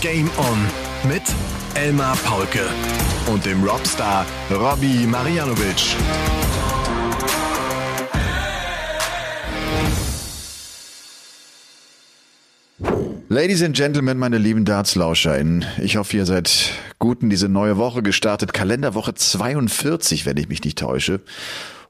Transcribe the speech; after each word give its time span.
Game 0.00 0.30
On 0.38 1.10
mit 1.10 1.22
Elmar 1.74 2.16
Paulke 2.18 2.66
und 3.26 3.44
dem 3.44 3.64
Robstar 3.64 4.24
Robbie 4.48 5.06
Marianovic. 5.06 5.96
Ladies 13.28 13.62
and 13.62 13.76
Gentlemen, 13.76 14.18
meine 14.18 14.38
lieben 14.38 14.64
DartslauscherInnen, 14.64 15.64
ich 15.82 15.96
hoffe, 15.96 16.16
ihr 16.16 16.26
seid 16.26 16.72
gut 17.00 17.22
in 17.22 17.28
diese 17.28 17.48
neue 17.48 17.76
Woche 17.76 18.02
gestartet. 18.02 18.52
Kalenderwoche 18.52 19.14
42, 19.14 20.26
wenn 20.26 20.36
ich 20.36 20.48
mich 20.48 20.62
nicht 20.62 20.78
täusche. 20.78 21.20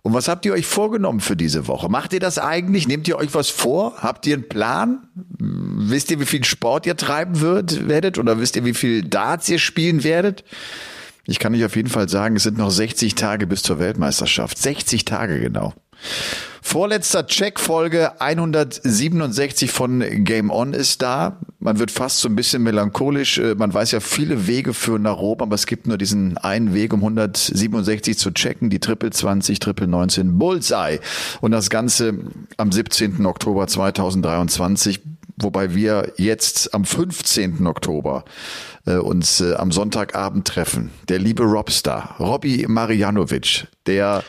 Und 0.02 0.14
was 0.14 0.28
habt 0.28 0.46
ihr 0.46 0.52
euch 0.52 0.66
vorgenommen 0.66 1.20
für 1.20 1.36
diese 1.36 1.66
Woche? 1.66 1.88
Macht 1.88 2.12
ihr 2.12 2.20
das 2.20 2.38
eigentlich? 2.38 2.86
Nehmt 2.88 3.08
ihr 3.08 3.16
euch 3.18 3.34
was 3.34 3.50
vor? 3.50 3.96
Habt 3.98 4.26
ihr 4.26 4.34
einen 4.34 4.48
Plan? 4.48 5.08
Wisst 5.14 6.10
ihr, 6.10 6.20
wie 6.20 6.26
viel 6.26 6.44
Sport 6.44 6.86
ihr 6.86 6.96
treiben 6.96 7.40
wird, 7.40 7.88
werdet? 7.88 8.18
Oder 8.18 8.38
wisst 8.40 8.56
ihr, 8.56 8.64
wie 8.64 8.74
viel 8.74 9.02
Darts 9.02 9.48
ihr 9.48 9.58
spielen 9.58 10.04
werdet? 10.04 10.44
Ich 11.26 11.38
kann 11.38 11.54
euch 11.54 11.64
auf 11.64 11.76
jeden 11.76 11.90
Fall 11.90 12.08
sagen, 12.08 12.36
es 12.36 12.44
sind 12.44 12.56
noch 12.56 12.70
60 12.70 13.14
Tage 13.14 13.46
bis 13.46 13.62
zur 13.62 13.78
Weltmeisterschaft. 13.78 14.56
60 14.56 15.04
Tage 15.04 15.40
genau. 15.40 15.74
Vorletzter 16.62 17.26
Check, 17.26 17.60
Folge 17.60 18.20
167 18.20 19.70
von 19.70 20.00
Game 20.24 20.50
On 20.50 20.74
ist 20.74 21.02
da. 21.02 21.38
Man 21.60 21.78
wird 21.78 21.90
fast 21.90 22.20
so 22.20 22.28
ein 22.28 22.36
bisschen 22.36 22.62
melancholisch. 22.62 23.38
Äh, 23.38 23.54
man 23.54 23.72
weiß 23.72 23.92
ja, 23.92 24.00
viele 24.00 24.46
Wege 24.46 24.74
führen 24.74 25.02
nach 25.02 25.18
Rom, 25.18 25.40
aber 25.40 25.54
es 25.54 25.66
gibt 25.66 25.86
nur 25.86 25.98
diesen 25.98 26.36
einen 26.38 26.74
Weg, 26.74 26.92
um 26.92 27.00
167 27.00 28.18
zu 28.18 28.30
checken, 28.30 28.70
die 28.70 28.80
Triple 28.80 29.10
20, 29.10 29.58
Triple 29.58 29.88
19 29.88 30.38
Bullseye. 30.38 31.00
Und 31.40 31.52
das 31.52 31.70
Ganze 31.70 32.14
am 32.56 32.72
17. 32.72 33.24
Oktober 33.26 33.66
2023 33.66 35.00
wobei 35.40 35.74
wir 35.74 36.12
jetzt 36.16 36.74
am 36.74 36.84
15. 36.84 37.66
Oktober 37.66 38.24
äh, 38.86 38.96
uns 38.96 39.40
äh, 39.40 39.54
am 39.54 39.72
Sonntagabend 39.72 40.46
treffen. 40.46 40.90
Der 41.08 41.18
liebe 41.18 41.44
Robstar, 41.44 42.16
Robbie 42.18 42.66
Marianovic, 42.66 43.68
der 43.88 44.22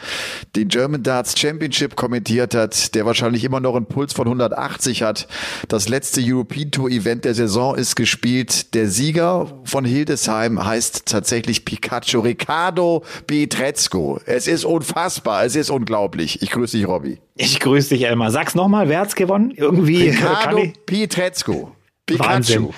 den 0.55 0.69
German 0.69 1.03
Darts 1.03 1.37
Championship 1.37 1.95
kommentiert 1.95 2.55
hat, 2.55 2.95
der 2.95 3.05
wahrscheinlich 3.05 3.43
immer 3.43 3.59
noch 3.59 3.75
einen 3.75 3.85
Puls 3.85 4.13
von 4.13 4.25
180 4.25 5.03
hat. 5.03 5.27
Das 5.67 5.89
letzte 5.89 6.21
European 6.23 6.71
Tour 6.71 6.89
Event 6.89 7.25
der 7.25 7.35
Saison 7.35 7.75
ist 7.75 7.95
gespielt. 7.95 8.73
Der 8.73 8.87
Sieger 8.87 9.47
von 9.65 9.85
Hildesheim 9.85 10.63
heißt 10.63 11.05
tatsächlich 11.05 11.65
Pikachu 11.65 12.21
Ricardo 12.21 13.03
Pietrezco. 13.27 14.19
Es 14.25 14.47
ist 14.47 14.65
unfassbar, 14.65 15.45
es 15.45 15.55
ist 15.55 15.69
unglaublich. 15.69 16.41
Ich 16.41 16.51
grüße 16.51 16.77
dich, 16.77 16.87
Robbie. 16.87 17.19
Ich 17.35 17.59
grüße 17.59 17.89
dich, 17.89 18.05
Elmar. 18.05 18.31
Sag's 18.31 18.55
nochmal, 18.55 18.89
wer 18.89 19.01
hat's 19.01 19.15
gewonnen? 19.15 19.51
Irgendwie. 19.55 20.09
Ricardo 20.09 20.71
Pietrezco. 20.85 21.75
Pikachu. 22.05 22.29
Wahnsinn. 22.29 22.69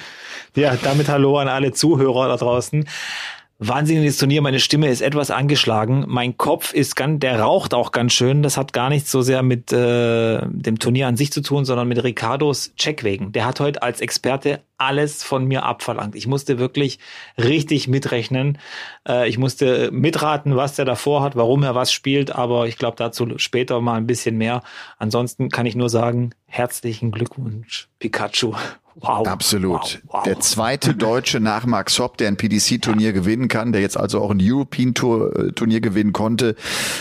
Ja, 0.56 0.76
damit 0.76 1.08
Hallo 1.08 1.38
an 1.38 1.48
alle 1.48 1.72
Zuhörer 1.72 2.28
da 2.28 2.36
draußen. 2.36 2.86
Wahnsinniges 3.64 4.18
Turnier, 4.18 4.42
meine 4.42 4.60
Stimme 4.60 4.90
ist 4.90 5.02
etwas 5.02 5.30
angeschlagen. 5.30 6.06
Mein 6.08 6.36
Kopf 6.36 6.74
ist 6.74 6.96
ganz, 6.96 7.20
der 7.20 7.42
raucht 7.42 7.76
auch 7.76 7.92
ganz 7.92 8.12
schön. 8.12 8.42
Das 8.42 8.58
hat 8.58 8.74
gar 8.74 8.90
nichts 8.90 9.12
so 9.12 9.22
sehr 9.22 9.44
mit 9.44 9.72
äh, 9.72 10.42
dem 10.48 10.80
Turnier 10.80 11.06
an 11.06 11.16
sich 11.16 11.32
zu 11.32 11.42
tun, 11.42 11.64
sondern 11.64 11.88
mit 11.88 12.04
Ricardos 12.04 12.74
Check 12.76 13.04
wegen. 13.04 13.34
Der 13.34 13.46
hat 13.46 13.60
heute 13.60 13.84
als 13.84 14.02
Experte 14.02 14.62
alles 14.80 15.24
von 15.24 15.46
mir 15.46 15.62
abverlangt. 15.62 16.16
Ich 16.16 16.26
musste 16.26 16.58
wirklich 16.58 16.98
richtig 17.38 17.88
mitrechnen. 17.88 18.58
Äh, 19.08 19.30
ich 19.30 19.38
musste 19.38 19.92
mitraten, 19.92 20.56
was 20.56 20.76
der 20.76 20.86
davor 20.86 21.22
hat, 21.22 21.36
warum 21.36 21.62
er 21.62 21.76
was 21.76 21.94
spielt, 21.94 22.36
aber 22.36 22.66
ich 22.66 22.80
glaube 22.80 22.98
dazu 22.98 23.38
später 23.38 23.80
mal 23.80 23.98
ein 23.98 24.08
bisschen 24.08 24.40
mehr. 24.40 24.64
Ansonsten 24.98 25.50
kann 25.50 25.68
ich 25.68 25.76
nur 25.76 25.90
sagen, 25.90 26.32
herzlichen 26.48 27.12
Glückwunsch, 27.12 27.90
Pikachu. 28.00 28.56
Wow. 28.96 29.26
Absolut. 29.26 30.02
Wow, 30.04 30.14
wow. 30.14 30.24
Der 30.24 30.40
zweite 30.42 30.94
Deutsche 30.94 31.40
nach 31.40 31.66
Max 31.66 31.98
Hopp, 31.98 32.18
der 32.18 32.28
ein 32.28 32.36
PDC-Turnier 32.36 33.08
ja. 33.08 33.14
gewinnen 33.14 33.48
kann, 33.48 33.72
der 33.72 33.82
jetzt 33.82 33.98
also 33.98 34.20
auch 34.22 34.32
ein 34.32 34.40
European-Turnier 34.42 35.80
gewinnen 35.80 36.12
konnte, 36.12 36.56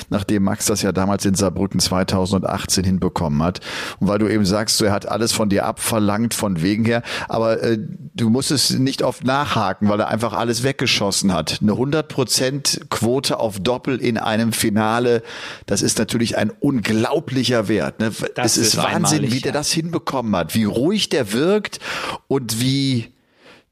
nachdem 0.08 0.44
Max 0.44 0.66
das 0.66 0.82
ja 0.82 0.92
damals 0.92 1.24
in 1.24 1.34
Saarbrücken 1.34 1.80
2018 1.80 2.84
hinbekommen 2.84 3.42
hat. 3.42 3.60
Und 3.98 4.06
weil 4.06 4.18
du 4.18 4.28
eben 4.28 4.44
sagst, 4.46 4.80
er 4.82 4.92
hat 4.92 5.08
alles 5.08 5.32
von 5.32 5.48
dir 5.48 5.66
abverlangt, 5.66 6.34
von 6.34 6.62
wegen 6.62 6.84
her, 6.84 7.02
aber 7.28 7.60
äh, 7.62 7.78
du 8.14 8.30
musst 8.30 8.52
es 8.52 8.70
nicht 8.70 9.02
oft 9.02 9.24
nachhaken, 9.24 9.88
weil 9.88 9.98
er 9.98 10.08
einfach 10.08 10.32
alles 10.32 10.62
weggeschossen 10.62 11.32
hat. 11.32 11.58
Eine 11.60 11.72
100% 11.72 12.88
Quote 12.88 13.40
auf 13.40 13.58
Doppel 13.58 13.98
in 13.98 14.16
einem 14.16 14.52
Finale, 14.52 15.22
das 15.66 15.82
ist 15.82 15.98
natürlich 15.98 16.38
ein 16.38 16.50
unglaublicher 16.50 17.66
Wert. 17.66 17.98
Ne? 17.98 18.12
Das 18.36 18.52
es 18.52 18.56
ist, 18.56 18.74
ist 18.74 18.76
Wahnsinn, 18.76 19.22
wie 19.32 19.40
der 19.40 19.52
ja. 19.52 19.58
das 19.58 19.72
hinbekommen 19.72 20.36
hat, 20.36 20.54
wie 20.54 20.64
ruhig 20.64 21.08
der 21.08 21.32
wirkt 21.32 21.79
und 22.28 22.60
wie 22.60 23.12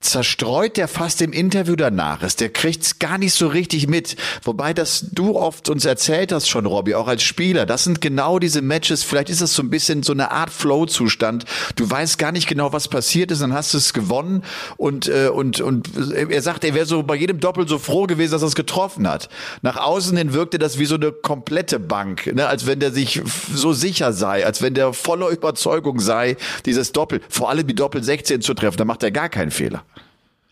zerstreut 0.00 0.76
der 0.76 0.86
fast 0.86 1.20
im 1.22 1.32
Interview 1.32 1.74
danach 1.74 2.22
ist. 2.22 2.40
Der 2.40 2.50
kriegt's 2.50 2.98
gar 3.00 3.18
nicht 3.18 3.34
so 3.34 3.48
richtig 3.48 3.88
mit. 3.88 4.16
Wobei 4.44 4.72
das 4.72 5.06
du 5.10 5.36
oft 5.36 5.68
uns 5.68 5.84
erzählt 5.84 6.30
hast 6.30 6.48
schon, 6.48 6.66
Robby, 6.66 6.94
auch 6.94 7.08
als 7.08 7.24
Spieler. 7.24 7.66
Das 7.66 7.84
sind 7.84 8.00
genau 8.00 8.38
diese 8.38 8.62
Matches. 8.62 9.02
Vielleicht 9.02 9.28
ist 9.28 9.42
das 9.42 9.54
so 9.54 9.62
ein 9.62 9.70
bisschen 9.70 10.04
so 10.04 10.12
eine 10.12 10.30
Art 10.30 10.50
Flow-Zustand. 10.50 11.44
Du 11.74 11.90
weißt 11.90 12.16
gar 12.16 12.30
nicht 12.30 12.46
genau, 12.46 12.72
was 12.72 12.86
passiert 12.86 13.32
ist. 13.32 13.42
Dann 13.42 13.52
hast 13.52 13.74
du 13.74 13.78
es 13.78 13.92
gewonnen 13.92 14.44
und 14.76 15.08
äh, 15.08 15.28
und 15.28 15.60
und 15.60 15.88
er 16.14 16.42
sagt, 16.42 16.64
er 16.64 16.74
wäre 16.74 16.86
so 16.86 17.02
bei 17.02 17.16
jedem 17.16 17.40
Doppel 17.40 17.66
so 17.66 17.78
froh 17.78 18.06
gewesen, 18.06 18.32
dass 18.32 18.42
er 18.42 18.48
es 18.48 18.54
getroffen 18.54 19.08
hat. 19.08 19.28
Nach 19.62 19.76
außen 19.76 20.16
hin 20.16 20.32
wirkte 20.32 20.58
das 20.58 20.78
wie 20.78 20.86
so 20.86 20.94
eine 20.94 21.10
komplette 21.10 21.80
Bank, 21.80 22.32
ne? 22.34 22.46
als 22.46 22.66
wenn 22.66 22.78
der 22.78 22.92
sich 22.92 23.20
so 23.52 23.72
sicher 23.72 24.12
sei, 24.12 24.46
als 24.46 24.62
wenn 24.62 24.74
der 24.74 24.92
voller 24.92 25.28
Überzeugung 25.28 25.98
sei, 25.98 26.36
dieses 26.66 26.92
Doppel, 26.92 27.20
vor 27.28 27.50
allem 27.50 27.66
die 27.66 27.74
Doppel 27.74 28.02
16 28.02 28.42
zu 28.42 28.54
treffen. 28.54 28.76
Da 28.76 28.84
macht 28.84 29.02
er 29.02 29.10
gar 29.10 29.28
keinen 29.28 29.50
Fehler. 29.50 29.84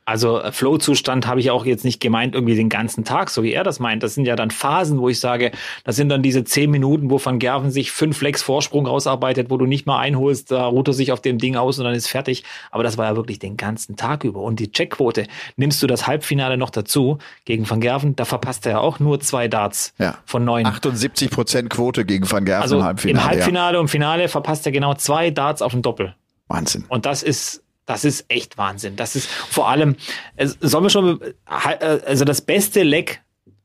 Also 0.06 0.40
äh, 0.40 0.52
Flow-Zustand 0.52 1.26
habe 1.26 1.40
ich 1.40 1.50
auch 1.50 1.66
jetzt 1.66 1.84
nicht 1.84 2.00
gemeint, 2.00 2.34
irgendwie 2.36 2.54
den 2.54 2.68
ganzen 2.68 3.04
Tag, 3.04 3.28
so 3.28 3.42
wie 3.42 3.52
er 3.52 3.64
das 3.64 3.80
meint. 3.80 4.04
Das 4.04 4.14
sind 4.14 4.24
ja 4.24 4.36
dann 4.36 4.52
Phasen, 4.52 5.00
wo 5.00 5.08
ich 5.08 5.18
sage, 5.18 5.50
das 5.82 5.96
sind 5.96 6.08
dann 6.08 6.22
diese 6.22 6.44
zehn 6.44 6.70
Minuten, 6.70 7.10
wo 7.10 7.20
Van 7.22 7.40
Gerven 7.40 7.72
sich 7.72 7.90
fünf 7.90 8.18
Flex 8.18 8.40
Vorsprung 8.40 8.86
rausarbeitet, 8.86 9.50
wo 9.50 9.56
du 9.56 9.66
nicht 9.66 9.84
mal 9.84 9.98
einholst, 9.98 10.52
da 10.52 10.66
ruht 10.66 10.86
er 10.86 10.94
sich 10.94 11.10
auf 11.10 11.20
dem 11.20 11.38
Ding 11.38 11.56
aus 11.56 11.80
und 11.80 11.84
dann 11.84 11.94
ist 11.94 12.06
fertig. 12.06 12.44
Aber 12.70 12.84
das 12.84 12.96
war 12.96 13.06
ja 13.06 13.16
wirklich 13.16 13.40
den 13.40 13.56
ganzen 13.56 13.96
Tag 13.96 14.22
über. 14.22 14.40
Und 14.40 14.60
die 14.60 14.70
Checkquote, 14.70 15.26
nimmst 15.56 15.82
du 15.82 15.88
das 15.88 16.06
Halbfinale 16.06 16.56
noch 16.56 16.70
dazu 16.70 17.18
gegen 17.44 17.68
Van 17.68 17.80
Gerven, 17.80 18.14
da 18.14 18.24
verpasst 18.24 18.64
er 18.66 18.72
ja 18.72 18.78
auch 18.78 19.00
nur 19.00 19.18
zwei 19.18 19.48
Darts 19.48 19.92
ja. 19.98 20.18
von 20.24 20.44
neun. 20.44 20.66
78 20.66 21.30
Prozent 21.30 21.68
Quote 21.68 22.04
gegen 22.04 22.30
Van 22.30 22.44
Gerven 22.44 22.62
also 22.62 22.78
im 22.78 22.84
Halbfinale. 22.84 23.24
Im 23.24 23.28
Halbfinale 23.28 23.74
ja. 23.74 23.80
und 23.80 23.88
Finale 23.88 24.28
verpasst 24.28 24.66
er 24.66 24.72
genau 24.72 24.94
zwei 24.94 25.30
Darts 25.30 25.62
auf 25.62 25.72
dem 25.72 25.82
Doppel. 25.82 26.14
Wahnsinn. 26.46 26.84
Und 26.88 27.06
das 27.06 27.24
ist 27.24 27.64
das 27.86 28.04
ist 28.04 28.26
echt 28.28 28.58
Wahnsinn. 28.58 28.96
Das 28.96 29.16
ist 29.16 29.28
vor 29.28 29.68
allem, 29.68 29.96
sollen 30.60 30.84
wir 30.84 30.90
schon, 30.90 31.20
äh, 31.22 32.00
also 32.06 32.24
das 32.24 32.40
beste 32.42 32.82
Leck 32.82 33.22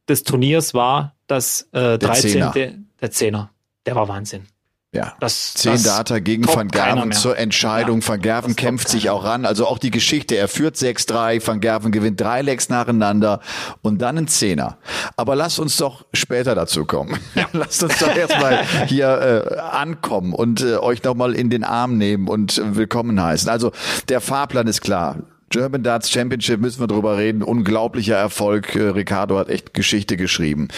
des 0.07 0.23
Turniers 0.23 0.73
war 0.73 1.15
das 1.27 1.67
äh, 1.73 1.97
13. 1.97 1.99
Der 1.99 2.51
Zehner. 2.51 2.73
der 3.01 3.11
Zehner. 3.11 3.51
Der 3.85 3.95
war 3.95 4.07
Wahnsinn. 4.07 4.47
Ja, 4.93 5.13
das, 5.21 5.53
zehn 5.53 5.71
das 5.71 5.83
Data 5.83 6.19
gegen 6.19 6.45
Van 6.45 6.67
Gerven 6.67 7.13
zur 7.13 7.37
Entscheidung. 7.37 8.01
Ja, 8.01 8.09
Van 8.09 8.21
Gerven 8.21 8.57
kämpft 8.57 8.89
sich 8.89 9.09
auch 9.09 9.23
ran. 9.23 9.45
Also 9.45 9.65
auch 9.65 9.79
die 9.79 9.89
Geschichte. 9.89 10.35
Er 10.35 10.49
führt 10.49 10.75
6-3, 10.75 11.47
Van 11.47 11.61
Gerven 11.61 11.93
gewinnt 11.93 12.19
drei 12.19 12.41
Lecks 12.41 12.67
nacheinander 12.67 13.39
und 13.81 14.01
dann 14.01 14.17
ein 14.17 14.27
Zehner. 14.27 14.77
Aber 15.15 15.37
lasst 15.37 15.59
uns 15.59 15.77
doch 15.77 16.03
später 16.13 16.55
dazu 16.55 16.83
kommen. 16.83 17.17
Ja. 17.35 17.47
lasst 17.53 17.81
uns 17.83 17.99
doch 17.99 18.13
erstmal 18.13 18.65
hier 18.87 19.45
äh, 19.49 19.59
ankommen 19.59 20.33
und 20.33 20.59
äh, 20.61 20.75
euch 20.75 21.01
nochmal 21.03 21.35
in 21.35 21.49
den 21.49 21.63
Arm 21.63 21.97
nehmen 21.97 22.27
und 22.27 22.57
äh, 22.57 22.75
willkommen 22.75 23.21
heißen. 23.21 23.47
Also 23.49 23.71
der 24.09 24.19
Fahrplan 24.19 24.67
ist 24.67 24.81
klar. 24.81 25.15
German 25.51 25.83
Darts 25.83 26.09
Championship 26.09 26.59
müssen 26.59 26.79
wir 26.79 26.87
drüber 26.87 27.17
reden. 27.17 27.43
Unglaublicher 27.43 28.15
Erfolg. 28.15 28.75
Äh, 28.75 28.89
Ricardo 28.89 29.37
hat 29.37 29.49
echt 29.49 29.73
Geschichte 29.73 30.17
geschrieben. 30.17 30.69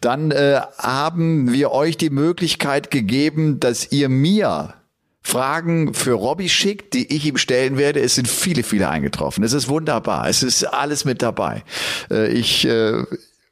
Dann 0.00 0.30
äh, 0.30 0.60
haben 0.78 1.52
wir 1.52 1.70
euch 1.70 1.96
die 1.96 2.10
Möglichkeit 2.10 2.90
gegeben, 2.90 3.60
dass 3.60 3.92
ihr 3.92 4.08
mir 4.08 4.74
Fragen 5.22 5.94
für 5.94 6.14
Robby 6.14 6.48
schickt, 6.48 6.94
die 6.94 7.14
ich 7.14 7.26
ihm 7.26 7.36
stellen 7.36 7.78
werde. 7.78 8.00
Es 8.00 8.16
sind 8.16 8.26
viele, 8.26 8.62
viele 8.64 8.88
eingetroffen. 8.88 9.44
Es 9.44 9.52
ist 9.52 9.68
wunderbar. 9.68 10.28
Es 10.28 10.42
ist 10.42 10.64
alles 10.64 11.04
mit 11.04 11.22
dabei. 11.22 11.62
Äh, 12.10 12.32
ich, 12.32 12.64
äh, 12.64 13.04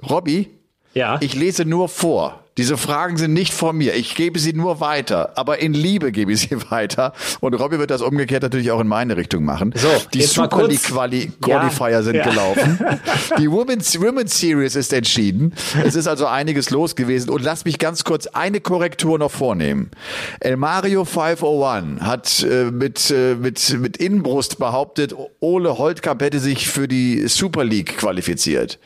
Robby, 0.02 0.48
ja. 0.94 1.18
ich 1.20 1.34
lese 1.34 1.64
nur 1.64 1.88
vor. 1.88 2.44
Diese 2.60 2.76
Fragen 2.76 3.16
sind 3.16 3.32
nicht 3.32 3.54
von 3.54 3.74
mir. 3.74 3.94
Ich 3.94 4.14
gebe 4.14 4.38
sie 4.38 4.52
nur 4.52 4.80
weiter. 4.80 5.32
Aber 5.36 5.60
in 5.60 5.72
Liebe 5.72 6.12
gebe 6.12 6.32
ich 6.32 6.40
sie 6.40 6.56
weiter. 6.70 7.14
Und 7.40 7.54
Robby 7.54 7.78
wird 7.78 7.90
das 7.90 8.02
umgekehrt 8.02 8.42
natürlich 8.42 8.70
auch 8.70 8.80
in 8.80 8.86
meine 8.86 9.16
Richtung 9.16 9.44
machen. 9.44 9.72
So, 9.74 9.88
die 10.12 10.20
Super 10.20 10.68
League 10.68 10.82
Quali 10.82 11.32
Qualifier 11.40 11.88
ja, 11.88 12.02
sind 12.02 12.16
ja. 12.16 12.28
gelaufen. 12.28 12.78
Die 13.38 13.50
Women's, 13.50 13.98
Women's 13.98 14.38
Series 14.38 14.76
ist 14.76 14.92
entschieden. 14.92 15.54
Es 15.82 15.94
ist 15.94 16.06
also 16.06 16.26
einiges 16.26 16.68
los 16.68 16.96
gewesen. 16.96 17.30
Und 17.30 17.42
lass 17.42 17.64
mich 17.64 17.78
ganz 17.78 18.04
kurz 18.04 18.26
eine 18.26 18.60
Korrektur 18.60 19.18
noch 19.18 19.30
vornehmen. 19.30 19.90
El 20.40 20.58
Mario 20.58 21.06
501 21.06 22.02
hat 22.02 22.42
äh, 22.42 22.64
mit, 22.64 23.10
äh, 23.10 23.36
mit, 23.36 23.74
mit 23.78 23.96
Innenbrust 23.96 24.58
behauptet, 24.58 25.14
Ole 25.40 25.78
Holtkamp 25.78 26.20
hätte 26.20 26.40
sich 26.40 26.68
für 26.68 26.86
die 26.86 27.26
Super 27.26 27.64
League 27.64 27.96
qualifiziert. 27.96 28.78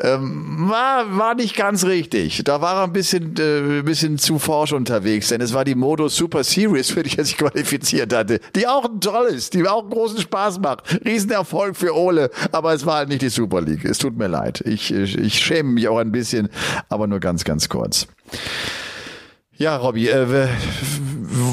Ähm, 0.00 0.68
war, 0.70 1.18
war 1.18 1.34
nicht 1.34 1.56
ganz 1.56 1.84
richtig. 1.84 2.42
Da 2.44 2.60
war 2.60 2.76
er 2.76 2.84
ein 2.84 2.92
bisschen 2.92 3.07
bisschen, 3.08 3.34
äh, 3.38 3.82
bisschen 3.82 4.18
zu 4.18 4.38
forsch 4.38 4.72
unterwegs, 4.72 5.28
denn 5.28 5.40
es 5.40 5.52
war 5.52 5.64
die 5.64 5.74
Modo 5.74 6.08
Super 6.08 6.44
Series, 6.44 6.90
für 6.90 7.02
die 7.02 7.16
er 7.16 7.24
sich 7.24 7.36
qualifiziert 7.36 8.12
hatte, 8.12 8.40
die 8.54 8.66
auch 8.66 8.84
ein 8.84 9.00
tolles, 9.00 9.50
die 9.50 9.66
auch 9.66 9.88
großen 9.88 10.20
Spaß 10.20 10.60
macht. 10.60 10.82
Riesenerfolg 11.04 11.76
für 11.76 11.96
Ole, 11.96 12.30
aber 12.52 12.74
es 12.74 12.84
war 12.84 12.96
halt 12.96 13.08
nicht 13.08 13.22
die 13.22 13.28
Super 13.28 13.60
League. 13.60 13.84
Es 13.84 13.98
tut 13.98 14.16
mir 14.16 14.28
leid. 14.28 14.62
Ich, 14.66 14.92
ich 14.92 15.38
schäme 15.38 15.72
mich 15.72 15.88
auch 15.88 15.98
ein 15.98 16.12
bisschen, 16.12 16.48
aber 16.88 17.06
nur 17.06 17.20
ganz, 17.20 17.44
ganz 17.44 17.68
kurz. 17.68 18.06
Ja, 19.58 19.76
Robby, 19.76 20.06
äh, 20.06 20.46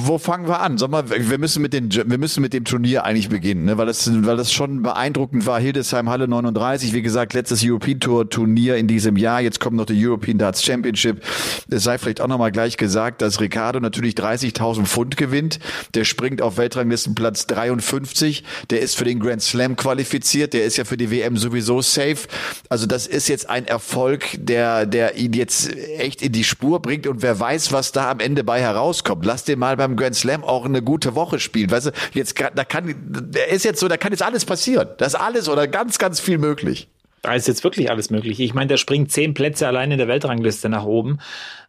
wo 0.05 0.17
fangen 0.17 0.47
wir 0.47 0.61
an? 0.61 0.77
Sag 0.77 0.89
mal, 0.89 1.03
wir 1.09 1.37
müssen 1.37 1.61
mit 1.61 1.73
den, 1.73 1.91
wir 1.91 2.17
müssen 2.17 2.41
mit 2.41 2.53
dem 2.53 2.63
Turnier 2.63 3.03
eigentlich 3.03 3.29
beginnen, 3.29 3.65
ne? 3.65 3.77
weil 3.77 3.87
das, 3.87 4.09
weil 4.23 4.37
das 4.37 4.51
schon 4.51 4.83
beeindruckend 4.83 5.45
war. 5.45 5.59
Hildesheim 5.59 6.09
Halle 6.09 6.27
39, 6.27 6.93
wie 6.93 7.01
gesagt, 7.01 7.33
letztes 7.33 7.63
European 7.63 7.99
Tour 7.99 8.29
Turnier 8.29 8.77
in 8.77 8.87
diesem 8.87 9.17
Jahr. 9.17 9.41
Jetzt 9.41 9.59
kommt 9.59 9.75
noch 9.75 9.85
die 9.85 10.05
European 10.05 10.37
Darts 10.37 10.63
Championship. 10.63 11.23
Es 11.69 11.83
sei 11.83 11.97
vielleicht 11.97 12.21
auch 12.21 12.27
nochmal 12.27 12.51
gleich 12.51 12.77
gesagt, 12.77 13.21
dass 13.21 13.39
Ricardo 13.39 13.79
natürlich 13.79 14.13
30.000 14.13 14.85
Pfund 14.85 15.17
gewinnt. 15.17 15.59
Der 15.93 16.05
springt 16.05 16.41
auf 16.41 16.57
Weltranglistenplatz 16.57 17.47
53. 17.47 18.43
Der 18.69 18.81
ist 18.81 18.95
für 18.95 19.05
den 19.05 19.19
Grand 19.19 19.41
Slam 19.41 19.75
qualifiziert. 19.75 20.53
Der 20.53 20.65
ist 20.65 20.77
ja 20.77 20.85
für 20.85 20.97
die 20.97 21.09
WM 21.11 21.37
sowieso 21.37 21.81
safe. 21.81 22.27
Also 22.69 22.85
das 22.85 23.07
ist 23.07 23.27
jetzt 23.29 23.49
ein 23.49 23.65
Erfolg, 23.65 24.25
der, 24.37 24.85
der 24.85 25.17
ihn 25.17 25.33
jetzt 25.33 25.75
echt 25.97 26.21
in 26.21 26.31
die 26.31 26.43
Spur 26.43 26.81
bringt 26.81 27.07
und 27.07 27.23
wer 27.23 27.39
weiß, 27.39 27.71
was 27.71 27.91
da 27.95 28.11
am 28.11 28.19
Ende 28.19 28.43
bei 28.43 28.61
herauskommt. 28.61 29.25
Lass 29.25 29.43
den 29.43 29.59
mal 29.59 29.77
beim 29.77 29.95
Grand 29.95 30.15
Slam 30.15 30.43
auch 30.43 30.65
eine 30.65 30.81
gute 30.81 31.15
Woche 31.15 31.39
spielen. 31.39 31.71
Weißt 31.71 31.87
du, 31.87 31.91
jetzt 32.13 32.39
da 32.39 32.63
kann, 32.63 32.95
der 32.97 33.49
ist 33.49 33.65
jetzt 33.65 33.79
so, 33.79 33.87
da 33.87 33.97
kann 33.97 34.11
jetzt 34.11 34.23
alles 34.23 34.45
passieren. 34.45 34.89
Da 34.97 35.05
ist 35.05 35.15
alles 35.15 35.49
oder 35.49 35.67
ganz, 35.67 35.97
ganz 35.97 36.19
viel 36.19 36.37
möglich. 36.37 36.87
Da 37.25 37.33
ist 37.33 37.47
jetzt 37.47 37.63
wirklich 37.63 37.89
alles 37.89 38.11
möglich. 38.11 38.39
Ich 38.39 38.53
meine, 38.53 38.67
der 38.67 38.77
springt 38.77 39.11
zehn 39.11 39.33
Plätze 39.33 39.65
allein 39.65 39.89
in 39.89 39.97
der 39.97 40.07
Weltrangliste 40.07 40.69
nach 40.69 40.85
oben. 40.85 41.17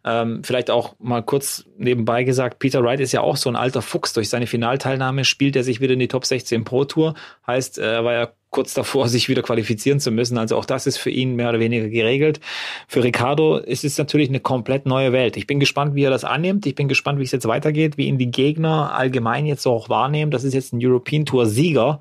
Ähm, 0.05 0.43
vielleicht 0.43 0.69
auch 0.69 0.93
mal 0.99 1.23
kurz 1.23 1.65
nebenbei 1.77 2.23
gesagt, 2.23 2.59
Peter 2.59 2.83
Wright 2.83 2.99
ist 2.99 3.11
ja 3.11 3.21
auch 3.21 3.37
so 3.37 3.49
ein 3.49 3.55
alter 3.55 3.81
Fuchs. 3.81 4.13
Durch 4.13 4.29
seine 4.29 4.45
Finalteilnahme 4.45 5.25
spielt 5.25 5.55
er 5.55 5.63
sich 5.63 5.81
wieder 5.81 5.93
in 5.93 5.99
die 5.99 6.07
Top 6.07 6.25
16 6.25 6.63
Pro 6.63 6.85
Tour. 6.85 7.15
Heißt, 7.47 7.79
er 7.79 8.05
war 8.05 8.13
ja 8.13 8.27
kurz 8.57 8.73
davor, 8.73 9.07
sich 9.07 9.29
wieder 9.29 9.43
qualifizieren 9.43 9.99
zu 9.99 10.09
müssen. 10.09 10.35
Also 10.39 10.57
auch 10.57 10.65
das 10.65 10.87
ist 10.87 10.97
für 10.97 11.11
ihn 11.11 11.35
mehr 11.35 11.49
oder 11.49 11.59
weniger 11.59 11.89
geregelt. 11.89 12.39
Für 12.87 13.03
Ricardo 13.03 13.57
ist 13.57 13.83
es 13.83 13.99
natürlich 13.99 14.29
eine 14.29 14.39
komplett 14.39 14.87
neue 14.87 15.13
Welt. 15.13 15.37
Ich 15.37 15.45
bin 15.45 15.59
gespannt, 15.59 15.93
wie 15.93 16.01
er 16.01 16.09
das 16.09 16.23
annimmt. 16.23 16.65
Ich 16.65 16.73
bin 16.73 16.87
gespannt, 16.87 17.19
wie 17.19 17.23
es 17.23 17.31
jetzt 17.31 17.47
weitergeht, 17.47 17.99
wie 17.99 18.07
ihn 18.07 18.17
die 18.17 18.31
Gegner 18.31 18.95
allgemein 18.95 19.45
jetzt 19.45 19.67
auch 19.67 19.89
wahrnehmen. 19.89 20.31
Das 20.31 20.43
ist 20.43 20.55
jetzt 20.55 20.73
ein 20.73 20.79
European 20.81 21.27
Tour 21.27 21.45
Sieger. 21.45 21.99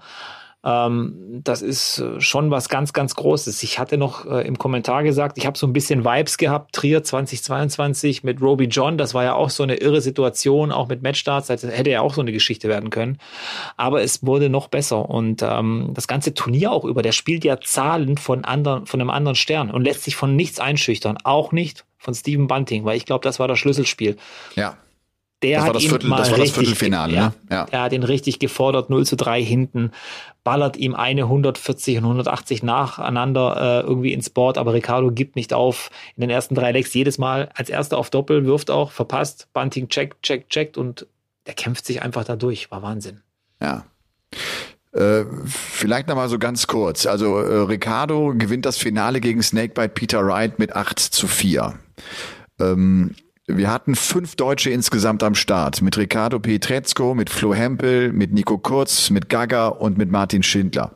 Ähm, 0.66 1.42
das 1.44 1.62
ist 1.62 2.00
äh, 2.00 2.20
schon 2.20 2.50
was 2.50 2.68
ganz, 2.68 2.92
ganz 2.92 3.14
Großes. 3.14 3.62
Ich 3.62 3.78
hatte 3.78 3.96
noch 3.96 4.26
äh, 4.26 4.44
im 4.44 4.58
Kommentar 4.58 5.04
gesagt, 5.04 5.38
ich 5.38 5.46
habe 5.46 5.56
so 5.56 5.64
ein 5.64 5.72
bisschen 5.72 6.04
Vibes 6.04 6.38
gehabt, 6.38 6.74
Trier 6.74 7.04
2022 7.04 8.24
mit 8.24 8.42
Roby 8.42 8.64
John. 8.64 8.98
Das 8.98 9.14
war 9.14 9.22
ja 9.22 9.34
auch 9.34 9.50
so 9.50 9.62
eine 9.62 9.76
irre 9.76 10.00
Situation, 10.00 10.72
auch 10.72 10.88
mit 10.88 11.04
Matchstarts. 11.04 11.46
Das 11.46 11.62
hätte 11.62 11.90
ja 11.90 12.00
auch 12.00 12.14
so 12.14 12.20
eine 12.20 12.32
Geschichte 12.32 12.68
werden 12.68 12.90
können. 12.90 13.18
Aber 13.76 14.02
es 14.02 14.26
wurde 14.26 14.50
noch 14.50 14.66
besser. 14.66 15.08
Und 15.08 15.40
ähm, 15.42 15.92
das 15.94 16.08
ganze 16.08 16.34
Turnier 16.34 16.72
auch 16.72 16.84
über, 16.84 17.02
der 17.02 17.12
spielt 17.12 17.44
ja 17.44 17.60
Zahlen 17.60 18.18
von, 18.18 18.44
anderen, 18.44 18.86
von 18.86 19.00
einem 19.00 19.10
anderen 19.10 19.36
Stern 19.36 19.70
und 19.70 19.84
lässt 19.84 20.02
sich 20.02 20.16
von 20.16 20.34
nichts 20.34 20.58
einschüchtern. 20.58 21.16
Auch 21.22 21.52
nicht 21.52 21.84
von 21.96 22.12
Stephen 22.12 22.48
Bunting, 22.48 22.84
weil 22.84 22.96
ich 22.96 23.06
glaube, 23.06 23.22
das 23.22 23.38
war 23.38 23.46
das 23.46 23.60
Schlüsselspiel. 23.60 24.16
Ja 24.56 24.76
der 25.42 25.58
das 25.58 25.68
hat 25.68 25.74
das 25.76 25.82
ihn 25.82 25.90
Viertel, 25.90 26.10
das 26.10 26.30
war 26.30 26.38
das 26.38 26.50
Viertelfinale, 26.50 27.12
ne? 27.12 27.32
Ja. 27.50 27.66
Er 27.70 27.82
hat 27.82 27.92
ihn 27.92 28.02
richtig 28.02 28.38
gefordert, 28.38 28.88
0 28.88 29.04
zu 29.04 29.16
3 29.16 29.42
hinten, 29.42 29.90
ballert 30.44 30.76
ihm 30.76 30.94
eine 30.94 31.22
140 31.22 31.98
und 31.98 32.04
180 32.04 32.62
nacheinander 32.62 33.82
äh, 33.82 33.86
irgendwie 33.86 34.12
ins 34.12 34.30
Board, 34.30 34.58
aber 34.58 34.72
Ricardo 34.72 35.10
gibt 35.10 35.36
nicht 35.36 35.52
auf. 35.52 35.90
In 36.16 36.22
den 36.22 36.30
ersten 36.30 36.54
drei 36.54 36.72
Lecks 36.72 36.94
jedes 36.94 37.18
Mal 37.18 37.50
als 37.54 37.68
erster 37.68 37.98
auf 37.98 38.10
Doppel, 38.10 38.46
wirft 38.46 38.70
auch, 38.70 38.92
verpasst, 38.92 39.48
Bunting 39.52 39.88
checkt, 39.88 40.22
checkt, 40.22 40.50
checkt 40.50 40.78
und 40.78 41.06
der 41.46 41.54
kämpft 41.54 41.84
sich 41.84 42.02
einfach 42.02 42.24
da 42.24 42.36
durch. 42.36 42.70
War 42.70 42.82
Wahnsinn. 42.82 43.22
Ja. 43.60 43.86
Äh, 44.92 45.24
vielleicht 45.44 46.08
nochmal 46.08 46.28
so 46.28 46.38
ganz 46.38 46.66
kurz. 46.66 47.06
Also 47.06 47.38
äh, 47.38 47.62
Ricardo 47.62 48.32
gewinnt 48.36 48.64
das 48.64 48.78
Finale 48.78 49.20
gegen 49.20 49.42
Snakebite 49.42 49.90
Peter 49.90 50.24
Wright 50.26 50.58
mit 50.58 50.74
8 50.74 50.98
zu 50.98 51.28
4. 51.28 51.74
Ähm, 52.60 53.14
wir 53.48 53.70
hatten 53.70 53.94
fünf 53.94 54.34
Deutsche 54.34 54.70
insgesamt 54.70 55.22
am 55.22 55.36
Start. 55.36 55.80
Mit 55.80 55.96
Ricardo 55.96 56.40
Pietrezco, 56.40 57.14
mit 57.14 57.30
Flo 57.30 57.54
Hempel, 57.54 58.12
mit 58.12 58.32
Nico 58.32 58.58
Kurz, 58.58 59.10
mit 59.10 59.28
Gaga 59.28 59.68
und 59.68 59.96
mit 59.96 60.10
Martin 60.10 60.42
Schindler. 60.42 60.92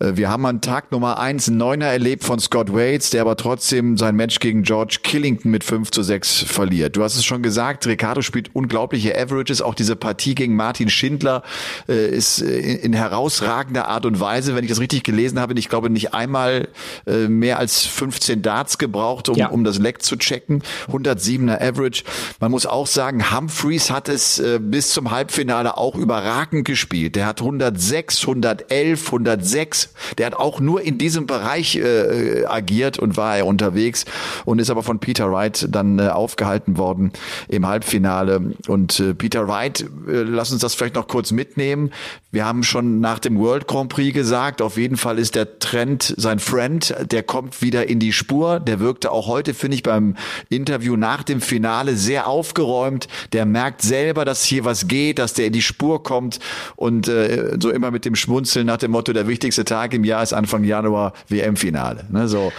Äh, 0.00 0.16
Wir 0.16 0.28
haben 0.30 0.44
an 0.46 0.60
Tag 0.60 0.90
Nummer 0.92 1.18
eins 1.18 1.48
einen 1.48 1.58
Neuner 1.58 1.86
erlebt 1.86 2.24
von 2.24 2.38
Scott 2.40 2.72
Waits, 2.72 3.10
der 3.10 3.20
aber 3.22 3.36
trotzdem 3.36 3.96
sein 3.96 4.16
Match 4.16 4.40
gegen 4.40 4.62
George 4.62 4.98
Killington 5.02 5.50
mit 5.50 5.62
5 5.64 5.90
zu 5.90 6.02
6 6.02 6.42
verliert. 6.44 6.96
Du 6.96 7.02
hast 7.02 7.16
es 7.16 7.24
schon 7.24 7.42
gesagt, 7.42 7.86
Ricardo 7.86 8.22
spielt 8.22 8.54
unglaubliche 8.54 9.16
Averages. 9.16 9.62
Auch 9.62 9.74
diese 9.74 9.96
Partie 9.96 10.34
gegen 10.34 10.56
Martin 10.56 10.88
Schindler 10.90 11.42
äh, 11.88 12.08
ist 12.10 12.40
äh, 12.42 12.58
in, 12.58 12.78
in 12.78 12.92
herausragender 12.92 13.88
Art 13.88 14.06
und 14.06 14.20
Weise, 14.20 14.54
wenn 14.56 14.64
ich 14.64 14.70
das 14.70 14.80
richtig 14.80 15.04
gelesen 15.04 15.38
habe, 15.38 15.54
ich 15.54 15.68
glaube 15.68 15.90
nicht 15.90 16.14
einmal 16.14 16.68
äh, 17.06 17.28
mehr 17.28 17.58
als 17.58 17.84
15 17.84 18.42
Darts 18.42 18.78
gebraucht, 18.78 19.28
um, 19.28 19.36
Ja. 19.36 19.48
um 19.48 19.64
das 19.64 19.78
Leck 19.78 20.02
zu 20.02 20.16
checken. 20.16 20.62
107er 20.90 21.60
Average. 21.60 22.04
Man 22.40 22.50
muss 22.50 22.66
auch 22.66 22.86
sagen, 22.86 23.30
Humphreys 23.34 23.90
hat 23.90 24.08
es 24.08 24.38
äh, 24.38 24.58
bis 24.60 24.90
zum 24.90 25.10
Halbfinale 25.10 25.76
auch 25.76 25.94
überragend 25.96 26.64
gespielt. 26.64 27.16
Der 27.16 27.26
hat 27.26 27.40
106, 27.40 28.22
111, 28.22 29.06
106. 29.06 29.89
Der 30.18 30.26
hat 30.26 30.34
auch 30.34 30.60
nur 30.60 30.82
in 30.82 30.98
diesem 30.98 31.26
Bereich 31.26 31.76
äh, 31.76 32.44
agiert 32.46 32.98
und 32.98 33.16
war 33.16 33.36
er 33.36 33.46
unterwegs 33.46 34.04
und 34.44 34.58
ist 34.58 34.70
aber 34.70 34.82
von 34.82 34.98
Peter 34.98 35.30
Wright 35.30 35.66
dann 35.70 35.98
äh, 35.98 36.08
aufgehalten 36.08 36.76
worden 36.76 37.12
im 37.48 37.66
Halbfinale. 37.66 38.54
Und 38.68 39.00
äh, 39.00 39.14
Peter 39.14 39.48
Wright, 39.48 39.80
äh, 39.80 40.22
lass 40.22 40.52
uns 40.52 40.60
das 40.60 40.74
vielleicht 40.74 40.94
noch 40.94 41.08
kurz 41.08 41.32
mitnehmen. 41.32 41.90
Wir 42.32 42.44
haben 42.44 42.62
schon 42.62 43.00
nach 43.00 43.18
dem 43.18 43.38
World 43.38 43.66
Grand 43.66 43.90
Prix 43.90 44.14
gesagt, 44.14 44.62
auf 44.62 44.76
jeden 44.76 44.96
Fall 44.96 45.18
ist 45.18 45.34
der 45.34 45.58
Trend 45.58 46.14
sein 46.16 46.38
Friend, 46.38 46.94
der 47.10 47.22
kommt 47.22 47.60
wieder 47.60 47.88
in 47.88 47.98
die 47.98 48.12
Spur. 48.12 48.60
Der 48.60 48.78
wirkte 48.78 49.10
auch 49.10 49.26
heute, 49.26 49.54
finde 49.54 49.74
ich, 49.74 49.82
beim 49.82 50.16
Interview 50.48 50.96
nach 50.96 51.22
dem 51.22 51.40
Finale 51.40 51.96
sehr 51.96 52.28
aufgeräumt. 52.28 53.08
Der 53.32 53.46
merkt 53.46 53.82
selber, 53.82 54.24
dass 54.24 54.44
hier 54.44 54.64
was 54.64 54.86
geht, 54.86 55.18
dass 55.18 55.34
der 55.34 55.46
in 55.46 55.52
die 55.52 55.62
Spur 55.62 56.02
kommt 56.02 56.38
und 56.76 57.08
äh, 57.08 57.56
so 57.60 57.70
immer 57.70 57.90
mit 57.90 58.04
dem 58.04 58.14
Schmunzeln 58.14 58.66
nach 58.66 58.76
dem 58.76 58.92
Motto, 58.92 59.12
der 59.12 59.26
wichtigste 59.26 59.64
Tag 59.64 59.79
im 59.88 60.04
Jahr 60.04 60.22
ist 60.22 60.32
Anfang 60.32 60.64
Januar 60.64 61.12
WM-Finale. 61.28 62.04
Ne, 62.10 62.28
so. 62.28 62.52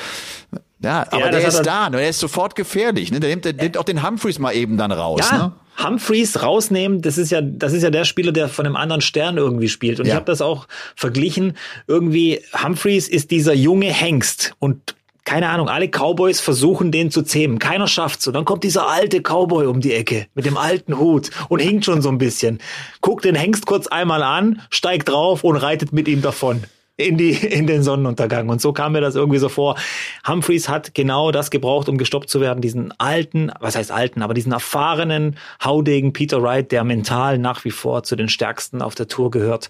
Ja, 0.84 1.06
aber 1.12 1.30
das 1.30 1.42
der 1.42 1.48
ist 1.48 1.62
da, 1.64 1.90
ne? 1.90 1.98
der 1.98 2.10
ist 2.10 2.20
sofort 2.20 2.56
gefährlich. 2.56 3.12
Ne? 3.12 3.20
Der, 3.20 3.30
nimmt, 3.30 3.46
der 3.46 3.54
nimmt 3.54 3.78
auch 3.78 3.84
den 3.84 4.06
Humphreys 4.06 4.40
mal 4.40 4.54
eben 4.54 4.78
dann 4.78 4.92
raus. 4.92 5.28
Ja, 5.32 5.38
Ne? 5.38 5.52
Humphreys 5.84 6.42
rausnehmen, 6.44 7.02
das 7.02 7.18
ist 7.18 7.32
ja, 7.32 7.40
das 7.42 7.74
ist 7.74 7.82
ja 7.84 7.90
der 7.90 8.04
Spieler, 8.04 8.32
der 8.32 8.50
von 8.50 8.66
einem 8.66 8.76
anderen 8.76 9.02
Stern 9.02 9.38
irgendwie 9.38 9.70
spielt. 9.70 10.00
Und 10.00 10.06
ich 10.06 10.10
Ja. 10.10 10.16
habe 10.16 10.26
das 10.26 10.42
auch 10.42 10.68
verglichen. 10.96 11.56
Irgendwie, 11.88 12.42
Humphreys 12.62 13.08
ist 13.08 13.32
dieser 13.32 13.54
junge 13.54 13.88
Hengst 13.88 14.54
und 14.60 14.96
keine 15.24 15.50
Ahnung, 15.50 15.70
alle 15.70 15.88
Cowboys 15.88 16.40
versuchen 16.40 16.92
den 16.92 17.12
zu 17.12 17.22
zähmen. 17.22 17.60
Keiner 17.60 17.88
schafft's. 17.88 18.28
Und 18.28 18.34
dann 18.34 18.44
kommt 18.44 18.64
dieser 18.64 18.88
alte 18.88 19.22
Cowboy 19.22 19.68
um 19.68 19.80
die 19.80 19.94
Ecke 19.94 20.26
mit 20.34 20.46
dem 20.46 20.58
alten 20.58 20.98
Hut 20.98 21.30
und 21.48 21.60
hinkt 21.60 21.86
schon 21.86 22.02
so 22.02 22.10
ein 22.10 22.18
bisschen. 22.18 22.60
Guckt 23.02 23.24
den 23.24 23.36
Hengst 23.36 23.68
kurz 23.68 23.86
einmal 23.88 24.24
an, 24.24 24.62
steigt 24.72 25.10
drauf 25.10 25.44
und 25.44 25.56
reitet 25.58 25.94
mit 25.94 26.08
ihm 26.08 26.22
davon 26.24 26.64
in 27.02 27.18
die 27.18 27.32
in 27.32 27.68
den 27.68 27.84
Sonnenuntergang 27.84 28.50
und 28.50 28.62
so 28.62 28.74
kam 28.74 28.94
mir 28.94 29.02
das 29.02 29.16
irgendwie 29.16 29.40
so 29.40 29.50
vor. 29.50 29.76
Humphreys 30.28 30.70
hat 30.70 30.94
genau 30.94 31.32
das 31.32 31.52
gebraucht, 31.52 31.90
um 31.90 31.98
gestoppt 31.98 32.30
zu 32.30 32.42
werden, 32.42 32.62
diesen 32.62 32.94
alten, 33.00 33.52
was 33.60 33.76
heißt 33.76 33.92
alten, 33.92 34.22
aber 34.22 34.34
diesen 34.34 34.52
erfahrenen 34.52 35.38
haudegen 35.64 36.14
Peter 36.14 36.42
Wright, 36.42 36.72
der 36.72 36.84
mental 36.84 37.38
nach 37.38 37.66
wie 37.66 37.72
vor 37.72 38.04
zu 38.04 38.16
den 38.16 38.30
stärksten 38.30 38.82
auf 38.82 38.96
der 38.96 39.08
Tour 39.08 39.32
gehört 39.32 39.70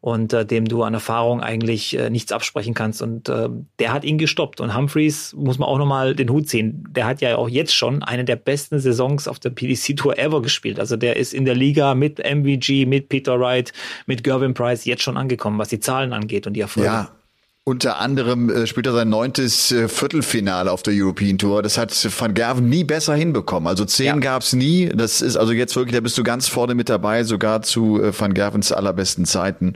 und 0.00 0.32
äh, 0.32 0.44
dem 0.44 0.66
du 0.66 0.82
an 0.82 0.94
Erfahrung 0.94 1.40
eigentlich 1.40 1.96
äh, 1.96 2.10
nichts 2.10 2.32
absprechen 2.32 2.74
kannst 2.74 3.02
und 3.02 3.28
äh, 3.28 3.48
der 3.78 3.92
hat 3.92 4.04
ihn 4.04 4.18
gestoppt 4.18 4.60
und 4.60 4.76
Humphreys 4.76 5.34
muss 5.34 5.58
man 5.58 5.68
auch 5.68 5.78
noch 5.78 5.86
mal 5.86 6.14
den 6.14 6.30
Hut 6.30 6.48
ziehen. 6.48 6.84
Der 6.90 7.06
hat 7.06 7.20
ja 7.20 7.36
auch 7.36 7.48
jetzt 7.48 7.74
schon 7.74 8.02
eine 8.02 8.24
der 8.24 8.36
besten 8.36 8.78
Saisons 8.80 9.28
auf 9.28 9.38
der 9.38 9.50
PDC 9.50 9.96
Tour 9.96 10.18
ever 10.18 10.42
gespielt. 10.42 10.78
Also 10.78 10.96
der 10.96 11.16
ist 11.16 11.34
in 11.34 11.44
der 11.44 11.54
Liga 11.54 11.94
mit 11.94 12.18
MVG, 12.18 12.86
mit 12.86 13.08
Peter 13.08 13.38
Wright, 13.38 13.72
mit 14.06 14.24
Gervin 14.24 14.54
Price 14.54 14.84
jetzt 14.84 15.02
schon 15.02 15.16
angekommen, 15.16 15.58
was 15.58 15.68
die 15.68 15.80
Zahlen 15.80 16.12
angeht 16.12 16.46
und 16.46 16.54
die 16.54 16.62
Erfolge. 16.76 16.86
Ja. 16.86 17.19
Unter 17.64 17.98
anderem 18.00 18.48
äh, 18.48 18.66
spielt 18.66 18.86
er 18.86 18.92
sein 18.94 19.10
neuntes 19.10 19.70
äh, 19.70 19.86
Viertelfinale 19.86 20.72
auf 20.72 20.82
der 20.82 20.94
European 20.96 21.36
Tour. 21.36 21.62
Das 21.62 21.76
hat 21.76 21.92
Van 22.18 22.32
Gerven 22.32 22.70
nie 22.70 22.84
besser 22.84 23.14
hinbekommen. 23.14 23.68
Also 23.68 23.84
zehn 23.84 24.06
Ja. 24.06 24.16
gab's 24.16 24.54
nie. 24.54 24.88
Das 24.88 25.20
ist 25.20 25.36
also 25.36 25.52
jetzt 25.52 25.76
wirklich, 25.76 25.94
da 25.94 26.00
bist 26.00 26.16
du 26.16 26.22
ganz 26.22 26.48
vorne 26.48 26.74
mit 26.74 26.88
dabei, 26.88 27.22
sogar 27.22 27.60
zu 27.60 28.02
äh, 28.02 28.18
Van 28.18 28.32
Gervens 28.32 28.72
allerbesten 28.72 29.26
Zeiten. 29.26 29.74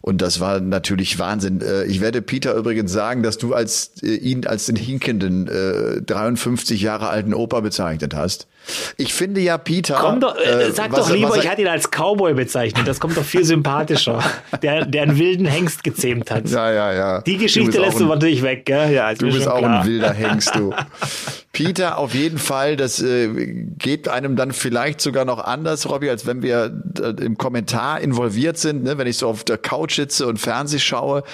Und 0.00 0.20
das 0.20 0.40
war 0.40 0.58
natürlich 0.60 1.18
Wahnsinn. 1.20 1.60
Äh, 1.62 1.84
ich 1.84 2.00
werde 2.00 2.22
Peter 2.22 2.54
übrigens 2.56 2.92
sagen, 2.92 3.22
dass 3.22 3.38
du 3.38 3.54
als 3.54 3.92
äh, 4.02 4.08
ihn 4.16 4.44
als 4.44 4.66
den 4.66 4.76
hinkenden 4.76 5.46
äh, 5.46 6.02
53 6.02 6.82
Jahre 6.82 7.08
alten 7.08 7.34
Opa 7.34 7.60
bezeichnet 7.60 8.14
hast. 8.16 8.48
Ich 8.96 9.14
finde 9.14 9.40
ja 9.40 9.58
Peter. 9.58 9.96
Komm 10.00 10.20
doch, 10.20 10.36
äh, 10.36 10.40
äh, 10.68 10.72
sag 10.72 10.90
was- 10.92 11.06
doch 11.06 11.10
lieber, 11.14 11.30
was 11.30 11.36
er- 11.36 11.44
ich 11.44 11.48
hatte 11.48 11.62
ihn 11.62 11.68
als 11.68 11.88
Cowboy 11.90 12.34
bezeichnet. 12.34 12.86
Das 12.88 12.98
kommt 12.98 13.16
doch 13.16 13.24
viel 13.24 13.44
sympathischer. 13.44 14.22
der, 14.62 14.86
der 14.86 15.02
einen 15.02 15.18
wilden 15.18 15.46
Hengst 15.46 15.84
gezähmt 15.84 16.30
hat. 16.32 16.48
Ja, 16.50 16.70
ja, 16.72 16.92
ja. 16.92 17.11
Die 17.20 17.36
Geschichte 17.36 17.78
lässt 17.80 18.00
du 18.00 18.06
natürlich 18.06 18.42
weg, 18.42 18.64
gell? 18.64 18.92
Ja, 18.92 19.12
Du 19.14 19.26
bist 19.26 19.46
auch 19.48 19.58
klar. 19.58 19.80
ein 19.82 19.86
wilder 19.86 20.12
Hengst, 20.14 20.54
du. 20.54 20.72
Peter 21.52 21.98
auf 21.98 22.14
jeden 22.14 22.38
Fall, 22.38 22.76
das 22.76 23.02
äh, 23.02 23.28
geht 23.78 24.08
einem 24.08 24.36
dann 24.36 24.52
vielleicht 24.52 25.02
sogar 25.02 25.26
noch 25.26 25.38
anders, 25.38 25.88
Robby, 25.88 26.08
als 26.08 26.24
wenn 26.24 26.42
wir 26.42 26.82
äh, 26.98 27.22
im 27.22 27.36
Kommentar 27.36 28.00
involviert 28.00 28.56
sind, 28.56 28.84
ne? 28.84 28.96
wenn 28.96 29.06
ich 29.06 29.18
so 29.18 29.28
auf 29.28 29.44
der 29.44 29.58
Couch 29.58 29.96
sitze 29.96 30.26
und 30.26 30.38
Fernseh 30.38 30.78
schaue 30.78 31.24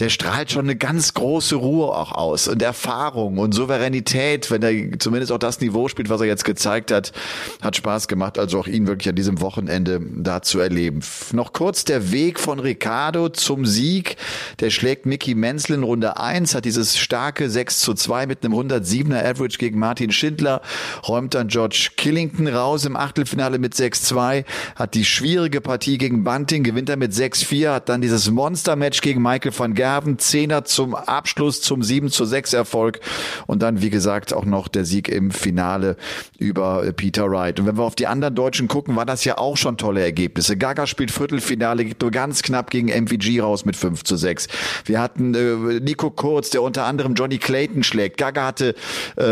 der 0.00 0.08
strahlt 0.08 0.50
schon 0.50 0.64
eine 0.64 0.76
ganz 0.76 1.14
große 1.14 1.54
Ruhe 1.54 1.88
auch 1.88 2.12
aus 2.12 2.48
und 2.48 2.62
Erfahrung 2.62 3.38
und 3.38 3.52
Souveränität, 3.52 4.50
wenn 4.50 4.62
er 4.62 4.98
zumindest 4.98 5.30
auch 5.30 5.38
das 5.38 5.60
Niveau 5.60 5.88
spielt, 5.88 6.08
was 6.08 6.22
er 6.22 6.26
jetzt 6.26 6.44
gezeigt 6.44 6.90
hat, 6.90 7.12
hat 7.60 7.76
Spaß 7.76 8.08
gemacht, 8.08 8.38
also 8.38 8.58
auch 8.58 8.66
ihn 8.66 8.86
wirklich 8.86 9.10
an 9.10 9.14
diesem 9.14 9.40
Wochenende 9.42 10.00
da 10.16 10.40
zu 10.40 10.58
erleben. 10.58 11.00
Noch 11.32 11.52
kurz 11.52 11.84
der 11.84 12.12
Weg 12.12 12.40
von 12.40 12.58
Ricardo 12.58 13.28
zum 13.28 13.66
Sieg. 13.66 14.16
Der 14.60 14.70
schlägt 14.70 15.04
Mickey 15.04 15.34
Menzel 15.34 15.76
in 15.76 15.82
Runde 15.82 16.16
1, 16.16 16.54
hat 16.54 16.64
dieses 16.64 16.98
starke 16.98 17.50
6 17.50 17.80
zu 17.80 17.94
2 17.94 18.26
mit 18.26 18.42
einem 18.42 18.54
107er 18.54 19.22
Average 19.22 19.49
gegen 19.58 19.78
Martin 19.78 20.12
Schindler, 20.12 20.62
räumt 21.06 21.34
dann 21.34 21.48
George 21.48 21.90
Killington 21.96 22.46
raus 22.46 22.84
im 22.84 22.96
Achtelfinale 22.96 23.58
mit 23.58 23.74
6-2, 23.74 24.44
hat 24.76 24.94
die 24.94 25.04
schwierige 25.04 25.60
Partie 25.60 25.98
gegen 25.98 26.24
Bunting, 26.24 26.62
gewinnt 26.62 26.88
er 26.88 26.96
mit 26.96 27.12
6-4, 27.12 27.72
hat 27.72 27.88
dann 27.88 28.00
dieses 28.00 28.30
Monster-Match 28.30 29.00
gegen 29.00 29.20
Michael 29.20 29.52
van 29.56 29.76
Erben, 29.76 30.18
Zehner 30.18 30.64
zum 30.64 30.94
Abschluss 30.94 31.62
zum 31.62 31.82
7 31.82 32.10
zu 32.10 32.24
6 32.24 32.52
Erfolg 32.52 33.00
und 33.46 33.60
dann, 33.62 33.82
wie 33.82 33.90
gesagt, 33.90 34.32
auch 34.32 34.44
noch 34.44 34.68
der 34.68 34.84
Sieg 34.84 35.08
im 35.08 35.30
Finale 35.30 35.96
über 36.38 36.84
äh, 36.84 36.92
Peter 36.92 37.28
Wright. 37.30 37.58
Und 37.58 37.66
wenn 37.66 37.76
wir 37.76 37.84
auf 37.84 37.96
die 37.96 38.06
anderen 38.06 38.34
Deutschen 38.34 38.68
gucken, 38.68 38.94
war 38.96 39.06
das 39.06 39.24
ja 39.24 39.38
auch 39.38 39.56
schon 39.56 39.76
tolle 39.76 40.02
Ergebnisse. 40.02 40.56
Gaga 40.56 40.86
spielt 40.86 41.10
Viertelfinale, 41.10 41.84
geht 41.84 42.00
nur 42.00 42.10
ganz 42.10 42.42
knapp 42.42 42.70
gegen 42.70 42.88
MVG 42.88 43.40
raus 43.40 43.64
mit 43.64 43.76
5 43.76 44.04
zu 44.04 44.16
6. 44.16 44.48
Wir 44.84 45.00
hatten 45.00 45.34
äh, 45.34 45.80
Nico 45.80 46.10
Kurz, 46.10 46.50
der 46.50 46.62
unter 46.62 46.84
anderem 46.84 47.14
Johnny 47.14 47.38
Clayton 47.38 47.82
schlägt. 47.82 48.18
Gaga 48.18 48.46
hatte 48.46 48.74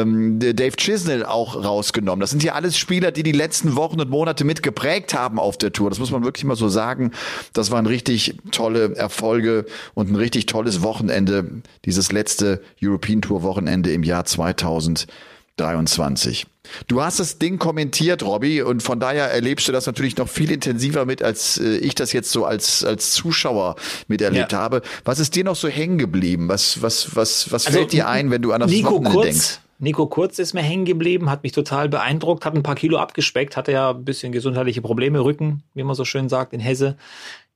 ähm, 0.08 0.56
Dave 0.56 0.76
Chisnell 0.76 1.24
auch 1.24 1.62
rausgenommen. 1.62 2.20
Das 2.20 2.30
sind 2.30 2.42
ja 2.42 2.54
alles 2.54 2.78
Spieler, 2.78 3.12
die 3.12 3.22
die 3.22 3.32
letzten 3.32 3.76
Wochen 3.76 4.00
und 4.00 4.10
Monate 4.10 4.44
mit 4.44 4.62
geprägt 4.62 5.14
haben 5.14 5.38
auf 5.38 5.56
der 5.56 5.72
Tour. 5.72 5.88
Das 5.90 5.98
muss 5.98 6.10
man 6.10 6.24
wirklich 6.24 6.44
mal 6.44 6.56
so 6.56 6.68
sagen. 6.68 7.12
Das 7.52 7.70
waren 7.70 7.86
richtig 7.86 8.36
tolle 8.50 8.96
Erfolge 8.96 9.66
und 9.94 10.10
ein 10.10 10.16
richtig 10.16 10.46
tolles 10.46 10.82
Wochenende, 10.82 11.62
dieses 11.84 12.12
letzte 12.12 12.62
European 12.82 13.22
Tour 13.22 13.42
Wochenende 13.42 13.92
im 13.92 14.02
Jahr 14.02 14.24
2023. 14.24 16.46
Du 16.86 17.02
hast 17.02 17.18
das 17.18 17.38
Ding 17.38 17.58
kommentiert, 17.58 18.22
Robby, 18.22 18.62
und 18.62 18.82
von 18.82 19.00
daher 19.00 19.30
erlebst 19.30 19.68
du 19.68 19.72
das 19.72 19.86
natürlich 19.86 20.16
noch 20.16 20.28
viel 20.28 20.50
intensiver 20.50 21.04
mit, 21.04 21.22
als 21.22 21.58
äh, 21.58 21.78
ich 21.78 21.94
das 21.94 22.12
jetzt 22.12 22.30
so 22.30 22.44
als, 22.44 22.84
als 22.84 23.12
Zuschauer 23.12 23.76
miterlebt 24.06 24.52
ja. 24.52 24.58
habe. 24.58 24.82
Was 25.04 25.18
ist 25.18 25.34
dir 25.34 25.44
noch 25.44 25.56
so 25.56 25.68
hängen 25.68 25.98
geblieben? 25.98 26.48
Was, 26.48 26.82
was, 26.82 27.16
was, 27.16 27.50
was 27.50 27.66
also, 27.66 27.78
fällt 27.78 27.92
dir 27.92 28.08
ein, 28.08 28.30
wenn 28.30 28.42
du 28.42 28.52
an 28.52 28.60
das 28.60 28.70
Nico 28.70 28.90
Wochenende 28.90 29.10
Kurz, 29.10 29.26
denkst? 29.26 29.60
Nico 29.78 30.06
Kurz 30.06 30.38
ist 30.38 30.54
mir 30.54 30.62
hängen 30.62 30.84
geblieben, 30.84 31.30
hat 31.30 31.44
mich 31.44 31.52
total 31.52 31.88
beeindruckt, 31.88 32.44
hat 32.44 32.54
ein 32.54 32.62
paar 32.62 32.74
Kilo 32.74 32.98
abgespeckt, 32.98 33.56
hatte 33.56 33.72
ja 33.72 33.90
ein 33.90 34.04
bisschen 34.04 34.32
gesundheitliche 34.32 34.82
Probleme, 34.82 35.20
Rücken, 35.20 35.62
wie 35.74 35.84
man 35.84 35.94
so 35.94 36.04
schön 36.04 36.28
sagt 36.28 36.52
in 36.52 36.60
Hesse. 36.60 36.96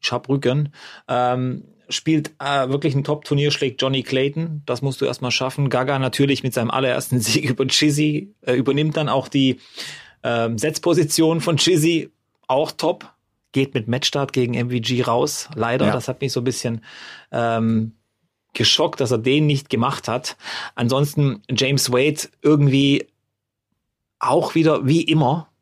Ich 0.01 0.13
hab 0.13 0.29
Rücken. 0.29 0.73
Ähm, 1.09 1.65
spielt 1.89 2.33
äh, 2.39 2.69
wirklich 2.69 2.95
ein 2.95 3.05
Top-Turnier, 3.05 3.51
schlägt 3.51 3.83
Johnny 3.83 4.03
Clayton. 4.03 4.63
Das 4.67 4.83
musst 4.83 5.01
du 5.01 5.05
erstmal 5.05 5.31
schaffen. 5.31 5.69
Gaga 5.69 5.99
natürlich 5.99 6.43
mit 6.43 6.55
seinem 6.55 6.71
allerersten 6.71 7.21
Sieg 7.21 7.49
über 7.49 7.67
Chizzy 7.67 8.35
äh, 8.43 8.55
übernimmt 8.55 8.97
dann 8.97 9.09
auch 9.09 9.29
die 9.29 9.61
ähm, 10.23 10.59
Setzposition 10.59 11.41
von 11.41 11.57
Chizzy. 11.57 12.11
Auch 12.47 12.73
top. 12.73 13.13
Geht 13.53 13.75
mit 13.75 13.87
Matchstart 13.87 14.33
gegen 14.33 14.55
MVG 14.55 15.03
raus. 15.07 15.51
Leider, 15.55 15.87
ja. 15.87 15.93
das 15.93 16.09
hat 16.09 16.21
mich 16.23 16.33
so 16.33 16.41
ein 16.41 16.45
bisschen 16.45 16.83
ähm, 17.31 17.93
geschockt, 18.55 19.01
dass 19.01 19.11
er 19.11 19.19
den 19.19 19.47
nicht 19.47 19.71
gemacht 19.71 20.09
hat. 20.09 20.37
Ansonsten 20.75 21.43
James 21.51 21.93
Wade 21.93 22.29
irgendwie 22.43 23.07
auch 24.19 24.55
wieder 24.55 24.87
wie 24.87 25.03
immer 25.03 25.53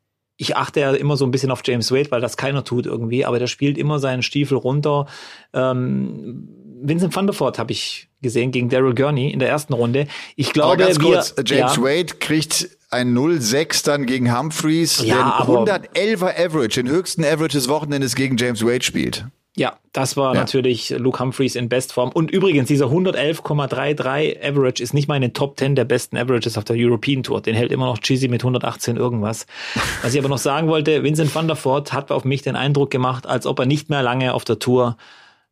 ich 0.41 0.57
achte 0.57 0.79
ja 0.79 0.91
immer 0.93 1.17
so 1.17 1.25
ein 1.25 1.29
bisschen 1.29 1.51
auf 1.51 1.61
James 1.63 1.91
Wade, 1.91 2.09
weil 2.09 2.19
das 2.19 2.35
keiner 2.35 2.63
tut 2.63 2.87
irgendwie, 2.87 3.25
aber 3.25 3.37
der 3.37 3.45
spielt 3.45 3.77
immer 3.77 3.99
seinen 3.99 4.23
Stiefel 4.23 4.57
runter. 4.57 5.05
Ähm, 5.53 6.47
Vincent 6.81 7.15
van 7.15 7.27
der 7.27 7.39
Voort 7.39 7.59
habe 7.59 7.71
ich 7.71 8.09
gesehen 8.23 8.51
gegen 8.51 8.67
Daryl 8.67 8.95
Gurney 8.95 9.29
in 9.29 9.37
der 9.37 9.49
ersten 9.49 9.73
Runde. 9.73 10.07
Ich 10.35 10.51
glaube, 10.51 10.73
aber 10.73 10.85
ganz 10.85 10.99
wir, 10.99 11.13
kurz, 11.13 11.35
James 11.45 11.75
ja, 11.75 11.83
Wade 11.83 12.15
kriegt 12.19 12.69
ein 12.89 13.15
0-6 13.15 13.85
dann 13.85 14.07
gegen 14.07 14.35
Humphreys, 14.35 15.03
ja, 15.05 15.43
der 15.45 15.83
111er 15.93 16.45
Average, 16.45 16.81
den 16.81 16.89
höchsten 16.89 17.23
Average 17.23 17.57
des 17.57 17.69
Wochenendes 17.69 18.15
gegen 18.15 18.35
James 18.35 18.65
Wade 18.65 18.83
spielt. 18.83 19.27
Ja, 19.57 19.77
das 19.91 20.15
war 20.15 20.33
ja. 20.33 20.39
natürlich 20.39 20.91
Luke 20.91 21.19
Humphreys 21.19 21.55
in 21.55 21.67
Bestform. 21.67 22.09
Und 22.13 22.31
übrigens, 22.31 22.69
dieser 22.69 22.85
111,33 22.85 24.41
Average 24.41 24.81
ist 24.81 24.93
nicht 24.93 25.09
mal 25.09 25.17
in 25.17 25.23
den 25.23 25.33
Top 25.33 25.59
10 25.59 25.75
der 25.75 25.83
besten 25.83 26.15
Averages 26.15 26.57
auf 26.57 26.63
der 26.63 26.77
European 26.79 27.21
Tour. 27.21 27.41
Den 27.41 27.55
hält 27.55 27.71
immer 27.73 27.85
noch 27.85 27.99
Cheesy 27.99 28.29
mit 28.29 28.43
118 28.43 28.95
irgendwas. 28.95 29.45
Was 30.01 30.13
ich 30.13 30.19
aber 30.19 30.29
noch 30.29 30.37
sagen 30.37 30.69
wollte, 30.69 31.03
Vincent 31.03 31.35
van 31.35 31.47
der 31.47 31.57
Voort 31.57 31.91
hat 31.91 32.11
auf 32.11 32.23
mich 32.23 32.41
den 32.43 32.55
Eindruck 32.55 32.91
gemacht, 32.91 33.27
als 33.27 33.45
ob 33.45 33.59
er 33.59 33.65
nicht 33.65 33.89
mehr 33.89 34.01
lange 34.01 34.33
auf 34.33 34.45
der 34.45 34.59
Tour 34.59 34.95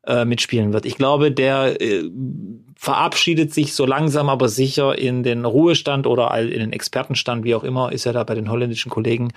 äh, 0.07 0.23
mitspielen 0.23 0.71
wird. 0.71 0.85
Ich 0.85 0.95
glaube, 0.95 1.31
der 1.31 1.81
äh, 1.81 2.09
verabschiedet 2.81 3.53
sich 3.53 3.73
so 3.73 3.85
langsam 3.85 4.29
aber 4.29 4.47
sicher 4.47 4.97
in 4.97 5.21
den 5.21 5.43
Ruhestand 5.43 6.07
oder 6.07 6.33
in 6.39 6.59
den 6.59 6.71
Expertenstand, 6.71 7.43
wie 7.43 7.53
auch 7.53 7.65
immer, 7.65 7.91
ist 7.91 8.05
er 8.05 8.13
da 8.13 8.23
bei 8.23 8.35
den 8.35 8.49
holländischen 8.49 8.89
Kollegen 8.89 9.33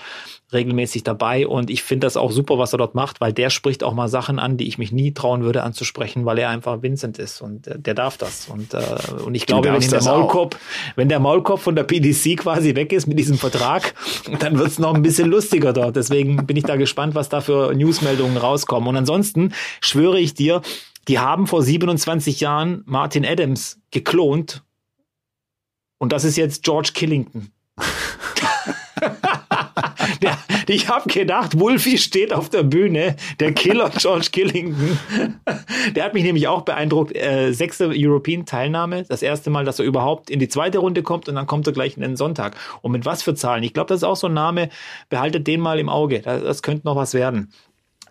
regelmäßig 0.52 1.02
dabei. 1.02 1.48
Und 1.48 1.68
ich 1.68 1.82
finde 1.82 2.06
das 2.06 2.16
auch 2.16 2.30
super, 2.30 2.56
was 2.58 2.72
er 2.72 2.78
dort 2.78 2.94
macht, 2.94 3.20
weil 3.20 3.32
der 3.32 3.50
spricht 3.50 3.82
auch 3.82 3.94
mal 3.94 4.06
Sachen 4.06 4.38
an, 4.38 4.58
die 4.58 4.68
ich 4.68 4.78
mich 4.78 4.92
nie 4.92 5.12
trauen 5.12 5.42
würde 5.42 5.64
anzusprechen, 5.64 6.24
weil 6.24 6.38
er 6.38 6.50
einfach 6.50 6.82
Vincent 6.82 7.18
ist 7.18 7.40
und 7.40 7.66
äh, 7.66 7.80
der 7.80 7.94
darf 7.94 8.16
das. 8.16 8.46
Und, 8.46 8.74
äh, 8.74 8.78
und 9.24 9.34
ich 9.34 9.46
glaube, 9.46 9.72
wenn 9.72 9.80
der 9.90 10.02
Maulkorb, 10.04 10.56
wenn 10.94 11.08
der 11.08 11.18
Maulkorb 11.18 11.58
von 11.58 11.74
der 11.74 11.82
PDC 11.82 12.38
quasi 12.38 12.76
weg 12.76 12.92
ist 12.92 13.08
mit 13.08 13.18
diesem 13.18 13.38
Vertrag, 13.38 13.94
dann 14.38 14.56
wird's 14.56 14.78
noch 14.78 14.94
ein 14.94 15.02
bisschen 15.02 15.28
lustiger 15.28 15.72
dort. 15.72 15.96
Deswegen 15.96 16.46
bin 16.46 16.56
ich 16.56 16.64
da 16.64 16.76
gespannt, 16.76 17.16
was 17.16 17.28
da 17.28 17.40
für 17.40 17.74
Newsmeldungen 17.74 18.36
rauskommen. 18.36 18.88
Und 18.88 18.96
ansonsten 18.96 19.52
schwöre 19.80 20.20
ich 20.20 20.34
dir, 20.34 20.62
die 21.08 21.18
haben 21.18 21.46
vor 21.46 21.62
27 21.62 22.40
Jahren 22.40 22.82
Martin 22.86 23.24
Adams 23.24 23.80
geklont. 23.90 24.62
Und 25.98 26.12
das 26.12 26.24
ist 26.24 26.36
jetzt 26.36 26.64
George 26.64 26.90
Killington. 26.94 27.50
der, 30.22 30.38
ich 30.68 30.88
habe 30.88 31.08
gedacht, 31.08 31.58
Wolfie 31.58 31.98
steht 31.98 32.32
auf 32.32 32.50
der 32.50 32.62
Bühne, 32.62 33.16
der 33.40 33.52
Killer 33.52 33.90
George 33.90 34.28
Killington. 34.32 34.98
Der 35.94 36.04
hat 36.04 36.14
mich 36.14 36.24
nämlich 36.24 36.48
auch 36.48 36.62
beeindruckt. 36.62 37.16
Äh, 37.16 37.52
sechste 37.52 37.90
European-Teilnahme, 37.92 39.04
das 39.08 39.22
erste 39.22 39.50
Mal, 39.50 39.64
dass 39.64 39.78
er 39.78 39.84
überhaupt 39.84 40.30
in 40.30 40.38
die 40.38 40.48
zweite 40.48 40.78
Runde 40.78 41.02
kommt 41.02 41.28
und 41.28 41.34
dann 41.34 41.46
kommt 41.46 41.66
er 41.66 41.72
gleich 41.72 41.96
in 41.96 42.02
den 42.02 42.16
Sonntag. 42.16 42.56
Und 42.80 42.92
mit 42.92 43.04
was 43.04 43.22
für 43.22 43.34
Zahlen? 43.34 43.62
Ich 43.62 43.74
glaube, 43.74 43.88
das 43.88 43.98
ist 43.98 44.04
auch 44.04 44.16
so 44.16 44.28
ein 44.28 44.34
Name, 44.34 44.68
behaltet 45.08 45.46
den 45.46 45.60
mal 45.60 45.78
im 45.78 45.88
Auge. 45.88 46.20
Das, 46.20 46.42
das 46.42 46.62
könnte 46.62 46.86
noch 46.86 46.96
was 46.96 47.14
werden. 47.14 47.52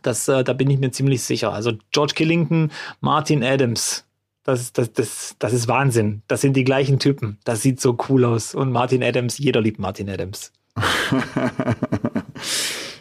Das, 0.01 0.27
äh, 0.27 0.43
da 0.43 0.53
bin 0.53 0.69
ich 0.69 0.79
mir 0.79 0.91
ziemlich 0.91 1.23
sicher. 1.23 1.53
Also 1.53 1.73
George 1.91 2.13
Killington, 2.15 2.71
Martin 2.99 3.43
Adams. 3.43 4.05
Das, 4.43 4.73
das, 4.73 4.91
das, 4.93 5.35
das 5.37 5.53
ist 5.53 5.67
Wahnsinn. 5.67 6.23
Das 6.27 6.41
sind 6.41 6.53
die 6.53 6.63
gleichen 6.63 6.97
Typen. 6.97 7.37
Das 7.43 7.61
sieht 7.61 7.79
so 7.79 7.97
cool 8.09 8.25
aus. 8.25 8.55
Und 8.55 8.71
Martin 8.71 9.03
Adams, 9.03 9.37
jeder 9.37 9.61
liebt 9.61 9.77
Martin 9.79 10.09
Adams. 10.09 10.51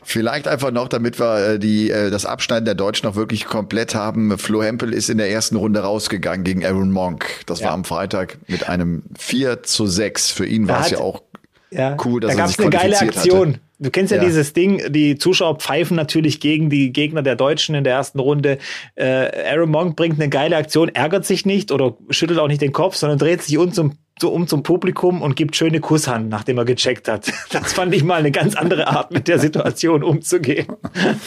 Vielleicht 0.03 0.49
einfach 0.49 0.73
noch, 0.73 0.89
damit 0.89 1.21
wir 1.21 1.53
äh, 1.53 1.59
die, 1.61 1.89
äh, 1.91 2.11
das 2.11 2.27
Abschneiden 2.27 2.65
der 2.65 2.75
Deutschen 2.75 3.07
noch 3.07 3.15
wirklich 3.15 3.45
komplett 3.45 3.95
haben. 3.95 4.37
Flo 4.39 4.61
Hempel 4.61 4.93
ist 4.93 5.09
in 5.09 5.19
der 5.19 5.31
ersten 5.31 5.55
Runde 5.55 5.81
rausgegangen 5.81 6.43
gegen 6.43 6.67
Aaron 6.67 6.91
Monk. 6.91 7.27
Das 7.47 7.61
ja. 7.61 7.67
war 7.67 7.75
am 7.75 7.85
Freitag 7.85 8.39
mit 8.49 8.69
einem 8.69 9.05
4 9.17 9.63
zu 9.63 9.87
6. 9.87 10.33
Für 10.33 10.47
ihn 10.47 10.67
war 10.67 10.81
es 10.81 10.91
ja 10.91 10.99
auch 10.99 11.23
ja, 11.71 11.97
cool, 12.05 12.21
dass 12.21 12.35
da 12.35 12.43
er 12.43 12.49
sich 12.49 12.59
eine 12.59 12.71
geile 12.71 12.99
Aktion. 12.99 13.49
Hatte. 13.51 13.61
Du 13.83 13.91
kennst 13.91 14.13
ja, 14.13 14.19
ja, 14.19 14.25
dieses 14.25 14.53
Ding, 14.53 14.93
die 14.93 15.17
Zuschauer 15.17 15.57
pfeifen 15.57 15.97
natürlich 15.97 16.39
gegen 16.41 16.69
die 16.69 16.93
Gegner 16.93 17.23
der 17.23 17.35
Deutschen 17.35 17.75
in 17.75 17.83
der 17.83 17.95
ersten 17.95 18.21
Runde. 18.21 18.59
Äh, 18.95 19.49
Aaron 19.51 19.71
Monk 19.71 19.97
bringt 19.97 20.21
eine 20.21 20.29
geile 20.29 20.57
Aktion, 20.57 20.91
ärgert 20.91 21.25
sich 21.25 21.47
nicht 21.47 21.73
oder 21.73 21.97
schüttelt 22.11 22.39
auch 22.39 22.49
nicht 22.49 22.61
den 22.61 22.73
Kopf, 22.73 22.97
sondern 22.97 23.19
dreht 23.19 23.41
sich 23.43 23.57
um 23.57 23.73
zum, 23.73 23.97
um 24.23 24.47
zum 24.47 24.63
Publikum 24.63 25.23
und 25.23 25.35
gibt 25.35 25.57
schöne 25.57 25.81
Kusshand, 25.81 26.29
nachdem 26.29 26.59
er 26.59 26.67
gecheckt 26.67 27.09
hat. 27.09 27.33
Das 27.51 27.73
fand 27.73 27.95
ich 27.95 28.05
mal 28.05 28.17
eine 28.17 28.31
ganz 28.31 28.55
andere 28.55 28.87
Art, 28.87 29.13
mit 29.13 29.29
der 29.29 29.39
Situation 29.39 30.05
umzugehen. 30.05 30.67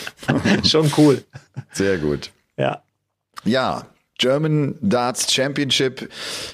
Schon 0.63 0.91
cool. 0.95 1.24
Sehr 1.72 1.98
gut. 1.98 2.29
Ja. 2.55 2.83
Ja, 3.45 3.88
German 4.17 4.75
Darts 4.82 5.34
Championship, 5.34 6.10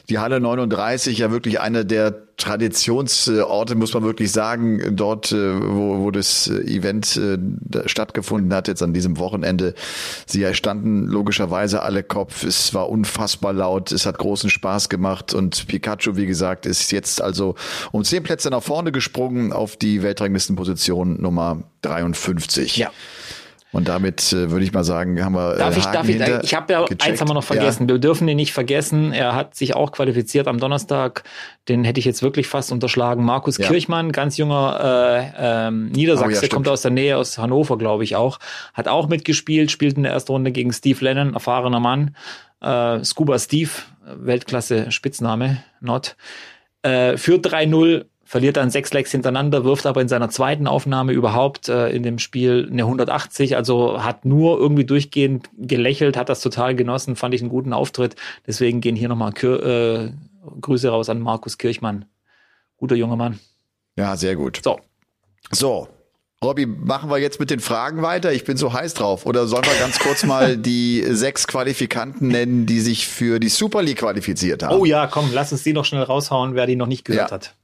die 0.09 0.17
Halle 0.17 0.39
39, 0.39 1.17
ja 1.17 1.31
wirklich 1.31 1.59
einer 1.59 1.83
der 1.83 2.29
Traditionsorte, 2.39 3.75
muss 3.75 3.93
man 3.93 4.03
wirklich 4.03 4.31
sagen, 4.31 4.95
dort, 4.95 5.33
äh, 5.33 5.61
wo, 5.61 5.99
wo 5.99 6.09
das 6.11 6.47
Event 6.47 7.17
äh, 7.17 7.37
stattgefunden 7.85 8.53
hat, 8.53 8.69
jetzt 8.69 8.81
an 8.81 8.93
diesem 8.93 9.17
Wochenende. 9.17 9.75
Sie 10.25 10.51
standen 10.55 11.05
logischerweise 11.07 11.81
alle 11.83 12.01
Kopf. 12.01 12.45
Es 12.45 12.73
war 12.73 12.89
unfassbar 12.89 13.51
laut. 13.51 13.91
Es 13.91 14.05
hat 14.05 14.17
großen 14.17 14.49
Spaß 14.49 14.87
gemacht 14.87 15.33
und 15.33 15.67
Pikachu, 15.67 16.15
wie 16.15 16.25
gesagt, 16.25 16.65
ist 16.65 16.91
jetzt 16.93 17.21
also 17.21 17.55
um 17.91 18.05
zehn 18.05 18.23
Plätze 18.23 18.49
nach 18.49 18.63
vorne 18.63 18.93
gesprungen 18.93 19.51
auf 19.51 19.75
die 19.75 20.01
Weltranglistenposition 20.01 21.21
Nummer 21.21 21.63
53. 21.81 22.77
Ja. 22.77 22.89
Und 23.71 23.87
damit 23.87 24.33
äh, 24.33 24.49
würde 24.49 24.65
ich 24.65 24.73
mal 24.73 24.83
sagen, 24.83 25.23
haben 25.23 25.33
wir. 25.35 25.53
Äh, 25.53 25.57
darf 25.59 25.77
ich, 25.77 25.83
Haken 25.83 25.93
darf 25.93 26.09
ich, 26.09 26.15
hinter 26.15 26.43
ich 26.43 26.55
habe 26.55 26.73
ja 26.73 26.81
gecheckt. 26.81 27.03
eins 27.03 27.21
haben 27.21 27.29
wir 27.29 27.35
noch 27.35 27.43
vergessen. 27.43 27.87
Wir 27.87 27.99
dürfen 27.99 28.27
ihn 28.27 28.35
nicht 28.35 28.51
vergessen. 28.51 29.13
Er 29.13 29.35
hat 29.35 29.53
sich 29.55 29.75
auch 29.75 29.91
qualifiziert 29.91 30.47
am 30.47 30.59
Donnerstag. 30.59 31.23
Den 31.67 31.83
hätte 31.83 31.99
ich 31.99 32.05
jetzt 32.05 32.23
wirklich 32.23 32.47
fast 32.47 32.71
unterschlagen. 32.71 33.23
Markus 33.23 33.57
Ja. 33.57 33.67
Kirchmann, 33.67 34.11
ganz 34.11 34.37
junger 34.37 34.79
äh, 35.37 35.67
ähm, 35.67 35.89
Niedersachse, 35.89 36.39
Oh 36.39 36.41
ja, 36.41 36.47
kommt 36.47 36.67
aus 36.67 36.81
der 36.81 36.91
Nähe 36.91 37.15
aus 37.17 37.37
Hannover, 37.37 37.77
glaube 37.77 38.03
ich 38.03 38.15
auch. 38.15 38.39
Hat 38.73 38.87
auch 38.87 39.07
mitgespielt, 39.07 39.69
spielt 39.69 39.97
in 39.97 40.03
der 40.03 40.13
ersten 40.13 40.31
Runde 40.31 40.51
gegen 40.51 40.73
Steve 40.73 41.03
Lennon, 41.05 41.33
erfahrener 41.35 41.79
Mann. 41.79 42.15
Äh, 42.61 43.03
Scuba 43.03 43.37
Steve, 43.37 43.69
Weltklasse 44.03 44.91
Spitzname, 44.91 45.63
not. 45.79 46.15
Äh, 46.81 47.17
führt 47.17 47.45
3-0, 47.45 48.05
verliert 48.29 48.57
dann 48.57 48.69
sechs 48.69 48.93
Legs 48.93 49.09
hintereinander, 49.09 49.63
wirft 49.63 49.87
aber 49.87 50.01
in 50.03 50.07
seiner 50.07 50.29
zweiten 50.29 50.67
Aufnahme 50.67 51.13
überhaupt 51.13 51.67
äh, 51.67 51.89
in 51.89 52.03
dem 52.03 52.19
Spiel 52.19 52.69
eine 52.71 52.83
180, 52.83 53.55
also 53.55 54.03
hat 54.03 54.23
nur 54.23 54.59
irgendwie 54.59 54.85
durchgehend 54.85 55.49
gelächelt, 55.57 56.15
hat 56.15 56.29
das 56.29 56.39
total 56.41 56.75
genossen, 56.75 57.15
fand 57.15 57.33
ich 57.33 57.41
einen 57.41 57.49
guten 57.49 57.73
Auftritt. 57.73 58.15
Deswegen 58.45 58.81
gehen 58.81 58.95
hier 58.95 59.09
nochmal 59.09 59.33
äh, 59.33 60.11
Grüße 60.61 60.89
raus 60.89 61.09
an 61.09 61.21
Markus 61.21 61.57
Kirchmann. 61.57 62.05
Guter 62.77 62.95
junger 62.95 63.15
Mann. 63.15 63.39
Ja, 63.97 64.15
sehr 64.15 64.35
gut. 64.35 64.61
So, 64.63 64.79
So. 65.49 65.87
Robby, 66.45 66.67
machen 66.67 67.09
wir 67.09 67.17
jetzt 67.17 67.39
mit 67.39 67.49
den 67.49 67.59
Fragen 67.59 68.03
weiter? 68.03 68.31
Ich 68.31 68.43
bin 68.45 68.57
so 68.57 68.71
heiß 68.71 68.93
drauf. 68.93 69.25
Oder 69.25 69.47
sollen 69.47 69.65
wir 69.65 69.77
ganz 69.79 69.97
kurz 69.97 70.23
mal 70.23 70.55
die 70.71 71.03
sechs 71.09 71.47
Qualifikanten 71.47 72.27
nennen, 72.27 72.67
die 72.67 72.79
sich 72.79 73.07
für 73.07 73.39
die 73.39 73.49
Super 73.49 73.81
League 73.81 73.97
qualifiziert 73.97 74.61
haben? 74.61 74.75
Oh 74.79 74.85
ja, 74.85 75.07
komm, 75.07 75.31
lass 75.33 75.51
uns 75.51 75.63
die 75.63 75.73
noch 75.73 75.83
schnell 75.83 76.03
raushauen, 76.03 76.53
wer 76.53 76.67
die 76.67 76.75
noch 76.75 76.85
nicht 76.87 77.05
gehört 77.05 77.31
Ja. 77.31 77.35
hat. 77.35 77.55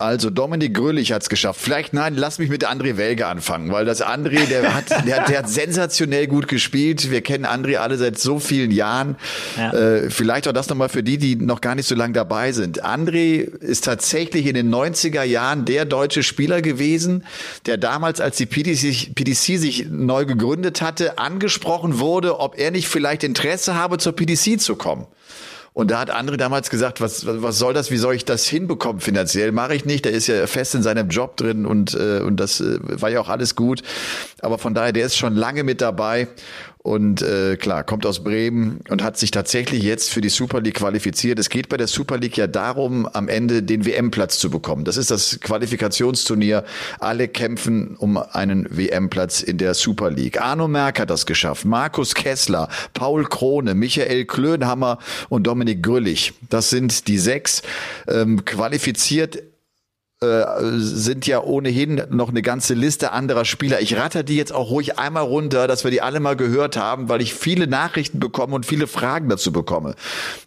Also 0.00 0.30
Dominik 0.30 0.72
Grölich 0.74 1.12
hat's 1.12 1.28
geschafft. 1.28 1.60
Vielleicht 1.60 1.92
nein, 1.92 2.14
lass 2.16 2.38
mich 2.38 2.48
mit 2.48 2.66
André 2.66 2.96
Welge 2.96 3.26
anfangen, 3.26 3.70
weil 3.70 3.84
das 3.84 4.02
André, 4.02 4.46
der 4.46 4.74
hat, 4.74 4.88
der, 5.06 5.20
hat- 5.20 5.28
der 5.28 5.38
hat 5.40 5.48
sensationell 5.50 6.26
gut 6.26 6.48
gespielt. 6.48 7.10
Wir 7.10 7.20
kennen 7.20 7.44
André 7.44 7.76
alle 7.76 7.98
seit 7.98 8.18
so 8.18 8.38
vielen 8.38 8.70
Jahren. 8.70 9.16
Ja. 9.58 9.72
Äh, 9.72 10.10
vielleicht 10.10 10.48
auch 10.48 10.52
das 10.52 10.70
nochmal 10.70 10.88
für 10.88 11.02
die, 11.02 11.18
die 11.18 11.36
noch 11.36 11.60
gar 11.60 11.74
nicht 11.74 11.86
so 11.86 11.94
lange 11.94 12.14
dabei 12.14 12.52
sind. 12.52 12.82
André 12.82 13.40
ist 13.42 13.84
tatsächlich 13.84 14.46
in 14.46 14.54
den 14.54 14.74
90er 14.74 15.22
Jahren 15.22 15.66
der 15.66 15.84
deutsche 15.84 16.22
Spieler 16.22 16.62
gewesen, 16.62 17.24
der 17.66 17.76
damals, 17.76 18.22
als 18.22 18.38
die 18.38 18.46
PDC, 18.46 19.14
PDC 19.14 19.58
sich 19.58 19.86
neu 19.90 20.24
gegründet 20.24 20.80
hatte, 20.80 21.18
angesprochen 21.18 21.98
wurde, 21.98 22.40
ob 22.40 22.58
er 22.58 22.70
nicht 22.70 22.88
vielleicht 22.88 23.22
Interesse 23.22 23.74
habe, 23.74 23.98
zur 23.98 24.14
PDC 24.16 24.58
zu 24.60 24.76
kommen. 24.76 25.06
Und 25.72 25.90
da 25.90 26.00
hat 26.00 26.12
André 26.12 26.36
damals 26.36 26.68
gesagt, 26.68 27.00
was, 27.00 27.24
was 27.26 27.58
soll 27.58 27.72
das, 27.74 27.90
wie 27.90 27.96
soll 27.96 28.14
ich 28.14 28.24
das 28.24 28.46
hinbekommen 28.46 29.00
finanziell? 29.00 29.52
Mache 29.52 29.74
ich 29.74 29.84
nicht, 29.84 30.04
der 30.04 30.12
ist 30.12 30.26
ja 30.26 30.46
fest 30.46 30.74
in 30.74 30.82
seinem 30.82 31.08
Job 31.08 31.36
drin 31.36 31.64
und, 31.64 31.94
äh, 31.94 32.20
und 32.20 32.38
das 32.38 32.60
äh, 32.60 32.78
war 32.82 33.08
ja 33.08 33.20
auch 33.20 33.28
alles 33.28 33.54
gut. 33.54 33.82
Aber 34.42 34.58
von 34.58 34.74
daher, 34.74 34.92
der 34.92 35.06
ist 35.06 35.16
schon 35.16 35.36
lange 35.36 35.62
mit 35.62 35.80
dabei 35.80 36.28
und 36.82 37.20
äh, 37.20 37.58
klar, 37.58 37.84
kommt 37.84 38.06
aus 38.06 38.24
Bremen 38.24 38.80
und 38.88 39.02
hat 39.02 39.18
sich 39.18 39.30
tatsächlich 39.30 39.82
jetzt 39.82 40.08
für 40.08 40.22
die 40.22 40.30
Super 40.30 40.62
League 40.62 40.76
qualifiziert. 40.76 41.38
Es 41.38 41.50
geht 41.50 41.68
bei 41.68 41.76
der 41.76 41.86
Super 41.86 42.16
League 42.16 42.38
ja 42.38 42.46
darum, 42.46 43.06
am 43.06 43.28
Ende 43.28 43.62
den 43.62 43.84
WM-Platz 43.84 44.38
zu 44.38 44.48
bekommen. 44.48 44.84
Das 44.84 44.96
ist 44.96 45.10
das 45.10 45.40
Qualifikationsturnier. 45.40 46.64
Alle 46.98 47.28
kämpfen 47.28 47.96
um 47.96 48.16
einen 48.16 48.66
WM-Platz 48.70 49.42
in 49.42 49.58
der 49.58 49.74
Super 49.74 50.10
League. 50.10 50.40
Arno 50.40 50.68
Merck 50.68 51.00
hat 51.00 51.10
das 51.10 51.26
geschafft. 51.26 51.66
Markus 51.66 52.14
Kessler, 52.14 52.70
Paul 52.94 53.24
Krone, 53.24 53.74
Michael 53.74 54.24
Klönhammer 54.24 55.00
und 55.28 55.46
Dominik 55.46 55.59
Grüllich. 55.66 56.32
Das 56.48 56.70
sind 56.70 57.08
die 57.08 57.18
sechs. 57.18 57.62
Ähm, 58.08 58.44
qualifiziert 58.44 59.42
äh, 60.22 60.44
sind 60.76 61.26
ja 61.26 61.42
ohnehin 61.42 62.02
noch 62.10 62.28
eine 62.28 62.42
ganze 62.42 62.74
Liste 62.74 63.12
anderer 63.12 63.46
Spieler. 63.46 63.80
Ich 63.80 63.96
ratter 63.96 64.22
die 64.22 64.36
jetzt 64.36 64.52
auch 64.52 64.68
ruhig 64.70 64.98
einmal 64.98 65.22
runter, 65.22 65.66
dass 65.66 65.82
wir 65.82 65.90
die 65.90 66.02
alle 66.02 66.20
mal 66.20 66.36
gehört 66.36 66.76
haben, 66.76 67.08
weil 67.08 67.22
ich 67.22 67.32
viele 67.32 67.66
Nachrichten 67.66 68.20
bekomme 68.20 68.54
und 68.54 68.66
viele 68.66 68.86
Fragen 68.86 69.30
dazu 69.30 69.50
bekomme. 69.50 69.94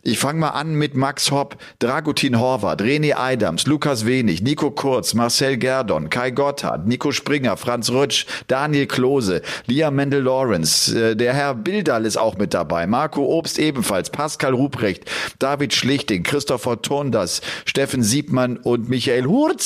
Ich 0.03 0.19
fange 0.19 0.39
mal 0.39 0.49
an 0.49 0.75
mit 0.75 0.95
Max 0.95 1.31
Hopp, 1.31 1.57
Dragutin 1.79 2.39
Horvath, 2.39 2.83
René 2.83 3.17
Eidams, 3.17 3.65
Lukas 3.65 4.05
Wenig, 4.05 4.43
Nico 4.43 4.69
Kurz, 4.69 5.15
Marcel 5.15 5.57
Gerdon, 5.57 6.11
Kai 6.11 6.29
Gotthard, 6.29 6.85
Nico 6.85 7.11
Springer, 7.11 7.57
Franz 7.57 7.89
Rutsch, 7.89 8.27
Daniel 8.47 8.85
Klose, 8.85 9.41
Liam 9.65 9.95
Mendel-Lawrence, 9.95 11.13
äh, 11.13 11.15
der 11.15 11.33
Herr 11.33 11.55
Bildal 11.55 12.05
ist 12.05 12.17
auch 12.17 12.37
mit 12.37 12.53
dabei, 12.53 12.85
Marco 12.85 13.25
Obst 13.25 13.57
ebenfalls, 13.57 14.11
Pascal 14.11 14.53
Ruprecht, 14.53 15.05
David 15.39 15.73
Schlichting, 15.73 16.21
Christopher 16.21 16.79
Tondas, 16.83 17.41
Steffen 17.65 18.03
Siebmann 18.03 18.57
und 18.57 18.87
Michael 18.87 19.25
Hurz. 19.25 19.62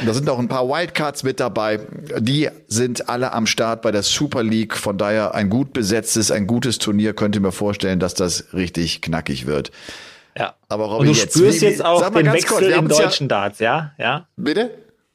Und 0.00 0.06
Da 0.08 0.14
sind 0.14 0.28
auch 0.30 0.38
ein 0.38 0.48
paar 0.48 0.66
Wildcards 0.68 1.22
mit 1.22 1.38
dabei. 1.38 1.80
Die 2.18 2.48
sind 2.66 3.08
alle 3.10 3.32
am 3.32 3.46
Start 3.46 3.82
bei 3.82 3.90
der 3.90 4.02
Super 4.02 4.42
League. 4.42 4.74
Von 4.76 4.96
daher 4.96 5.34
ein 5.34 5.50
gut 5.50 5.72
besetztes, 5.74 6.30
ein 6.30 6.46
gutes 6.46 6.78
Turnier. 6.78 7.12
Könnte 7.14 7.40
mir 7.40 7.52
vorstellen, 7.52 8.00
dass 8.00 8.14
das 8.14 8.54
richtig 8.54 9.02
knackig 9.02 9.46
wird. 9.46 9.70
Ja. 10.36 10.54
Aber 10.70 10.84
Und 10.86 10.92
Robby, 10.92 11.06
du 11.12 11.12
jetzt, 11.12 11.34
spürst 11.36 11.60
wie- 11.60 11.66
jetzt 11.66 11.84
auch 11.84 12.08
den 12.10 12.32
Wechsel 12.32 12.48
kurz, 12.48 12.62
im 12.62 12.74
haben's 12.74 12.98
ja- 12.98 13.04
deutschen 13.04 13.28
Darts, 13.28 13.58
ja? 13.58 13.92
Ja. 13.98 14.26
Bitte? 14.36 14.70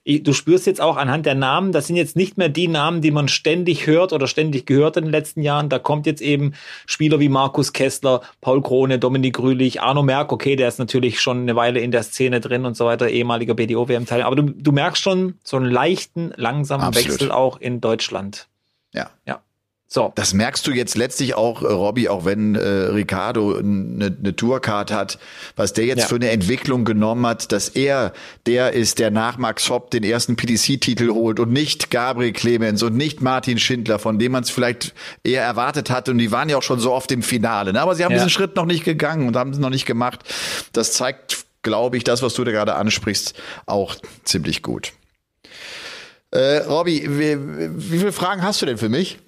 Du 0.07 0.31
spürst 0.31 0.65
jetzt 0.65 0.79
auch 0.79 0.95
anhand 0.95 1.25
der 1.25 1.35
Namen, 1.35 1.73
das 1.73 1.87
sind 1.87 1.97
jetzt 1.97 2.15
nicht 2.15 2.37
mehr 2.37 2.47
die 2.47 2.69
Namen, 2.69 3.01
die 3.01 3.11
man 3.11 3.27
ständig 3.27 3.87
hört 3.87 4.13
oder 4.13 4.27
ständig 4.27 4.65
gehört 4.65 4.95
in 4.95 5.03
den 5.03 5.11
letzten 5.11 5.41
Jahren. 5.41 5.67
Da 5.67 5.79
kommt 5.79 6.05
jetzt 6.05 6.21
eben 6.21 6.53
Spieler 6.85 7.19
wie 7.19 7.27
Markus 7.27 7.73
Kessler, 7.73 8.21
Paul 8.39 8.61
Krone, 8.61 8.99
Dominik 8.99 9.37
Rühlich, 9.37 9.81
Arno 9.81 10.03
Merck, 10.03 10.31
okay, 10.31 10.55
der 10.55 10.69
ist 10.69 10.79
natürlich 10.79 11.19
schon 11.19 11.41
eine 11.41 11.57
Weile 11.57 11.81
in 11.81 11.91
der 11.91 12.03
Szene 12.03 12.39
drin 12.39 12.65
und 12.65 12.77
so 12.77 12.85
weiter, 12.85 13.09
ehemaliger 13.09 13.53
BDO-WM-Teil. 13.53 14.21
Aber 14.21 14.37
du, 14.37 14.43
du 14.43 14.71
merkst 14.71 15.03
schon 15.03 15.35
so 15.43 15.57
einen 15.57 15.69
leichten, 15.69 16.31
langsamen 16.37 16.85
Absolut. 16.85 17.09
Wechsel 17.09 17.31
auch 17.31 17.59
in 17.59 17.81
Deutschland. 17.81 18.47
Ja. 18.93 19.09
Ja. 19.25 19.41
So. 19.89 20.11
Das 20.15 20.33
merkst 20.33 20.67
du 20.67 20.71
jetzt 20.71 20.97
letztlich 20.97 21.35
auch, 21.35 21.61
äh, 21.63 21.67
Robby, 21.67 22.09
auch 22.09 22.25
wenn 22.25 22.55
äh, 22.55 22.59
Ricardo 22.67 23.55
eine, 23.55 24.13
eine 24.19 24.35
Tourcard 24.35 24.91
hat, 24.91 25.17
was 25.55 25.71
der 25.71 25.85
jetzt 25.85 26.01
Ja. 26.01 26.07
für 26.07 26.15
eine 26.15 26.29
Entwicklung 26.29 26.83
genommen 26.83 27.25
hat, 27.25 27.53
dass 27.53 27.69
er 27.69 28.11
der 28.47 28.73
ist, 28.73 28.99
der 28.99 29.11
nach 29.11 29.37
Max 29.37 29.69
Hopp 29.69 29.89
den 29.91 30.03
ersten 30.03 30.35
PDC-Titel 30.35 31.11
holt 31.11 31.39
und 31.39 31.53
nicht 31.53 31.89
Gabriel 31.89 32.33
Clemens 32.33 32.83
und 32.83 32.97
nicht 32.97 33.21
Martin 33.21 33.57
Schindler, 33.59 33.97
von 33.97 34.19
dem 34.19 34.33
man 34.33 34.43
es 34.43 34.49
vielleicht 34.49 34.93
eher 35.23 35.43
erwartet 35.43 35.89
hat. 35.89 36.09
Und 36.09 36.17
die 36.17 36.33
waren 36.33 36.49
ja 36.49 36.57
auch 36.57 36.63
schon 36.63 36.81
so 36.81 36.91
oft 36.91 37.09
im 37.13 37.23
Finale. 37.23 37.71
Ne? 37.71 37.79
Aber 37.81 37.95
sie 37.95 38.03
haben 38.03 38.11
Ja. 38.11 38.17
diesen 38.17 38.29
Schritt 38.29 38.57
noch 38.57 38.65
nicht 38.65 38.83
gegangen 38.83 39.25
und 39.29 39.37
haben 39.37 39.51
es 39.51 39.57
noch 39.57 39.69
nicht 39.69 39.85
gemacht. 39.85 40.19
Das 40.73 40.91
zeigt, 40.91 41.45
glaube 41.63 41.95
ich, 41.95 42.03
das, 42.03 42.21
was 42.21 42.33
du 42.33 42.43
da 42.43 42.51
gerade 42.51 42.75
ansprichst, 42.75 43.35
auch 43.65 43.95
ziemlich 44.25 44.63
gut. 44.63 44.91
Äh, 46.31 46.57
Robby, 46.57 47.05
wie, 47.07 47.37
wie 47.89 47.99
viele 47.99 48.11
Fragen 48.11 48.43
hast 48.43 48.61
du 48.61 48.65
denn 48.65 48.77
für 48.77 48.89
mich? 48.89 49.19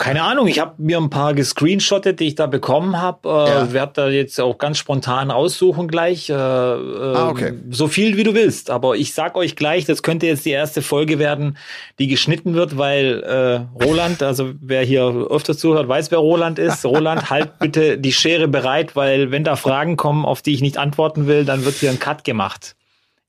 Keine 0.00 0.22
Ahnung, 0.22 0.46
ich 0.48 0.58
habe 0.60 0.76
mir 0.78 0.96
ein 0.96 1.10
paar 1.10 1.34
gescreenshottet, 1.34 2.20
die 2.20 2.28
ich 2.28 2.34
da 2.34 2.46
bekommen 2.46 2.98
habe. 3.02 3.28
Äh, 3.28 3.48
Ja. 3.50 3.72
Werde 3.74 3.92
da 3.96 4.08
jetzt 4.08 4.40
auch 4.40 4.56
ganz 4.56 4.78
spontan 4.78 5.30
aussuchen 5.30 5.88
gleich. 5.88 6.30
Äh, 6.30 6.32
ah, 6.32 7.28
okay. 7.28 7.52
So 7.68 7.86
viel 7.86 8.16
wie 8.16 8.22
du 8.22 8.32
willst. 8.32 8.70
Aber 8.70 8.96
ich 8.96 9.12
sag 9.12 9.36
euch 9.36 9.56
gleich, 9.56 9.84
das 9.84 10.02
könnte 10.02 10.26
jetzt 10.26 10.46
die 10.46 10.52
erste 10.52 10.80
Folge 10.80 11.18
werden, 11.18 11.58
die 11.98 12.06
geschnitten 12.06 12.54
wird, 12.54 12.78
weil 12.78 13.22
äh, 13.22 13.84
Roland, 13.84 14.22
also 14.22 14.52
wer 14.62 14.82
hier 14.84 15.02
öfter 15.28 15.54
zuhört, 15.54 15.86
weiß, 15.86 16.10
wer 16.10 16.18
Roland 16.18 16.58
ist. 16.58 16.82
Roland, 16.86 17.28
halt 17.28 17.58
bitte 17.58 17.98
die 17.98 18.12
Schere 18.14 18.48
bereit, 18.48 18.96
weil 18.96 19.30
wenn 19.30 19.44
da 19.44 19.54
Fragen 19.54 19.98
kommen, 19.98 20.24
auf 20.24 20.40
die 20.40 20.54
ich 20.54 20.62
nicht 20.62 20.78
antworten 20.78 21.26
will, 21.26 21.44
dann 21.44 21.66
wird 21.66 21.74
hier 21.74 21.90
ein 21.90 21.98
Cut 21.98 22.24
gemacht. 22.24 22.74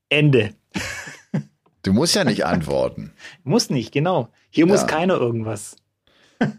Ende. 0.08 0.52
Du 1.84 1.94
musst 1.94 2.14
ja 2.14 2.24
nicht 2.24 2.46
antworten. 2.46 3.12
Muss 3.44 3.72
nicht, 3.72 3.92
genau. 3.92 4.28
Hier 4.52 4.68
muss 4.68 4.82
Ja. 4.82 4.88
keiner 4.88 5.16
irgendwas. 5.16 5.78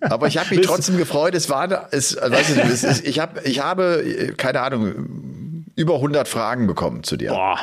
Aber 0.01 0.27
ich 0.27 0.39
habe 0.39 0.55
mich 0.55 0.67
trotzdem 0.67 0.97
gefreut. 0.97 1.35
Es 1.35 1.49
war, 1.51 1.89
es, 1.91 2.17
weißt 2.17 2.57
du, 2.57 2.61
es 2.63 2.85
ist, 2.85 3.05
ich 3.07 3.19
habe, 3.19 3.41
ich 3.43 3.61
habe, 3.61 4.35
keine 4.37 4.61
Ahnung, 4.61 5.65
über 5.77 5.95
100 5.97 6.29
Fragen 6.29 6.67
bekommen 6.67 7.03
zu 7.03 7.17
dir. 7.17 7.31
Boah, 7.31 7.59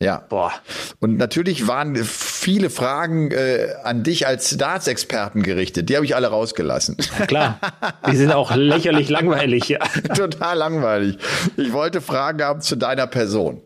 Ja. 0.00 0.24
boah. 0.28 0.52
Und 1.00 1.16
natürlich 1.16 1.68
waren 1.68 1.94
viele 1.96 2.70
Fragen 2.70 3.30
äh, 3.30 3.68
an 3.84 4.02
dich 4.02 4.26
als 4.26 4.56
Darts-Experten 4.56 5.42
gerichtet. 5.42 5.88
Die 5.88 5.94
habe 5.96 6.04
ich 6.04 6.16
alle 6.16 6.26
rausgelassen. 6.28 6.96
Klar. 7.28 7.58
Die 8.10 8.16
sind 8.16 8.32
auch 8.32 8.54
lächerlich 8.54 9.08
langweilig, 9.08 9.68
ja. 9.68 9.78
Total 10.14 10.56
langweilig. 10.58 11.18
Ich 11.56 11.72
wollte 11.72 12.00
Fragen 12.00 12.42
haben 12.42 12.60
zu 12.60 12.74
deiner 12.76 13.06
Person. 13.06 13.60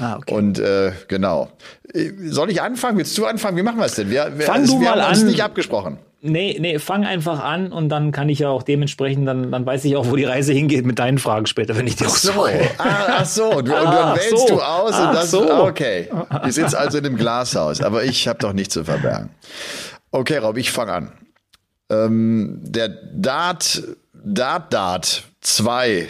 Ah, 0.00 0.16
okay. 0.16 0.34
Und 0.34 0.58
äh, 0.58 0.90
genau. 1.06 1.48
Äh, 1.94 2.10
Soll 2.26 2.50
ich 2.50 2.60
anfangen? 2.60 2.98
Willst 2.98 3.16
du 3.16 3.26
anfangen? 3.26 3.56
Wie 3.56 3.62
machen 3.62 3.78
wir 3.78 3.84
es 3.86 3.94
denn? 3.94 4.10
Wir, 4.10 4.36
wir, 4.36 4.46
Fang 4.46 4.66
du 4.66 4.80
wir 4.80 4.90
mal 4.90 5.00
haben 5.02 5.10
uns 5.10 5.20
an. 5.20 5.26
nicht 5.28 5.44
abgesprochen. 5.44 5.98
Nee, 6.22 6.58
nee, 6.60 6.78
fang 6.78 7.06
einfach 7.06 7.42
an 7.42 7.72
und 7.72 7.88
dann 7.88 8.12
kann 8.12 8.28
ich 8.28 8.40
ja 8.40 8.50
auch 8.50 8.62
dementsprechend, 8.62 9.26
dann, 9.26 9.50
dann 9.50 9.64
weiß 9.64 9.86
ich 9.86 9.96
auch, 9.96 10.10
wo 10.10 10.16
die 10.16 10.24
Reise 10.24 10.52
hingeht 10.52 10.84
mit 10.84 10.98
deinen 10.98 11.16
Fragen 11.16 11.46
später, 11.46 11.76
wenn 11.76 11.86
ich 11.86 11.96
die 11.96 12.04
auch 12.04 12.14
So, 12.14 12.32
ah, 12.76 13.06
ach 13.08 13.24
so, 13.24 13.50
du, 13.50 13.56
und 13.58 13.70
Ah, 13.72 14.14
dann 14.14 14.16
wählst 14.18 14.48
so. 14.48 14.56
du 14.56 14.60
aus 14.60 14.92
Ach 14.94 15.08
und 15.08 15.14
das 15.14 15.30
so. 15.30 15.50
ah, 15.50 15.62
okay. 15.62 16.10
Wir 16.44 16.52
sitzen 16.52 16.76
also 16.76 16.98
in 16.98 17.06
einem 17.06 17.16
Glashaus, 17.16 17.80
aber 17.80 18.04
ich 18.04 18.28
habe 18.28 18.38
doch 18.38 18.52
nichts 18.52 18.74
zu 18.74 18.84
verbergen. 18.84 19.30
Okay, 20.10 20.36
Rob, 20.36 20.58
ich 20.58 20.70
fange 20.70 20.92
an. 20.92 21.12
Ähm, 21.90 22.58
der 22.64 22.88
Dart, 22.88 23.82
Dart 24.12 24.72
Dart 24.74 25.24
2, 25.40 25.88
äh, 25.88 26.06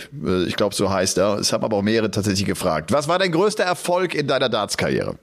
ich 0.47 0.57
glaube 0.57 0.75
so 0.75 0.91
heißt 0.91 1.19
er, 1.19 1.39
es 1.39 1.53
haben 1.53 1.63
aber 1.65 1.77
auch 1.77 1.83
mehrere 1.83 2.11
tatsächlich 2.11 2.47
gefragt. 2.47 2.91
Was 2.93 3.07
war 3.07 3.21
dein 3.21 3.31
größter 3.31 3.63
Erfolg 3.63 4.15
in 4.15 4.27
deiner 4.27 4.49
Darts-Karriere? 4.49 5.15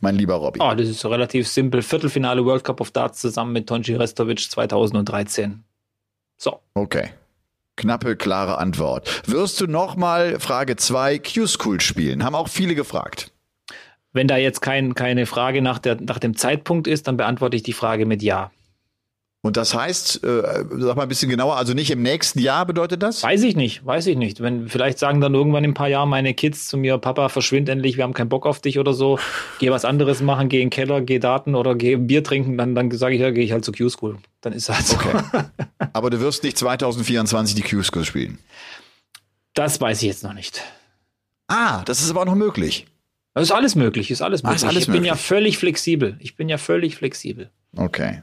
Mein 0.00 0.16
lieber 0.16 0.34
Robby? 0.34 0.60
Oh, 0.62 0.74
das 0.74 0.88
ist 0.88 1.00
so 1.00 1.08
relativ 1.08 1.48
simpel. 1.48 1.82
Viertelfinale 1.82 2.44
World 2.44 2.64
Cup 2.64 2.80
of 2.80 2.90
Darts 2.90 3.20
zusammen 3.20 3.52
mit 3.52 3.68
Tonji 3.68 3.94
Restovic 3.94 4.40
2013. 4.40 5.64
So. 6.36 6.60
Okay. 6.74 7.10
Knappe, 7.76 8.16
klare 8.16 8.58
Antwort. 8.58 9.22
Wirst 9.28 9.60
du 9.60 9.66
nochmal, 9.66 10.40
Frage 10.40 10.76
2, 10.76 11.18
Q-School 11.18 11.80
spielen? 11.80 12.24
Haben 12.24 12.34
auch 12.34 12.48
viele 12.48 12.74
gefragt. 12.74 13.32
Wenn 14.12 14.28
da 14.28 14.38
jetzt 14.38 14.62
kein, 14.62 14.94
keine 14.94 15.26
Frage 15.26 15.60
nach, 15.60 15.78
der, 15.78 16.00
nach 16.00 16.18
dem 16.18 16.36
Zeitpunkt 16.36 16.86
ist, 16.86 17.06
dann 17.06 17.18
beantworte 17.18 17.56
ich 17.56 17.62
die 17.62 17.74
Frage 17.74 18.06
mit 18.06 18.22
Ja. 18.22 18.50
Und 19.46 19.56
das 19.56 19.74
heißt, 19.74 20.24
äh, 20.24 20.64
sag 20.78 20.96
mal 20.96 21.02
ein 21.04 21.08
bisschen 21.08 21.30
genauer, 21.30 21.56
also 21.56 21.72
nicht 21.72 21.92
im 21.92 22.02
nächsten 22.02 22.40
Jahr 22.40 22.66
bedeutet 22.66 23.00
das? 23.00 23.22
Weiß 23.22 23.44
ich 23.44 23.54
nicht, 23.54 23.86
weiß 23.86 24.08
ich 24.08 24.16
nicht. 24.16 24.40
Wenn 24.40 24.68
vielleicht 24.68 24.98
sagen 24.98 25.20
dann 25.20 25.34
irgendwann 25.34 25.62
in 25.62 25.70
ein 25.70 25.74
paar 25.74 25.86
Jahren 25.86 26.08
meine 26.08 26.34
Kids 26.34 26.66
zu 26.66 26.76
mir, 26.76 26.98
Papa, 26.98 27.28
verschwind 27.28 27.68
endlich, 27.68 27.96
wir 27.96 28.02
haben 28.02 28.12
keinen 28.12 28.28
Bock 28.28 28.44
auf 28.44 28.60
dich 28.60 28.80
oder 28.80 28.92
so, 28.92 29.20
geh 29.60 29.70
was 29.70 29.84
anderes 29.84 30.20
machen, 30.20 30.48
geh 30.48 30.60
in 30.60 30.66
den 30.66 30.70
Keller, 30.70 31.00
geh 31.00 31.20
Daten 31.20 31.54
oder 31.54 31.76
geh 31.76 31.94
Bier 31.94 32.24
trinken, 32.24 32.58
dann, 32.58 32.74
dann 32.74 32.90
sage 32.90 33.14
ich, 33.14 33.20
ja, 33.20 33.30
gehe 33.30 33.44
ich 33.44 33.52
halt 33.52 33.64
zur 33.64 33.72
Q-School. 33.72 34.18
Dann 34.40 34.52
ist 34.52 34.68
das 34.68 34.88
so. 34.88 34.96
Okay. 34.96 35.16
Aber 35.92 36.10
du 36.10 36.18
wirst 36.20 36.42
nicht 36.42 36.58
2024 36.58 37.54
die 37.54 37.62
Q-School 37.62 38.04
spielen. 38.04 38.38
Das 39.54 39.80
weiß 39.80 40.02
ich 40.02 40.08
jetzt 40.08 40.24
noch 40.24 40.34
nicht. 40.34 40.60
Ah, 41.46 41.82
das 41.84 42.00
ist 42.02 42.10
aber 42.10 42.22
auch 42.22 42.26
noch 42.26 42.34
möglich. 42.34 42.86
Das 43.34 43.44
ist 43.44 43.52
alles 43.52 43.76
möglich, 43.76 44.10
ist 44.10 44.22
alles 44.22 44.42
Ah, 44.42 44.48
möglich. 44.48 44.62
ist 44.62 44.68
alles 44.68 44.82
ich 44.82 44.86
bin 44.92 45.04
ja 45.04 45.12
möglich. 45.12 45.26
völlig 45.26 45.58
flexibel. 45.58 46.16
Ich 46.18 46.34
bin 46.34 46.48
ja 46.48 46.58
völlig 46.58 46.96
flexibel. 46.96 47.50
Okay. 47.76 48.22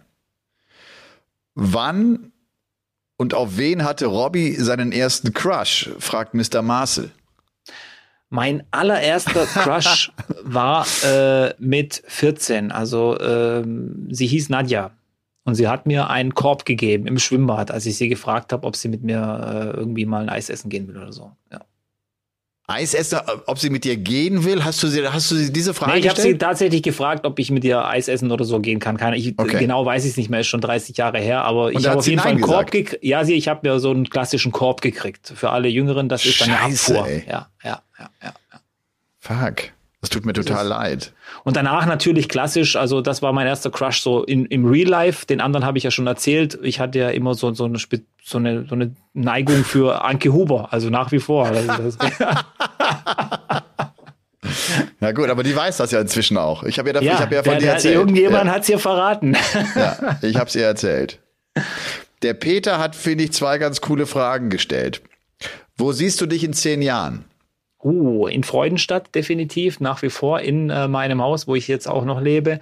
Wann 1.55 2.31
und 3.17 3.33
auf 3.33 3.57
wen 3.57 3.83
hatte 3.83 4.07
Robbie 4.07 4.53
seinen 4.55 4.91
ersten 4.91 5.33
Crush? 5.33 5.89
fragt 5.99 6.33
Mr. 6.33 6.61
Marcel. 6.61 7.11
Mein 8.29 8.63
allererster 8.71 9.45
Crush 9.45 10.11
war 10.43 10.87
äh, 11.05 11.53
mit 11.59 12.03
14. 12.07 12.71
Also 12.71 13.19
ähm, 13.19 14.07
sie 14.09 14.25
hieß 14.25 14.49
Nadja. 14.49 14.91
Und 15.45 15.55
sie 15.55 15.67
hat 15.67 15.85
mir 15.85 16.09
einen 16.09 16.33
Korb 16.33 16.65
gegeben 16.65 17.05
im 17.05 17.19
Schwimmbad, 17.19 17.69
als 17.69 17.85
ich 17.85 17.97
sie 17.97 18.07
gefragt 18.07 18.53
habe, 18.53 18.65
ob 18.65 18.75
sie 18.75 18.87
mit 18.87 19.03
mir 19.03 19.19
äh, 19.19 19.77
irgendwie 19.77 20.05
mal 20.05 20.23
ein 20.23 20.29
Eis 20.29 20.49
essen 20.49 20.69
gehen 20.69 20.87
will 20.87 20.97
oder 20.97 21.11
so. 21.11 21.31
Ja. 21.51 21.61
Eisesser, 22.67 23.25
ob 23.47 23.59
sie 23.59 23.69
mit 23.69 23.83
dir 23.83 23.97
gehen 23.97 24.45
will? 24.45 24.63
Hast 24.63 24.81
du 24.81 24.87
sie, 24.87 25.05
hast 25.05 25.29
du 25.31 25.35
sie 25.35 25.51
diese 25.51 25.73
Frage 25.73 25.91
Nee, 25.93 25.99
ich 25.99 26.07
habe 26.07 26.15
sie 26.15 26.29
gestellt? 26.29 26.41
tatsächlich 26.41 26.81
gefragt, 26.81 27.25
ob 27.25 27.37
ich 27.39 27.51
mit 27.51 27.65
ihr 27.65 27.85
Eis 27.85 28.07
essen 28.07 28.31
oder 28.31 28.45
so 28.45 28.59
gehen 28.61 28.79
kann. 28.79 28.95
Keine, 28.95 29.17
ich, 29.17 29.33
Okay. 29.37 29.59
Genau 29.59 29.85
weiß 29.85 30.05
ich 30.05 30.11
es 30.11 30.17
nicht 30.17 30.29
mehr, 30.29 30.39
ist 30.39 30.47
schon 30.47 30.61
30 30.61 30.95
Jahre 30.95 31.19
her, 31.19 31.43
aber 31.43 31.71
ich 31.73 31.81
da 31.81 31.89
habe 31.89 31.99
auf 31.99 32.07
jeden 32.07 32.21
Fall 32.21 32.31
einen 32.31 32.41
Korb 32.41 32.71
gesagt? 32.71 32.71
gekriegt. 32.71 33.03
Ja, 33.03 33.25
sie, 33.25 33.33
ich 33.33 33.49
habe 33.49 33.67
mir 33.67 33.79
so 33.79 33.91
einen 33.91 34.09
klassischen 34.09 34.53
Korb 34.53 34.79
gekriegt. 34.81 35.33
Für 35.35 35.49
alle 35.49 35.67
Jüngeren, 35.67 36.07
das 36.07 36.25
ist 36.25 36.39
dann 36.39 36.51
eine 36.51 36.61
Abfuhr. 36.61 37.05
ey. 37.05 37.25
Ja, 37.27 37.49
ja, 37.63 37.81
ja, 37.99 38.09
ja. 38.23 38.33
Fuck. 39.19 39.71
Das 40.03 40.09
tut 40.09 40.25
mir 40.25 40.33
total 40.33 40.67
leid. 40.67 41.13
Und 41.45 41.55
danach 41.55 41.85
natürlich 41.85 42.27
klassisch, 42.27 42.75
also 42.75 42.99
das 42.99 43.21
war 43.21 43.31
mein 43.31 43.47
erster 43.47 43.71
Crush 43.71 44.01
so 44.01 44.21
in, 44.25 44.45
im 44.47 44.65
Real 44.65 44.89
Life. 44.89 45.25
Den 45.25 45.39
anderen 45.39 45.65
habe 45.65 45.77
ich 45.77 45.85
ja 45.85 45.91
schon 45.91 46.07
erzählt. 46.07 46.59
Ich 46.61 46.81
hatte 46.81 46.99
ja 46.99 47.09
immer 47.09 47.35
so, 47.35 47.53
so, 47.53 47.63
eine, 47.63 47.77
so, 48.21 48.37
eine, 48.37 48.65
so 48.67 48.75
eine 48.75 48.93
Neigung 49.13 49.63
für 49.63 50.03
Anke 50.03 50.33
Huber, 50.33 50.73
also 50.73 50.89
nach 50.89 51.13
wie 51.13 51.19
vor. 51.19 51.49
Ja 54.99 55.11
gut, 55.11 55.29
aber 55.29 55.43
die 55.43 55.55
weiß 55.55 55.77
das 55.77 55.91
ja 55.91 55.99
inzwischen 55.99 56.37
auch. 56.37 56.63
Ich 56.63 56.79
habe 56.79 56.89
ja, 56.89 56.93
dafür, 56.93 57.11
ich 57.11 57.19
hab 57.19 57.31
ja 57.31 57.43
von 57.43 57.53
der, 57.53 57.59
dir 57.59 57.69
erzählt. 57.69 57.95
irgendjemand 57.95 58.45
ja, 58.45 58.51
hat's 58.53 58.67
hier 58.67 58.79
verraten. 58.79 59.35
ja, 59.75 60.17
ich 60.21 60.37
habe 60.37 60.47
es 60.47 60.55
ihr 60.55 60.65
erzählt. 60.65 61.19
Der 62.21 62.33
Peter 62.33 62.77
hat, 62.79 62.95
finde 62.95 63.25
ich, 63.25 63.33
zwei 63.33 63.57
ganz 63.57 63.81
coole 63.81 64.05
Fragen 64.05 64.49
gestellt. 64.49 65.01
Wo 65.75 65.91
siehst 65.91 66.21
du 66.21 66.25
dich 66.25 66.43
in 66.43 66.53
zehn 66.53 66.81
Jahren? 66.81 67.25
Uh, 67.83 68.27
in 68.27 68.43
Freudenstadt 68.43 69.13
definitiv, 69.13 69.79
nach 69.79 70.01
wie 70.01 70.09
vor 70.09 70.39
in 70.39 70.69
äh, 70.69 70.87
meinem 70.87 71.21
Haus, 71.21 71.47
wo 71.47 71.55
ich 71.55 71.67
jetzt 71.67 71.87
auch 71.87 72.05
noch 72.05 72.21
lebe 72.21 72.59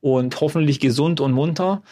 und 0.00 0.40
hoffentlich 0.40 0.78
gesund 0.80 1.20
und 1.20 1.32
munter 1.32 1.82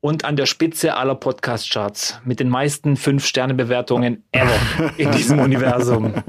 und 0.00 0.24
an 0.24 0.36
der 0.36 0.46
Spitze 0.46 0.96
aller 0.96 1.14
Podcast-Charts 1.14 2.20
mit 2.24 2.40
den 2.40 2.48
meisten 2.48 2.96
Fünf-Sterne-Bewertungen 2.96 4.24
ever 4.32 4.54
in 4.96 5.10
diesem 5.16 5.40
Universum. 5.40 6.14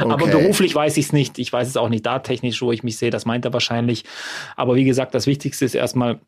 Aber 0.00 0.24
Okay. 0.24 0.30
beruflich 0.30 0.74
weiß 0.74 0.96
ich 0.96 1.06
es 1.06 1.12
nicht. 1.12 1.38
Ich 1.38 1.52
weiß 1.52 1.68
es 1.68 1.76
auch 1.76 1.88
nicht 1.88 2.06
da 2.06 2.20
technisch, 2.20 2.62
wo 2.62 2.72
ich 2.72 2.82
mich 2.82 2.96
sehe. 2.96 3.10
Das 3.10 3.26
meint 3.26 3.44
er 3.44 3.52
wahrscheinlich. 3.52 4.04
Aber 4.56 4.74
wie 4.74 4.84
gesagt, 4.84 5.14
das 5.14 5.26
Wichtigste 5.26 5.64
ist 5.64 5.74
erstmal, 5.74 6.20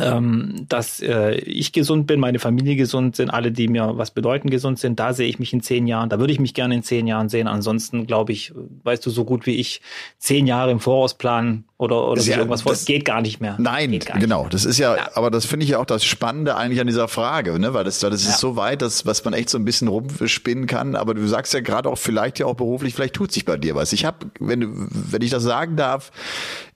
ähm, 0.00 0.66
dass 0.68 1.00
äh, 1.00 1.34
ich 1.36 1.72
gesund 1.72 2.06
bin, 2.06 2.20
meine 2.20 2.38
Familie 2.38 2.76
gesund 2.76 3.16
sind, 3.16 3.30
alle, 3.30 3.52
die 3.52 3.68
mir 3.68 3.92
was 3.96 4.10
bedeuten, 4.10 4.50
gesund 4.50 4.78
sind. 4.78 4.98
Da 4.98 5.12
sehe 5.12 5.28
ich 5.28 5.38
mich 5.38 5.52
in 5.52 5.60
zehn 5.62 5.86
Jahren. 5.86 6.08
Da 6.08 6.18
würde 6.18 6.32
ich 6.32 6.40
mich 6.40 6.54
gerne 6.54 6.74
in 6.74 6.82
zehn 6.82 7.06
Jahren 7.06 7.28
sehen. 7.28 7.46
Ansonsten 7.46 8.06
glaube 8.06 8.32
ich, 8.32 8.52
weißt 8.84 9.04
du 9.06 9.10
so 9.10 9.24
gut 9.24 9.46
wie 9.46 9.56
ich, 9.56 9.80
zehn 10.18 10.46
Jahre 10.46 10.70
im 10.70 10.80
Voraus 10.80 11.14
planen 11.14 11.64
oder, 11.78 12.08
oder 12.08 12.22
Ja, 12.22 12.36
irgendwas 12.38 12.62
vor. 12.62 12.72
das- 12.72 12.84
Geht 12.84 13.04
gar 13.04 13.20
nicht 13.20 13.40
mehr. 13.40 13.56
Nein, 13.58 13.90
nicht 13.90 14.12
genau. 14.12 14.42
mehr. 14.42 14.50
Das 14.50 14.64
ist 14.64 14.78
ja, 14.78 14.96
Ja. 14.96 15.10
aber 15.14 15.30
das 15.30 15.46
finde 15.46 15.64
ich 15.64 15.70
ja 15.70 15.78
auch 15.78 15.86
das 15.86 16.04
Spannende 16.04 16.56
eigentlich 16.56 16.80
an 16.80 16.86
dieser 16.86 17.08
Frage, 17.08 17.58
ne? 17.58 17.74
Weil 17.74 17.84
das, 17.84 17.98
das 18.00 18.24
Ja. 18.24 18.30
ist 18.30 18.40
so 18.40 18.56
weit, 18.56 18.82
dass, 18.82 19.06
was 19.06 19.24
man 19.24 19.34
echt 19.34 19.50
so 19.50 19.58
ein 19.58 19.64
bisschen 19.64 19.88
rumspinnen 19.88 20.66
kann. 20.66 20.96
Aber 20.96 21.14
du 21.14 21.26
sagst 21.26 21.52
ja 21.54 21.60
gerade 21.60 21.88
auch 21.88 21.98
vielleicht 21.98 22.38
ja 22.38 22.46
auch 22.46 22.54
beruflich, 22.54 22.94
vielleicht 22.94 23.14
tut 23.14 23.32
sich 23.32 23.44
bei 23.44 23.56
dir 23.56 23.74
was. 23.74 23.92
Ich 23.92 24.04
habe, 24.04 24.26
wenn 24.40 24.60
du, 24.60 24.68
wenn 24.90 25.22
ich 25.22 25.30
das 25.30 25.42
sagen 25.42 25.76
darf, 25.76 26.10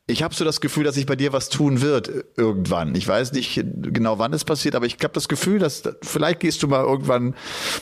ich 0.09 0.23
habe 0.23 0.35
so 0.35 0.45
das 0.45 0.61
Gefühl, 0.61 0.85
dass 0.85 0.95
sich 0.95 1.07
bei 1.07 1.17
dir 1.17 1.33
was 1.33 1.51
tun 1.51 1.81
wird 1.83 2.09
äh, 2.09 2.25
irgendwann. 2.37 2.95
Ich 2.95 3.07
weiß 3.07 3.33
nicht 3.33 3.63
genau, 3.65 4.19
wann 4.19 4.33
es 4.33 4.45
passiert, 4.45 4.75
aber 4.75 4.87
ich 4.87 4.95
habe 4.95 5.13
das 5.13 5.29
Gefühl, 5.29 5.59
dass 5.59 5.83
vielleicht 6.03 6.41
gehst 6.41 6.63
du 6.63 6.69
mal 6.69 6.83
irgendwann 6.83 7.35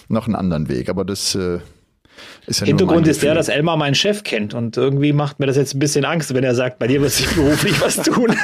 noch 0.09 0.27
einen 0.27 0.35
anderen 0.35 0.69
Weg. 0.69 0.89
Aber 0.89 1.05
das 1.05 1.35
äh, 1.37 1.61
ist 2.47 2.61
ja 2.61 2.67
Hintergrund 2.67 3.07
ist 3.07 3.23
der, 3.23 3.35
dass 3.35 3.49
Elmar 3.49 3.77
meinen 3.77 3.95
Chef 3.95 4.25
kennt 4.25 4.55
und 4.55 4.77
irgendwie 4.77 5.13
macht 5.13 5.39
mir 5.39 5.47
das 5.47 5.57
jetzt 5.57 5.75
ein 5.75 5.79
bisschen 5.79 6.05
Angst, 6.05 6.35
wenn 6.35 6.43
er 6.43 6.57
sagt, 6.57 6.81
bei 6.81 6.89
dir 6.89 7.01
wird 7.01 7.13
sich 7.13 7.29
beruflich 7.35 7.81
was 7.81 7.97
tun. 7.97 8.35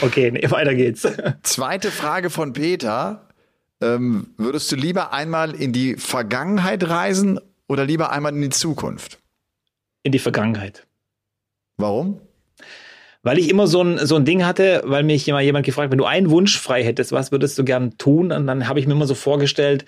okay, 0.00 0.30
nee, 0.30 0.50
weiter 0.50 0.74
geht's. 0.74 1.06
Zweite 1.42 1.90
Frage 1.90 2.30
von 2.30 2.54
Peter. 2.54 3.28
Ähm, 3.82 4.28
würdest 4.38 4.72
du 4.72 4.76
lieber 4.76 5.12
einmal 5.12 5.54
in 5.54 5.72
die 5.72 5.96
Vergangenheit 5.96 6.88
reisen 6.88 7.40
oder 7.68 7.84
lieber 7.84 8.10
einmal 8.10 8.34
in 8.34 8.42
die 8.42 8.50
Zukunft? 8.50 9.18
In 10.02 10.12
die 10.12 10.18
Vergangenheit. 10.18 10.86
Warum? 11.80 12.20
Weil 13.22 13.38
ich 13.38 13.50
immer 13.50 13.66
so 13.66 13.82
ein, 13.82 13.98
so 14.06 14.16
ein 14.16 14.24
Ding 14.24 14.44
hatte, 14.44 14.82
weil 14.84 15.02
mich 15.02 15.28
immer 15.28 15.40
jemand 15.40 15.66
gefragt, 15.66 15.90
wenn 15.90 15.98
du 15.98 16.06
einen 16.06 16.30
Wunsch 16.30 16.58
frei 16.58 16.82
hättest, 16.82 17.12
was 17.12 17.32
würdest 17.32 17.58
du 17.58 17.64
gern 17.64 17.98
tun? 17.98 18.32
Und 18.32 18.46
dann 18.46 18.66
habe 18.66 18.80
ich 18.80 18.86
mir 18.86 18.94
immer 18.94 19.06
so 19.06 19.14
vorgestellt, 19.14 19.84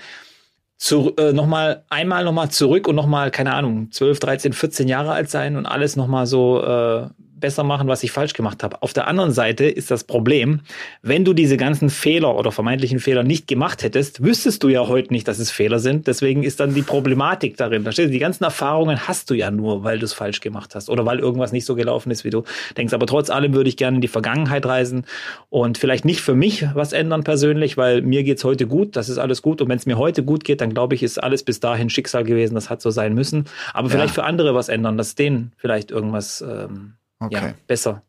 zu, 0.77 1.15
äh, 1.17 1.33
noch 1.33 1.47
mal 1.47 1.85
einmal 1.89 2.25
nochmal 2.25 2.51
zurück 2.51 2.89
und 2.89 2.97
nochmal, 2.97 3.31
keine 3.31 3.55
Ahnung, 3.55 3.91
12, 3.93 4.19
13, 4.19 4.53
14 4.53 4.89
Jahre 4.89 5.13
alt 5.13 5.31
sein 5.31 5.57
und 5.57 5.65
alles 5.65 5.97
nochmal 5.97 6.27
so 6.27 6.61
äh, 6.63 7.07
besser 7.43 7.65
machen, 7.65 7.89
was 7.89 8.03
ich 8.03 8.11
falsch 8.11 8.33
gemacht 8.33 8.63
habe. 8.63 8.81
Auf 8.81 8.95
der 8.95 9.07
anderen 9.07 9.33
Seite 9.33 9.67
ist 9.67 9.91
das 9.91 10.05
Problem, 10.05 10.61
wenn 11.03 11.27
du 11.27 11.35
diese 11.35 11.59
ganzen 11.59 11.91
Fehler 11.91 12.35
oder 12.37 12.51
vermeintlichen 12.51 13.01
Fehler 13.01 13.23
nicht 13.23 13.47
gemacht 13.47 13.83
hättest, 13.83 14.25
wüsstest 14.25 14.63
du 14.63 14.69
ja 14.69 14.89
heute 14.89 15.13
nicht, 15.13 15.29
dass 15.29 15.39
es 15.39 15.51
Fehler 15.51 15.79
sind. 15.79 16.07
Deswegen 16.07 16.43
ist 16.43 16.61
dann 16.61 16.73
die 16.73 16.81
Problematik 16.81 17.59
darin. 17.59 17.83
Verstehst 17.83 18.09
du? 18.09 18.13
Die 18.13 18.19
ganzen 18.19 18.45
Erfahrungen 18.45 19.07
hast 19.07 19.29
du 19.29 19.35
ja 19.35 19.51
nur, 19.51 19.85
weil 19.85 19.99
du 19.99 20.07
es 20.07 20.15
falsch 20.15 20.41
gemacht 20.41 20.75
hast 20.75 20.89
oder 20.89 21.05
weil 21.05 21.19
irgendwas 21.19 21.53
nicht 21.53 21.67
so 21.67 21.75
gelaufen 21.75 22.11
ist, 22.11 22.25
wie 22.25 22.31
du 22.31 22.45
denkst. 22.77 22.95
Aber 22.95 23.07
trotz 23.07 23.29
allem 23.29 23.53
würde 23.53 23.69
ich 23.69 23.77
gerne 23.77 23.97
in 23.97 24.01
die 24.01 24.09
Vergangenheit 24.09 24.65
reisen 24.65 25.05
und 25.51 25.77
vielleicht 25.77 26.05
nicht 26.07 26.23
für 26.23 26.35
mich 26.35 26.65
was 26.75 26.93
ändern 26.95 27.25
persönlich, 27.25 27.77
weil 27.77 28.01
mir 28.01 28.23
geht's 28.23 28.45
heute 28.45 28.67
gut, 28.67 28.97
das 28.97 29.09
ist 29.09 29.19
alles 29.19 29.43
gut. 29.43 29.61
Und 29.61 29.69
wenn 29.69 29.79
es 29.79 29.87
mir 29.87 29.99
heute 29.99 30.23
gut 30.23 30.45
geht, 30.45 30.61
dann 30.61 30.73
glaube 30.73 30.95
ich, 30.95 31.03
ist 31.03 31.23
alles 31.23 31.43
bis 31.43 31.61
dahin 31.61 31.91
Schicksal 31.91 32.25
gewesen, 32.25 32.55
das 32.55 32.71
hat 32.71 32.81
so 32.81 32.91
sein 32.91 33.15
müssen. 33.15 33.45
Aber 33.75 33.91
vielleicht 33.91 34.15
für 34.15 34.25
andere 34.25 34.55
was 34.55 34.69
ändern, 34.69 34.97
dass 34.97 35.15
denen 35.15 35.53
vielleicht 35.57 35.91
irgendwas 35.91 36.41
ähm, 36.41 36.95
ja, 37.31 37.39
Okay. 37.39 37.55
besser, 37.67 38.03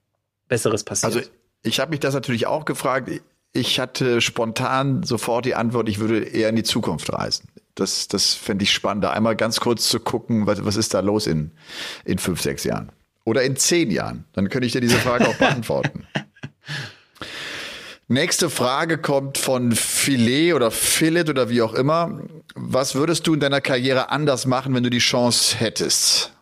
Besseres 0.48 0.84
passiert. 0.84 1.14
Also 1.16 1.30
ich 1.64 1.80
habe 1.80 1.92
mich 1.92 2.00
das 2.00 2.14
natürlich 2.14 2.48
auch 2.48 2.66
gefragt. 2.66 3.10
Ich 3.54 3.80
hatte 3.80 4.20
spontan 4.22 5.04
sofort 5.04 5.46
die 5.46 5.56
Antwort, 5.56 5.88
ich 5.88 6.00
würde 6.00 6.24
eher 6.24 6.50
in 6.50 6.56
die 6.56 6.64
Zukunft 6.64 7.12
reisen. 7.14 7.48
Das, 7.76 8.08
das 8.08 8.34
fände 8.34 8.64
ich 8.64 8.72
spannend, 8.72 9.04
da 9.04 9.12
einmal 9.12 9.36
ganz 9.36 9.60
kurz 9.60 9.88
zu 9.90 10.00
gucken, 10.00 10.46
was, 10.46 10.64
was 10.66 10.76
ist 10.76 10.94
da 10.94 11.00
los 11.00 11.28
in, 11.28 11.52
in 12.06 12.18
fünf, 12.18 12.42
sechs 12.42 12.64
Jahren. 12.64 12.92
Oder 13.26 13.44
in 13.44 13.56
zehn 13.56 13.90
Jahren. 13.90 14.26
Dann 14.34 14.50
könnte 14.50 14.66
ich 14.68 14.74
dir 14.74 14.82
diese 14.82 14.98
Frage 14.98 15.28
auch 15.28 15.36
beantworten. 15.36 16.06
Nächste 18.08 18.50
Frage 18.50 18.98
kommt 18.98 19.38
von 19.38 19.72
Filet 19.72 20.54
oder 20.54 20.72
Philip 20.72 21.30
oder 21.30 21.50
wie 21.50 21.62
auch 21.62 21.74
immer. 21.74 22.20
Was 22.54 22.96
würdest 22.96 23.26
du 23.26 23.34
in 23.34 23.40
deiner 23.40 23.62
Karriere 23.62 24.12
anders 24.12 24.46
machen, 24.46 24.76
wenn 24.76 24.84
du 24.84 24.90
die 24.90 25.00
Chance 25.00 25.58
hättest? 25.58 26.34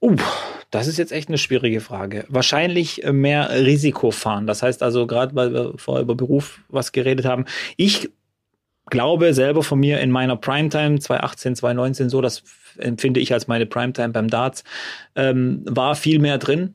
Uh, 0.00 0.16
das 0.72 0.86
ist 0.86 0.96
jetzt 0.96 1.12
echt 1.12 1.28
eine 1.28 1.38
schwierige 1.38 1.80
Frage. 1.80 2.24
Wahrscheinlich 2.28 3.04
äh, 3.04 3.12
mehr 3.12 3.50
Risiko 3.50 4.10
fahren. 4.10 4.46
Das 4.46 4.62
heißt 4.62 4.82
also, 4.82 5.06
gerade 5.06 5.36
weil 5.36 5.52
wir 5.52 5.74
vorher 5.76 6.02
über 6.02 6.16
Beruf 6.16 6.60
was 6.68 6.92
geredet 6.92 7.26
haben, 7.26 7.44
ich 7.76 8.10
glaube 8.86 9.34
selber 9.34 9.62
von 9.62 9.78
mir 9.78 10.00
in 10.00 10.10
meiner 10.10 10.34
Primetime 10.34 10.98
2018, 10.98 11.56
2019 11.56 12.08
so, 12.08 12.22
das 12.22 12.42
empfinde 12.78 13.20
ich 13.20 13.32
als 13.34 13.46
meine 13.46 13.66
Primetime 13.66 14.08
beim 14.08 14.28
Darts, 14.28 14.64
ähm, 15.14 15.62
war 15.66 15.94
viel 15.94 16.18
mehr 16.18 16.38
drin. 16.38 16.74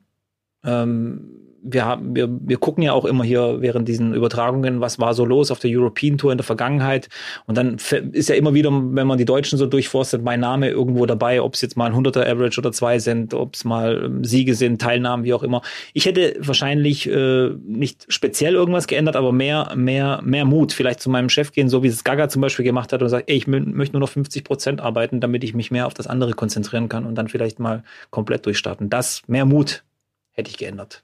Ähm, 0.64 1.47
wir, 1.62 1.84
haben, 1.84 2.14
wir, 2.14 2.28
wir 2.30 2.56
gucken 2.58 2.82
ja 2.82 2.92
auch 2.92 3.04
immer 3.04 3.24
hier 3.24 3.60
während 3.60 3.88
diesen 3.88 4.14
Übertragungen, 4.14 4.80
was 4.80 4.98
war 4.98 5.14
so 5.14 5.24
los 5.24 5.50
auf 5.50 5.58
der 5.58 5.70
European 5.72 6.18
Tour 6.18 6.32
in 6.32 6.38
der 6.38 6.44
Vergangenheit. 6.44 7.08
Und 7.46 7.56
dann 7.56 7.76
ist 8.12 8.28
ja 8.28 8.34
immer 8.34 8.54
wieder, 8.54 8.70
wenn 8.70 9.06
man 9.06 9.18
die 9.18 9.24
Deutschen 9.24 9.58
so 9.58 9.66
durchforstet, 9.66 10.22
mein 10.22 10.40
Name 10.40 10.70
irgendwo 10.70 11.06
dabei, 11.06 11.42
ob 11.42 11.54
es 11.54 11.60
jetzt 11.60 11.76
mal 11.76 11.86
ein 11.86 11.94
100er 11.94 12.26
Average 12.26 12.60
oder 12.60 12.72
zwei 12.72 12.98
sind, 12.98 13.34
ob 13.34 13.54
es 13.54 13.64
mal 13.64 14.04
ähm, 14.04 14.24
Siege 14.24 14.54
sind, 14.54 14.80
Teilnahmen, 14.80 15.24
wie 15.24 15.34
auch 15.34 15.42
immer. 15.42 15.62
Ich 15.92 16.06
hätte 16.06 16.36
wahrscheinlich 16.40 17.08
äh, 17.08 17.50
nicht 17.66 18.06
speziell 18.08 18.54
irgendwas 18.54 18.86
geändert, 18.86 19.16
aber 19.16 19.32
mehr, 19.32 19.72
mehr, 19.74 20.20
mehr 20.24 20.44
Mut. 20.44 20.72
Vielleicht 20.72 21.00
zu 21.00 21.10
meinem 21.10 21.28
Chef 21.28 21.52
gehen, 21.52 21.68
so 21.68 21.82
wie 21.82 21.88
es 21.88 22.04
Gaga 22.04 22.28
zum 22.28 22.42
Beispiel 22.42 22.64
gemacht 22.64 22.92
hat 22.92 23.02
und 23.02 23.08
sagt, 23.08 23.28
ey, 23.28 23.36
ich 23.36 23.46
möchte 23.46 23.92
nur 23.92 24.00
noch 24.00 24.08
50 24.08 24.44
Prozent 24.44 24.80
arbeiten, 24.80 25.20
damit 25.20 25.44
ich 25.44 25.54
mich 25.54 25.70
mehr 25.70 25.86
auf 25.86 25.94
das 25.94 26.06
andere 26.06 26.32
konzentrieren 26.34 26.88
kann 26.88 27.06
und 27.06 27.14
dann 27.14 27.28
vielleicht 27.28 27.58
mal 27.58 27.82
komplett 28.10 28.46
durchstarten. 28.46 28.90
Das, 28.90 29.22
mehr 29.26 29.44
Mut 29.44 29.84
hätte 30.32 30.50
ich 30.50 30.56
geändert. 30.56 31.02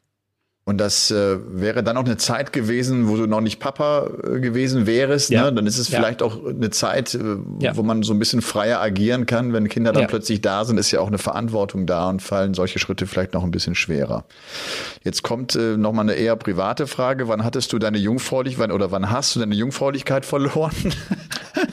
Und 0.67 0.79
das 0.79 1.11
äh, 1.11 1.37
wäre 1.47 1.83
dann 1.83 1.99
auch 1.99 2.07
eine 2.07 2.17
Zeit 2.17 2.55
gewesen, 2.55 3.07
wo 3.09 3.17
du 3.17 3.27
noch 3.27 3.43
nicht 3.43 3.61
Papa 3.61 4.09
äh, 4.23 4.41
gewesen 4.41 4.87
wärst. 4.87 5.29
Ja. 5.29 5.45
Ne? 5.45 5.53
Dann 5.53 5.67
ist 5.67 5.77
es 5.77 5.91
ja. 5.91 5.99
vielleicht 5.99 6.23
auch 6.23 6.43
eine 6.43 6.71
Zeit, 6.71 7.15
äh, 7.15 7.19
ja. 7.61 7.77
wo 7.77 7.83
man 7.83 8.03
so 8.03 8.15
ein 8.15 8.19
bisschen 8.19 8.41
freier 8.41 8.81
agieren 8.81 9.27
kann. 9.27 9.53
Wenn 9.53 9.69
Kinder 9.69 9.93
dann 9.93 10.07
plötzlich 10.07 10.41
da 10.41 10.65
sind, 10.65 10.79
ist 10.79 10.91
ja 10.91 11.01
auch 11.01 11.09
eine 11.09 11.19
Verantwortung 11.19 11.85
da 11.85 12.09
und 12.09 12.23
fallen 12.23 12.55
solche 12.55 12.79
Schritte 12.79 13.07
vielleicht 13.07 13.35
noch 13.35 13.45
ein 13.45 13.51
bisschen 13.51 13.75
schwerer. 13.75 14.25
Jetzt 15.03 15.23
kommt 15.23 15.55
äh, 15.55 15.77
noch 15.77 15.93
mal 15.93 16.01
eine 16.01 16.15
eher 16.15 16.37
private 16.37 16.87
Frage. 16.87 17.29
Wann 17.29 17.45
hattest 17.45 17.71
du 17.75 17.79
deine 17.79 17.99
Jungfräulichkeit 17.99 18.73
oder 18.73 18.91
wann 18.91 19.11
hast 19.11 19.37
du 19.37 19.41
deine 19.41 19.55
Jungfräulichkeit 19.55 20.25
verloren? 20.25 20.73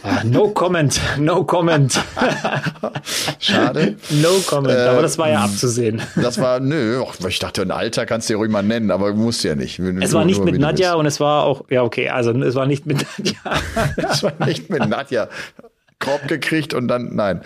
Ah, 0.04 0.24
no 0.24 0.50
comment, 0.50 1.00
no 1.20 1.44
comment. 1.44 1.94
Schade. 3.40 3.98
No 4.10 4.30
comment, 4.48 4.74
äh, 4.76 4.88
aber 4.88 5.02
das 5.04 5.18
war 5.18 5.30
ja 5.30 5.46
ähm, 5.46 5.52
abzusehen. 5.52 6.02
Das 6.16 6.40
war, 6.40 6.60
nö, 6.60 7.04
ich 7.28 7.40
dachte, 7.40 7.62
ein 7.62 7.72
Alter 7.72 8.06
kannst 8.06 8.28
du 8.28 8.34
ja 8.34 8.38
ruhig 8.38 8.50
mal 8.50 8.64
nennen, 8.64 8.90
aber 8.90 9.14
musst 9.14 9.44
ja 9.44 9.56
nicht. 9.56 9.80
Es 9.80 10.14
war 10.14 10.26
nicht 10.26 10.44
mit 10.44 10.60
Nadja 10.60 10.96
und 10.96 11.06
es 11.06 11.20
war 11.20 11.44
auch, 11.44 11.66
ja 11.70 11.84
okay, 11.84 12.10
also 12.10 12.32
es 12.32 12.56
war 12.56 12.66
nicht 12.66 12.86
mit 12.86 13.06
Nadja. 13.18 13.36
es 14.12 14.24
war 14.24 14.34
nicht 14.46 14.70
mit 14.70 14.88
Nadja. 14.88 15.30
Korb 16.02 16.28
gekriegt 16.28 16.74
und 16.74 16.90
dann, 16.90 17.16
nein. 17.16 17.42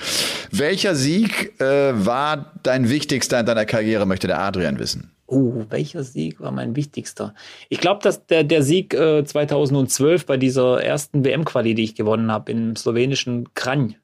Welcher 0.50 0.96
Sieg 0.96 1.60
äh, 1.62 1.94
war 1.94 2.54
dein 2.64 2.90
wichtigster 2.90 3.40
in 3.40 3.46
deiner 3.46 3.66
Karriere, 3.66 4.08
möchte 4.08 4.26
der 4.26 4.40
Adrian 4.40 4.80
wissen? 4.80 5.12
Uh, 5.28 5.66
welcher 5.70 6.04
Sieg 6.04 6.40
war 6.40 6.52
mein 6.52 6.76
wichtigster? 6.76 7.34
Ich 7.70 7.80
glaube, 7.80 8.02
dass 8.04 8.26
der, 8.28 8.44
der 8.44 8.64
Sieg 8.64 8.94
äh, 8.94 9.24
2012 9.24 10.26
bei 10.26 10.38
dieser 10.38 10.84
ersten 10.84 11.24
WM-Quali, 11.24 11.74
die 11.74 11.84
ich 11.84 11.96
gewonnen 11.96 12.32
habe, 12.32 12.52
im 12.52 12.76
slowenischen 12.76 13.54
Kranj. 13.56 13.96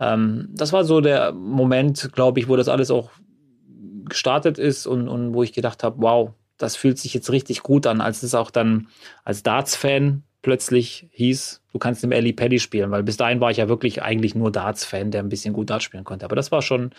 Ähm, 0.00 0.48
das 0.52 0.72
war 0.72 0.84
so 0.84 1.00
der 1.00 1.32
Moment, 1.32 2.12
glaube 2.12 2.40
ich, 2.40 2.48
wo 2.48 2.56
das 2.56 2.68
alles 2.68 2.90
auch 2.90 3.10
gestartet 4.08 4.58
ist 4.58 4.86
und, 4.86 5.08
und 5.08 5.34
wo 5.34 5.42
ich 5.42 5.52
gedacht 5.52 5.84
habe, 5.84 5.96
wow, 6.00 6.30
das 6.56 6.74
fühlt 6.76 6.98
sich 6.98 7.14
jetzt 7.14 7.30
richtig 7.30 7.62
gut 7.62 7.86
an, 7.86 8.00
als 8.00 8.22
es 8.22 8.34
auch 8.34 8.50
dann 8.50 8.88
als 9.24 9.42
Darts-Fan 9.42 10.24
plötzlich 10.48 11.08
hieß, 11.10 11.60
du 11.74 11.78
kannst 11.78 12.02
im 12.04 12.10
Ellie 12.10 12.32
Paddy 12.32 12.58
spielen, 12.58 12.90
weil 12.90 13.02
bis 13.02 13.18
dahin 13.18 13.38
war 13.38 13.50
ich 13.50 13.58
ja 13.58 13.68
wirklich 13.68 14.00
eigentlich 14.00 14.34
nur 14.34 14.50
Darts-Fan, 14.50 15.10
der 15.10 15.22
ein 15.22 15.28
bisschen 15.28 15.52
gut 15.52 15.68
Darts 15.68 15.84
spielen 15.84 16.04
konnte. 16.04 16.24
Aber 16.24 16.36
das 16.36 16.50
war 16.50 16.62
schon, 16.62 16.92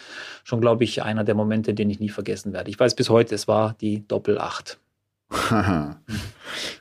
schon 0.44 0.62
glaube 0.62 0.84
ich, 0.84 1.02
einer 1.02 1.24
der 1.24 1.34
Momente, 1.34 1.74
den 1.74 1.90
ich 1.90 2.00
nie 2.00 2.10
vergessen 2.10 2.54
werde. 2.54 2.70
Ich 2.70 2.80
weiß 2.80 2.94
bis 2.94 3.10
heute, 3.10 3.34
es 3.34 3.48
war 3.48 3.74
die 3.82 4.08
Doppel-8. 4.08 4.78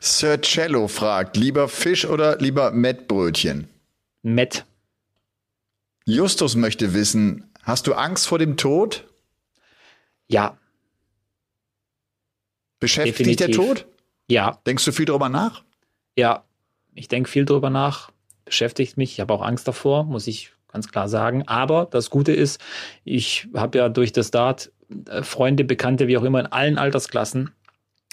Sir 0.01 0.43
Cello 0.43 0.89
fragt, 0.89 1.39
lieber 1.39 1.69
Fisch 1.69 2.05
oder 2.05 2.37
lieber 2.37 2.71
Mettbrötchen? 2.71 3.71
Mett. 4.23 4.67
Justus 6.05 6.55
möchte 6.55 6.93
wissen, 6.93 7.51
hast 7.63 7.87
du 7.87 7.95
Angst 7.95 8.27
vor 8.27 8.39
dem 8.39 8.59
Tod? 8.59 9.09
Ja. 10.27 10.59
Beschäftigt 12.79 13.27
dich 13.27 13.37
der 13.37 13.53
Tod? 13.53 13.87
Ja. 14.27 14.61
Denkst 14.67 14.85
du 14.85 14.93
viel 14.93 15.07
darüber 15.07 15.31
nach? 15.31 15.65
Ja, 16.15 16.45
ich 16.99 17.09
denke 17.09 17.31
viel 17.31 17.45
drüber 17.45 17.71
nach, 17.71 18.11
beschäftigt 18.45 18.97
mich. 18.97 19.13
Ich 19.13 19.21
habe 19.21 19.33
auch 19.33 19.43
Angst 19.43 19.69
davor, 19.69 20.05
muss 20.05 20.27
ich 20.27 20.53
ganz 20.73 20.91
klar 20.91 21.09
sagen. 21.09 21.47
Aber 21.47 21.87
das 21.91 22.11
Gute 22.11 22.33
ist, 22.33 22.61
ich 23.05 23.49
habe 23.55 23.79
ja 23.79 23.89
durch 23.89 24.13
das 24.13 24.31
Dart 24.31 24.73
äh, 25.09 25.23
Freunde, 25.23 25.65
Bekannte, 25.65 26.09
wie 26.09 26.19
auch 26.19 26.25
immer, 26.25 26.41
in 26.41 26.47
allen 26.47 26.79
Altersklassen. 26.79 27.51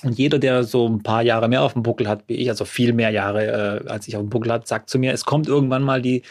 Und 0.03 0.17
jeder, 0.17 0.39
der 0.39 0.63
so 0.63 0.87
ein 0.87 1.01
paar 1.03 1.23
Jahre 1.23 1.47
mehr 1.47 1.63
auf 1.63 1.73
dem 1.73 1.83
Buckel 1.83 2.07
hat, 2.07 2.23
wie 2.27 2.35
ich, 2.35 2.49
also 2.49 2.65
viel 2.65 2.93
mehr 2.93 3.09
Jahre, 3.09 3.83
äh, 3.85 3.89
als 3.89 4.07
ich 4.07 4.15
auf 4.15 4.21
dem 4.21 4.29
Buckel 4.29 4.51
hat, 4.51 4.67
sagt 4.67 4.89
zu 4.89 4.99
mir, 4.99 5.13
es 5.13 5.25
kommt 5.25 5.47
irgendwann 5.47 5.83
mal 5.83 6.01
die 6.01 6.21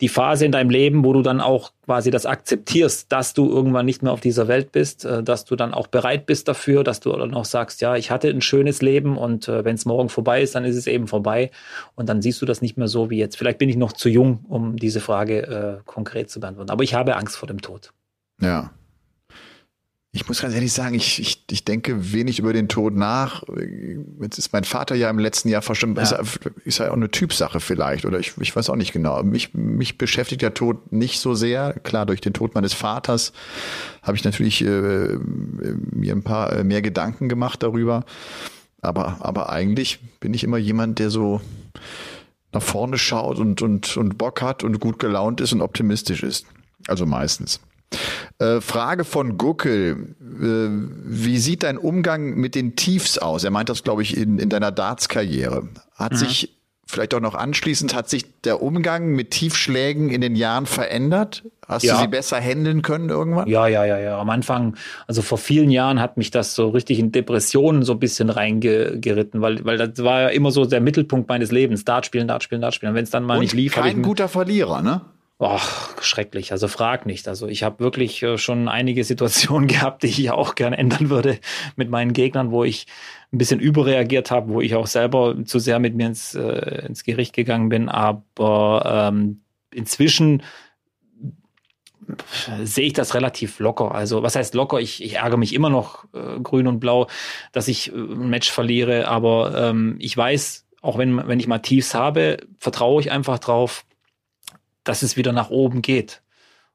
die 0.00 0.08
Phase 0.08 0.44
in 0.44 0.52
deinem 0.52 0.70
Leben, 0.70 1.04
wo 1.04 1.12
du 1.12 1.22
dann 1.22 1.40
auch 1.40 1.72
quasi 1.84 2.10
das 2.10 2.24
akzeptierst, 2.24 3.10
dass 3.10 3.34
du 3.34 3.48
irgendwann 3.48 3.86
nicht 3.86 4.02
mehr 4.02 4.12
auf 4.12 4.20
dieser 4.20 4.46
Welt 4.46 4.70
bist, 4.70 5.04
äh, 5.04 5.22
dass 5.22 5.44
du 5.44 5.56
dann 5.56 5.74
auch 5.74 5.88
bereit 5.88 6.26
bist 6.26 6.46
dafür, 6.48 6.84
dass 6.84 7.00
du 7.00 7.10
dann 7.10 7.34
auch 7.34 7.44
sagst, 7.44 7.80
ja, 7.80 7.96
ich 7.96 8.10
hatte 8.10 8.28
ein 8.28 8.40
schönes 8.40 8.80
Leben 8.80 9.16
und 9.16 9.48
äh, 9.48 9.64
wenn 9.64 9.74
es 9.74 9.84
morgen 9.86 10.08
vorbei 10.08 10.42
ist, 10.42 10.54
dann 10.54 10.64
ist 10.64 10.76
es 10.76 10.86
eben 10.86 11.08
vorbei 11.08 11.50
und 11.96 12.08
dann 12.08 12.22
siehst 12.22 12.40
du 12.40 12.46
das 12.46 12.62
nicht 12.62 12.76
mehr 12.76 12.88
so 12.88 13.10
wie 13.10 13.18
jetzt. 13.18 13.36
Vielleicht 13.36 13.58
bin 13.58 13.68
ich 13.68 13.76
noch 13.76 13.92
zu 13.92 14.08
jung, 14.08 14.44
um 14.48 14.76
diese 14.76 15.00
Frage 15.00 15.78
äh, 15.78 15.82
konkret 15.84 16.30
zu 16.30 16.40
beantworten, 16.40 16.70
aber 16.70 16.84
ich 16.84 16.94
habe 16.94 17.16
Angst 17.16 17.36
vor 17.36 17.48
dem 17.48 17.60
Tod. 17.60 17.92
Ja. 18.40 18.70
Ich 20.12 20.26
muss 20.26 20.40
ganz 20.40 20.54
ehrlich 20.54 20.72
sagen, 20.72 20.94
ich, 20.94 21.20
ich, 21.20 21.44
ich 21.50 21.64
denke 21.64 22.12
wenig 22.14 22.38
über 22.38 22.54
den 22.54 22.68
Tod 22.68 22.94
nach. 22.94 23.42
Jetzt 24.22 24.38
ist 24.38 24.54
mein 24.54 24.64
Vater 24.64 24.94
ja 24.94 25.10
im 25.10 25.18
letzten 25.18 25.50
Jahr 25.50 25.60
verstimmt. 25.60 25.98
Ja. 25.98 26.02
Ist, 26.02 26.40
ist 26.64 26.78
ja 26.78 26.88
auch 26.88 26.94
eine 26.94 27.10
Typsache 27.10 27.60
vielleicht. 27.60 28.06
Oder 28.06 28.18
ich, 28.18 28.32
ich 28.40 28.56
weiß 28.56 28.70
auch 28.70 28.76
nicht 28.76 28.92
genau. 28.92 29.22
Mich, 29.22 29.52
mich 29.52 29.98
beschäftigt 29.98 30.40
der 30.40 30.54
Tod 30.54 30.92
nicht 30.92 31.20
so 31.20 31.34
sehr. 31.34 31.74
Klar, 31.82 32.06
durch 32.06 32.22
den 32.22 32.32
Tod 32.32 32.54
meines 32.54 32.72
Vaters 32.72 33.32
habe 34.02 34.16
ich 34.16 34.24
natürlich 34.24 34.64
äh, 34.64 35.18
mir 35.18 36.14
ein 36.14 36.22
paar 36.22 36.54
äh, 36.54 36.64
mehr 36.64 36.80
Gedanken 36.80 37.28
gemacht 37.28 37.62
darüber. 37.62 38.06
Aber, 38.80 39.18
aber 39.20 39.50
eigentlich 39.50 39.98
bin 40.20 40.32
ich 40.32 40.42
immer 40.42 40.58
jemand, 40.58 41.00
der 41.00 41.10
so 41.10 41.42
nach 42.52 42.62
vorne 42.62 42.96
schaut 42.96 43.38
und, 43.38 43.60
und, 43.60 43.94
und 43.98 44.16
Bock 44.16 44.40
hat 44.40 44.64
und 44.64 44.80
gut 44.80 44.98
gelaunt 44.98 45.42
ist 45.42 45.52
und 45.52 45.60
optimistisch 45.60 46.22
ist. 46.22 46.46
Also 46.86 47.04
meistens. 47.04 47.60
Äh, 48.38 48.60
Frage 48.60 49.04
von 49.04 49.38
Guckel. 49.38 50.14
Äh, 50.20 50.68
wie 51.04 51.38
sieht 51.38 51.62
dein 51.62 51.78
Umgang 51.78 52.34
mit 52.34 52.54
den 52.54 52.76
Tiefs 52.76 53.18
aus? 53.18 53.44
Er 53.44 53.50
meint 53.50 53.68
das, 53.68 53.82
glaube 53.82 54.02
ich, 54.02 54.16
in, 54.16 54.38
in 54.38 54.48
deiner 54.48 54.70
Darts-Karriere. 54.70 55.68
Hat 55.94 56.12
mhm. 56.12 56.16
sich 56.16 56.58
vielleicht 56.88 57.12
auch 57.14 57.20
noch 57.20 57.34
anschließend, 57.34 57.94
hat 57.94 58.08
sich 58.08 58.24
der 58.42 58.62
Umgang 58.62 59.08
mit 59.08 59.30
Tiefschlägen 59.30 60.08
in 60.08 60.20
den 60.20 60.36
Jahren 60.36 60.66
verändert? 60.66 61.44
Hast 61.66 61.82
ja. 61.82 61.96
du 61.96 62.02
sie 62.02 62.08
besser 62.08 62.40
handeln 62.40 62.80
können 62.80 63.10
irgendwann? 63.10 63.46
Ja, 63.46 63.66
ja, 63.66 63.84
ja, 63.84 63.98
ja. 63.98 64.18
Am 64.18 64.30
Anfang, 64.30 64.74
also 65.06 65.20
vor 65.20 65.36
vielen 65.36 65.70
Jahren 65.70 66.00
hat 66.00 66.16
mich 66.16 66.30
das 66.30 66.54
so 66.54 66.70
richtig 66.70 66.98
in 66.98 67.12
Depressionen 67.12 67.82
so 67.82 67.92
ein 67.92 67.98
bisschen 67.98 68.30
reingeritten, 68.30 69.42
weil, 69.42 69.64
weil 69.66 69.76
das 69.76 70.02
war 70.02 70.22
ja 70.22 70.28
immer 70.28 70.50
so 70.50 70.64
der 70.64 70.80
Mittelpunkt 70.80 71.28
meines 71.28 71.52
Lebens. 71.52 71.84
Dart 71.84 72.06
spielen, 72.06 72.26
Dart 72.26 72.42
spielen, 72.42 72.62
Dart 72.62 72.74
spielen. 72.74 72.94
Wenn 72.94 73.04
es 73.04 73.10
dann 73.10 73.24
mal 73.24 73.34
Und 73.34 73.42
nicht 73.42 73.52
lief. 73.52 73.74
Kein 73.74 74.02
guter 74.02 74.28
Verlierer, 74.28 74.80
ne? 74.80 75.02
Och, 75.40 76.02
schrecklich. 76.02 76.50
Also 76.50 76.66
frag 76.66 77.06
nicht. 77.06 77.28
Also 77.28 77.46
ich 77.46 77.62
habe 77.62 77.78
wirklich 77.78 78.22
äh, 78.24 78.38
schon 78.38 78.68
einige 78.68 79.04
Situationen 79.04 79.68
gehabt, 79.68 80.02
die 80.02 80.08
ich 80.08 80.30
auch 80.30 80.56
gerne 80.56 80.78
ändern 80.78 81.10
würde 81.10 81.38
mit 81.76 81.90
meinen 81.90 82.12
Gegnern, 82.12 82.50
wo 82.50 82.64
ich 82.64 82.86
ein 83.32 83.38
bisschen 83.38 83.60
überreagiert 83.60 84.30
habe, 84.32 84.48
wo 84.48 84.60
ich 84.60 84.74
auch 84.74 84.88
selber 84.88 85.36
zu 85.44 85.60
sehr 85.60 85.78
mit 85.78 85.94
mir 85.94 86.08
ins, 86.08 86.34
äh, 86.34 86.86
ins 86.86 87.04
Gericht 87.04 87.34
gegangen 87.34 87.68
bin. 87.68 87.88
Aber 87.88 89.10
ähm, 89.12 89.42
inzwischen 89.72 90.42
sehe 92.64 92.86
ich 92.86 92.94
das 92.94 93.14
relativ 93.14 93.60
locker. 93.60 93.94
Also 93.94 94.22
was 94.22 94.34
heißt 94.34 94.54
locker? 94.54 94.80
Ich, 94.80 95.04
ich 95.04 95.16
ärgere 95.16 95.36
mich 95.36 95.54
immer 95.54 95.70
noch 95.70 96.04
äh, 96.14 96.40
grün 96.42 96.66
und 96.66 96.80
blau, 96.80 97.06
dass 97.52 97.68
ich 97.68 97.92
äh, 97.92 97.96
ein 97.96 98.28
Match 98.28 98.50
verliere. 98.50 99.06
Aber 99.06 99.54
ähm, 99.56 99.96
ich 100.00 100.16
weiß, 100.16 100.66
auch 100.80 100.98
wenn, 100.98 101.28
wenn 101.28 101.38
ich 101.38 101.46
mal 101.46 101.58
Tiefs 101.58 101.94
habe, 101.94 102.38
vertraue 102.58 103.00
ich 103.02 103.12
einfach 103.12 103.38
drauf, 103.38 103.84
dass 104.88 105.02
es 105.02 105.16
wieder 105.16 105.32
nach 105.32 105.50
oben 105.50 105.82
geht. 105.82 106.22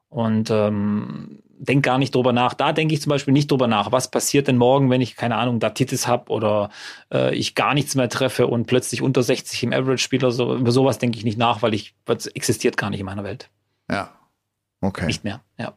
Und 0.10 0.52
ähm, 0.52 1.40
denk 1.58 1.84
gar 1.84 1.98
nicht 1.98 2.14
drüber 2.14 2.34
nach. 2.34 2.54
Da 2.54 2.74
denke 2.74 2.94
ich 2.94 3.02
zum 3.02 3.10
Beispiel 3.10 3.34
nicht 3.34 3.50
drüber 3.50 3.68
nach, 3.68 3.92
was 3.92 4.12
passiert 4.12 4.48
denn 4.48 4.58
morgen, 4.58 4.90
wenn 4.90 5.02
ich, 5.02 5.16
keine 5.16 5.38
Ahnung, 5.38 5.60
Datitis 5.60 6.08
habe 6.08 6.32
oder 6.32 6.70
äh, 7.12 7.34
ich 7.34 7.56
gar 7.56 7.74
nichts 7.74 7.96
mehr 7.96 8.10
treffe 8.10 8.48
und 8.48 8.68
plötzlich 8.68 9.02
unter 9.02 9.24
60 9.24 9.64
im 9.64 9.74
Average 9.74 10.04
spiele. 10.04 10.32
So, 10.32 10.56
über 10.56 10.72
sowas 10.72 11.00
denke 11.00 11.18
ich 11.18 11.24
nicht 11.24 11.38
nach, 11.38 11.62
weil 11.64 11.74
ich, 11.74 11.96
das 12.06 12.28
existiert 12.28 12.78
gar 12.78 12.92
nicht 12.92 13.00
in 13.00 13.06
meiner 13.06 13.24
Welt. 13.24 13.50
Ja. 13.90 14.12
Okay. 14.82 15.08
Nicht 15.08 15.24
mehr, 15.24 15.42
ja. 15.58 15.74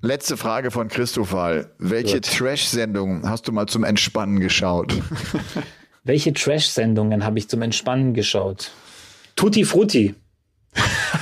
Letzte 0.00 0.36
Frage 0.36 0.70
von 0.70 0.88
Christopher. 0.88 1.70
Welche 1.78 2.20
Trash-Sendungen 2.20 3.28
hast 3.28 3.48
du 3.48 3.52
mal 3.52 3.66
zum 3.66 3.84
Entspannen 3.84 4.38
geschaut? 4.38 4.94
Welche 6.04 6.32
Trash-Sendungen 6.32 7.24
habe 7.24 7.38
ich 7.38 7.48
zum 7.48 7.62
Entspannen 7.62 8.14
geschaut? 8.14 8.70
Tutti 9.34 9.64
Frutti. 9.64 10.14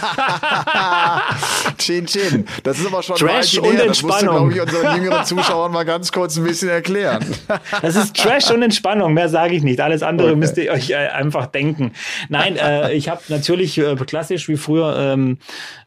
chin 1.79 2.07
Chin. 2.07 2.45
Das 2.63 2.79
ist 2.79 2.87
aber 2.87 3.03
schon 3.03 3.17
Trash 3.17 3.59
und 3.59 3.65
her. 3.73 3.87
Das 3.87 4.03
musst 4.03 4.23
du, 4.23 4.27
Entspannung. 4.27 4.51
glaube 4.51 4.53
ich, 4.53 4.61
unseren 4.77 5.03
jüngeren 5.03 5.25
Zuschauern 5.25 5.73
mal 5.73 5.85
ganz 5.85 6.13
kurz 6.13 6.37
ein 6.37 6.45
bisschen 6.45 6.69
erklären. 6.69 7.25
Das 7.81 7.97
ist 7.97 8.17
Trash 8.17 8.51
und 8.51 8.63
Entspannung, 8.63 9.15
mehr 9.15 9.29
sage 9.29 9.55
ich 9.55 9.63
nicht. 9.63 9.81
Alles 9.81 10.03
andere 10.03 10.29
Okay. 10.29 10.37
müsst 10.37 10.57
ihr 10.57 10.71
euch 10.73 10.91
äh, 10.91 10.95
einfach 10.97 11.47
denken. 11.47 11.93
Nein, 12.29 12.57
äh, 12.57 12.93
ich 12.93 13.09
habe 13.09 13.21
natürlich 13.29 13.77
äh, 13.79 13.97
klassisch 13.97 14.49
wie 14.49 14.57
früher 14.57 14.97
ähm, 14.99 15.39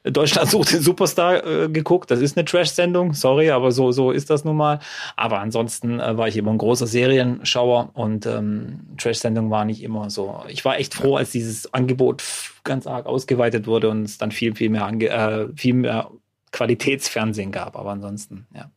Deutschland 0.04 0.50
sucht 0.50 0.72
den 0.74 0.82
Superstar 0.82 1.46
äh, 1.46 1.70
geguckt. 1.70 2.12
Das 2.12 2.20
ist 2.20 2.38
eine 2.38 2.46
Trash-Sendung, 2.46 3.14
sorry, 3.14 3.52
aber 3.52 3.72
so, 3.72 3.92
so 3.92 4.12
ist 4.12 4.30
das 4.30 4.44
nun 4.46 4.58
mal. 4.58 4.80
Aber 5.16 5.40
ansonsten 5.40 6.00
äh, 6.00 6.18
war 6.18 6.28
ich 6.28 6.38
immer 6.38 6.52
ein 6.52 6.58
großer 6.58 6.88
Serienschauer 6.88 7.90
und 7.94 8.26
ähm, 8.26 8.82
Trash-Sendung 8.98 9.50
war 9.50 9.66
nicht 9.66 9.82
immer 9.84 10.10
so. 10.10 10.44
Ich 10.48 10.64
war 10.66 10.78
echt 10.78 10.94
froh, 10.94 11.16
als 11.18 11.32
dieses 11.32 11.74
Angebot 11.74 12.22
ganz 12.66 12.86
arg 12.88 13.06
ausgeweitet 13.06 13.68
wurde 13.68 13.90
und 13.90 14.04
es 14.04 14.18
dann 14.18 14.32
viel, 14.32 14.54
viel 14.56 14.70
mehr, 14.70 14.86
ange 14.86 15.08
äh, 15.08 15.48
viel 15.56 15.76
mehr 15.76 16.12
Qualitätsfernsehen 16.52 17.52
gab. 17.52 17.78
Aber 17.78 17.92
ansonsten, 17.92 18.48
ja. 18.54 18.70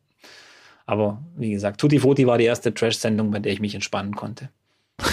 Aber 0.86 1.22
wie 1.36 1.50
gesagt, 1.50 1.80
Tutti 1.80 1.98
Frutti 1.98 2.26
war 2.26 2.38
die 2.38 2.44
erste 2.44 2.72
Trash-Sendung, 2.72 3.30
bei 3.30 3.40
der 3.40 3.52
ich 3.52 3.60
mich 3.60 3.74
entspannen 3.74 4.14
konnte. 4.14 4.50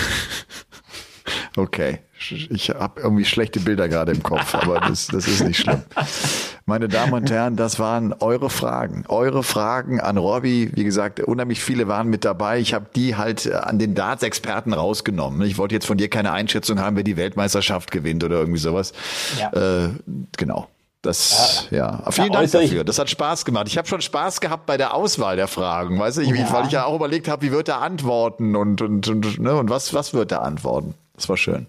Okay, 1.58 2.00
ich 2.20 2.70
habe 2.70 3.00
irgendwie 3.00 3.24
schlechte 3.24 3.62
Bilder 3.62 3.88
gerade 3.88 4.12
im 4.12 4.22
Kopf, 4.22 4.54
aber 4.56 4.82
das, 4.82 5.08
das 5.08 5.26
ist 5.26 5.42
nicht 5.42 5.62
schlimm. 5.62 5.84
Meine 6.68 6.88
Damen 6.88 7.14
und 7.14 7.30
Herren, 7.30 7.56
das 7.56 7.78
waren 7.78 8.12
eure 8.22 8.50
Fragen. 8.50 9.06
Eure 9.08 9.44
Fragen 9.44 10.00
an 10.00 10.18
Robby. 10.18 10.72
Wie 10.74 10.84
gesagt, 10.84 11.20
unheimlich 11.20 11.64
viele 11.64 11.88
waren 11.88 12.08
mit 12.08 12.26
dabei. 12.26 12.58
Ich 12.60 12.74
habe 12.74 12.88
die 12.96 13.16
halt 13.16 13.52
an 13.52 13.78
den 13.78 13.94
Darts-Experten 13.94 14.74
rausgenommen. 14.74 15.44
Ich 15.44 15.60
wollte 15.60 15.76
jetzt 15.76 15.86
von 15.86 15.98
dir 16.00 16.10
keine 16.10 16.32
Einschätzung 16.32 16.80
haben, 16.80 16.96
wer 16.96 17.04
die 17.04 17.18
Weltmeisterschaft 17.18 17.92
gewinnt 17.92 18.24
oder 18.24 18.38
irgendwie 18.40 18.58
sowas. 18.58 18.94
Ja. 19.40 19.52
Äh, 19.86 19.90
genau. 20.38 20.68
Das, 21.04 21.68
ja. 21.70 22.02
Vielen 22.10 22.32
Da 22.32 22.40
Dank 22.40 22.52
dafür. 22.52 22.84
Das 22.84 22.98
hat 22.98 23.12
Spaß 23.12 23.46
gemacht. 23.46 23.68
Ich 23.68 23.78
habe 23.78 23.88
schon 23.88 24.02
Spaß 24.02 24.42
gehabt 24.42 24.66
bei 24.66 24.78
der 24.78 24.96
Auswahl 24.96 25.36
der 25.36 25.48
Fragen, 25.48 26.00
weißt 26.00 26.18
du, 26.18 26.22
ich, 26.22 26.30
Ja. 26.30 26.52
weil 26.52 26.66
ich 26.66 26.72
ja 26.72 26.86
auch 26.86 26.96
überlegt 26.96 27.28
habe, 27.28 27.44
wie 27.44 27.52
wird 27.52 27.68
er 27.68 27.84
antworten 27.84 28.56
und, 28.56 28.82
und, 28.82 29.08
und, 29.08 29.40
ne, 29.40 29.56
und 29.56 29.70
was, 29.70 29.94
was 29.94 30.16
wird 30.16 30.32
er 30.32 30.42
antworten. 30.42 30.96
Das 31.16 31.30
war 31.30 31.38
schön. 31.38 31.68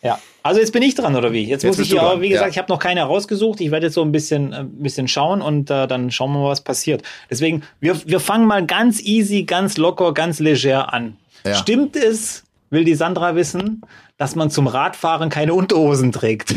Ja. 0.00 0.18
Also 0.48 0.60
jetzt 0.60 0.72
bin 0.72 0.82
ich 0.82 0.94
dran, 0.94 1.14
oder 1.14 1.30
wie? 1.30 1.44
Jetzt, 1.44 1.62
Jetzt 1.62 1.76
muss 1.76 1.86
ich 1.86 1.94
dran, 1.94 2.22
wie 2.22 2.30
gesagt, 2.30 2.46
ja. 2.46 2.50
ich 2.52 2.56
habe 2.56 2.72
noch 2.72 2.78
keine 2.78 3.02
rausgesucht. 3.02 3.60
Ich 3.60 3.70
werde 3.70 3.88
jetzt 3.88 3.94
so 3.94 4.00
ein 4.00 4.12
bisschen, 4.12 4.54
ein 4.54 4.70
bisschen 4.78 5.06
schauen 5.06 5.42
und 5.42 5.70
äh, 5.70 5.86
dann 5.86 6.10
schauen 6.10 6.32
wir 6.32 6.38
mal, 6.38 6.48
was 6.48 6.62
passiert. 6.62 7.02
Deswegen, 7.28 7.64
wir, 7.80 8.00
wir 8.06 8.18
fangen 8.18 8.46
mal 8.46 8.64
ganz 8.64 8.98
easy, 9.02 9.42
ganz 9.42 9.76
locker, 9.76 10.14
ganz 10.14 10.38
leger 10.38 10.94
an. 10.94 11.18
Ja. 11.44 11.54
Stimmt 11.54 11.96
es, 11.96 12.44
will 12.70 12.84
die 12.84 12.94
Sandra 12.94 13.34
wissen, 13.34 13.82
dass 14.16 14.36
man 14.36 14.50
zum 14.50 14.68
Radfahren 14.68 15.28
keine 15.28 15.52
Unterhosen 15.52 16.12
trägt? 16.12 16.54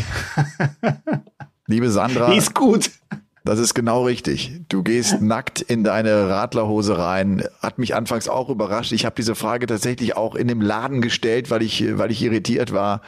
Liebe 1.66 1.90
Sandra, 1.90 2.30
Die 2.30 2.38
ist 2.38 2.54
gut. 2.54 2.92
Das 3.44 3.58
ist 3.58 3.74
genau 3.74 4.04
richtig. 4.04 4.60
Du 4.68 4.82
gehst 4.82 5.20
nackt 5.20 5.60
in 5.60 5.82
deine 5.82 6.28
Radlerhose 6.28 6.96
rein. 6.96 7.42
Hat 7.60 7.78
mich 7.78 7.94
anfangs 7.94 8.28
auch 8.28 8.48
überrascht. 8.48 8.92
Ich 8.92 9.04
habe 9.04 9.16
diese 9.16 9.34
Frage 9.34 9.66
tatsächlich 9.66 10.16
auch 10.16 10.36
in 10.36 10.46
dem 10.46 10.60
Laden 10.60 11.02
gestellt, 11.02 11.50
weil 11.50 11.62
ich, 11.62 11.98
weil 11.98 12.12
ich 12.12 12.22
irritiert 12.22 12.72
war. 12.72 13.00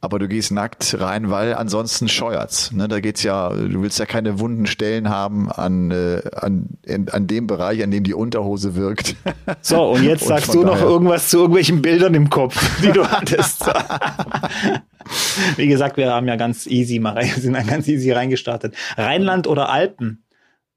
Aber 0.00 0.18
du 0.18 0.28
gehst 0.28 0.52
nackt 0.52 1.00
rein, 1.00 1.30
weil 1.30 1.54
ansonsten 1.54 2.08
scheuert's. 2.08 2.72
Ne, 2.72 2.86
da 2.86 3.00
geht's 3.00 3.22
ja, 3.22 3.48
du 3.48 3.82
willst 3.82 3.98
ja 3.98 4.04
keine 4.04 4.38
wunden 4.38 4.66
Stellen 4.66 5.08
haben 5.08 5.50
an, 5.50 5.90
äh, 5.90 6.20
an, 6.34 6.66
in, 6.82 7.08
an 7.08 7.26
dem 7.26 7.46
Bereich, 7.46 7.82
an 7.82 7.90
dem 7.90 8.04
die 8.04 8.14
Unterhose 8.14 8.74
wirkt. 8.74 9.16
So, 9.60 9.92
und 9.92 10.02
jetzt 10.02 10.22
Und 10.22 10.28
sagst 10.28 10.54
du 10.54 10.62
noch 10.62 10.80
irgendwas 10.80 11.28
zu 11.28 11.38
irgendwelchen 11.38 11.82
Bildern 11.82 12.14
im 12.14 12.30
Kopf, 12.30 12.80
die 12.80 12.90
du 12.90 13.06
hattest. 13.06 13.64
Wie 15.56 15.68
gesagt, 15.68 15.96
wir 15.96 16.12
haben 16.12 16.28
ja 16.28 16.36
ganz 16.36 16.66
easy 16.66 16.98
mal 16.98 17.14
rein, 17.14 17.28
sind 17.36 17.54
dann 17.54 17.66
ganz 17.66 17.88
easy 17.88 18.12
reingestartet. 18.12 18.74
Rheinland 18.96 19.46
oder 19.46 19.68
Alpen 19.68 20.24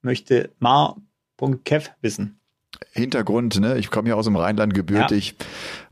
möchte 0.01 0.51
Mar.kev 0.59 1.89
wissen. 2.01 2.39
Hintergrund, 2.91 3.59
ne? 3.59 3.77
Ich 3.77 3.89
komme 3.89 4.09
ja 4.09 4.15
aus 4.15 4.25
dem 4.25 4.35
Rheinland 4.35 4.73
gebürtig. 4.73 5.35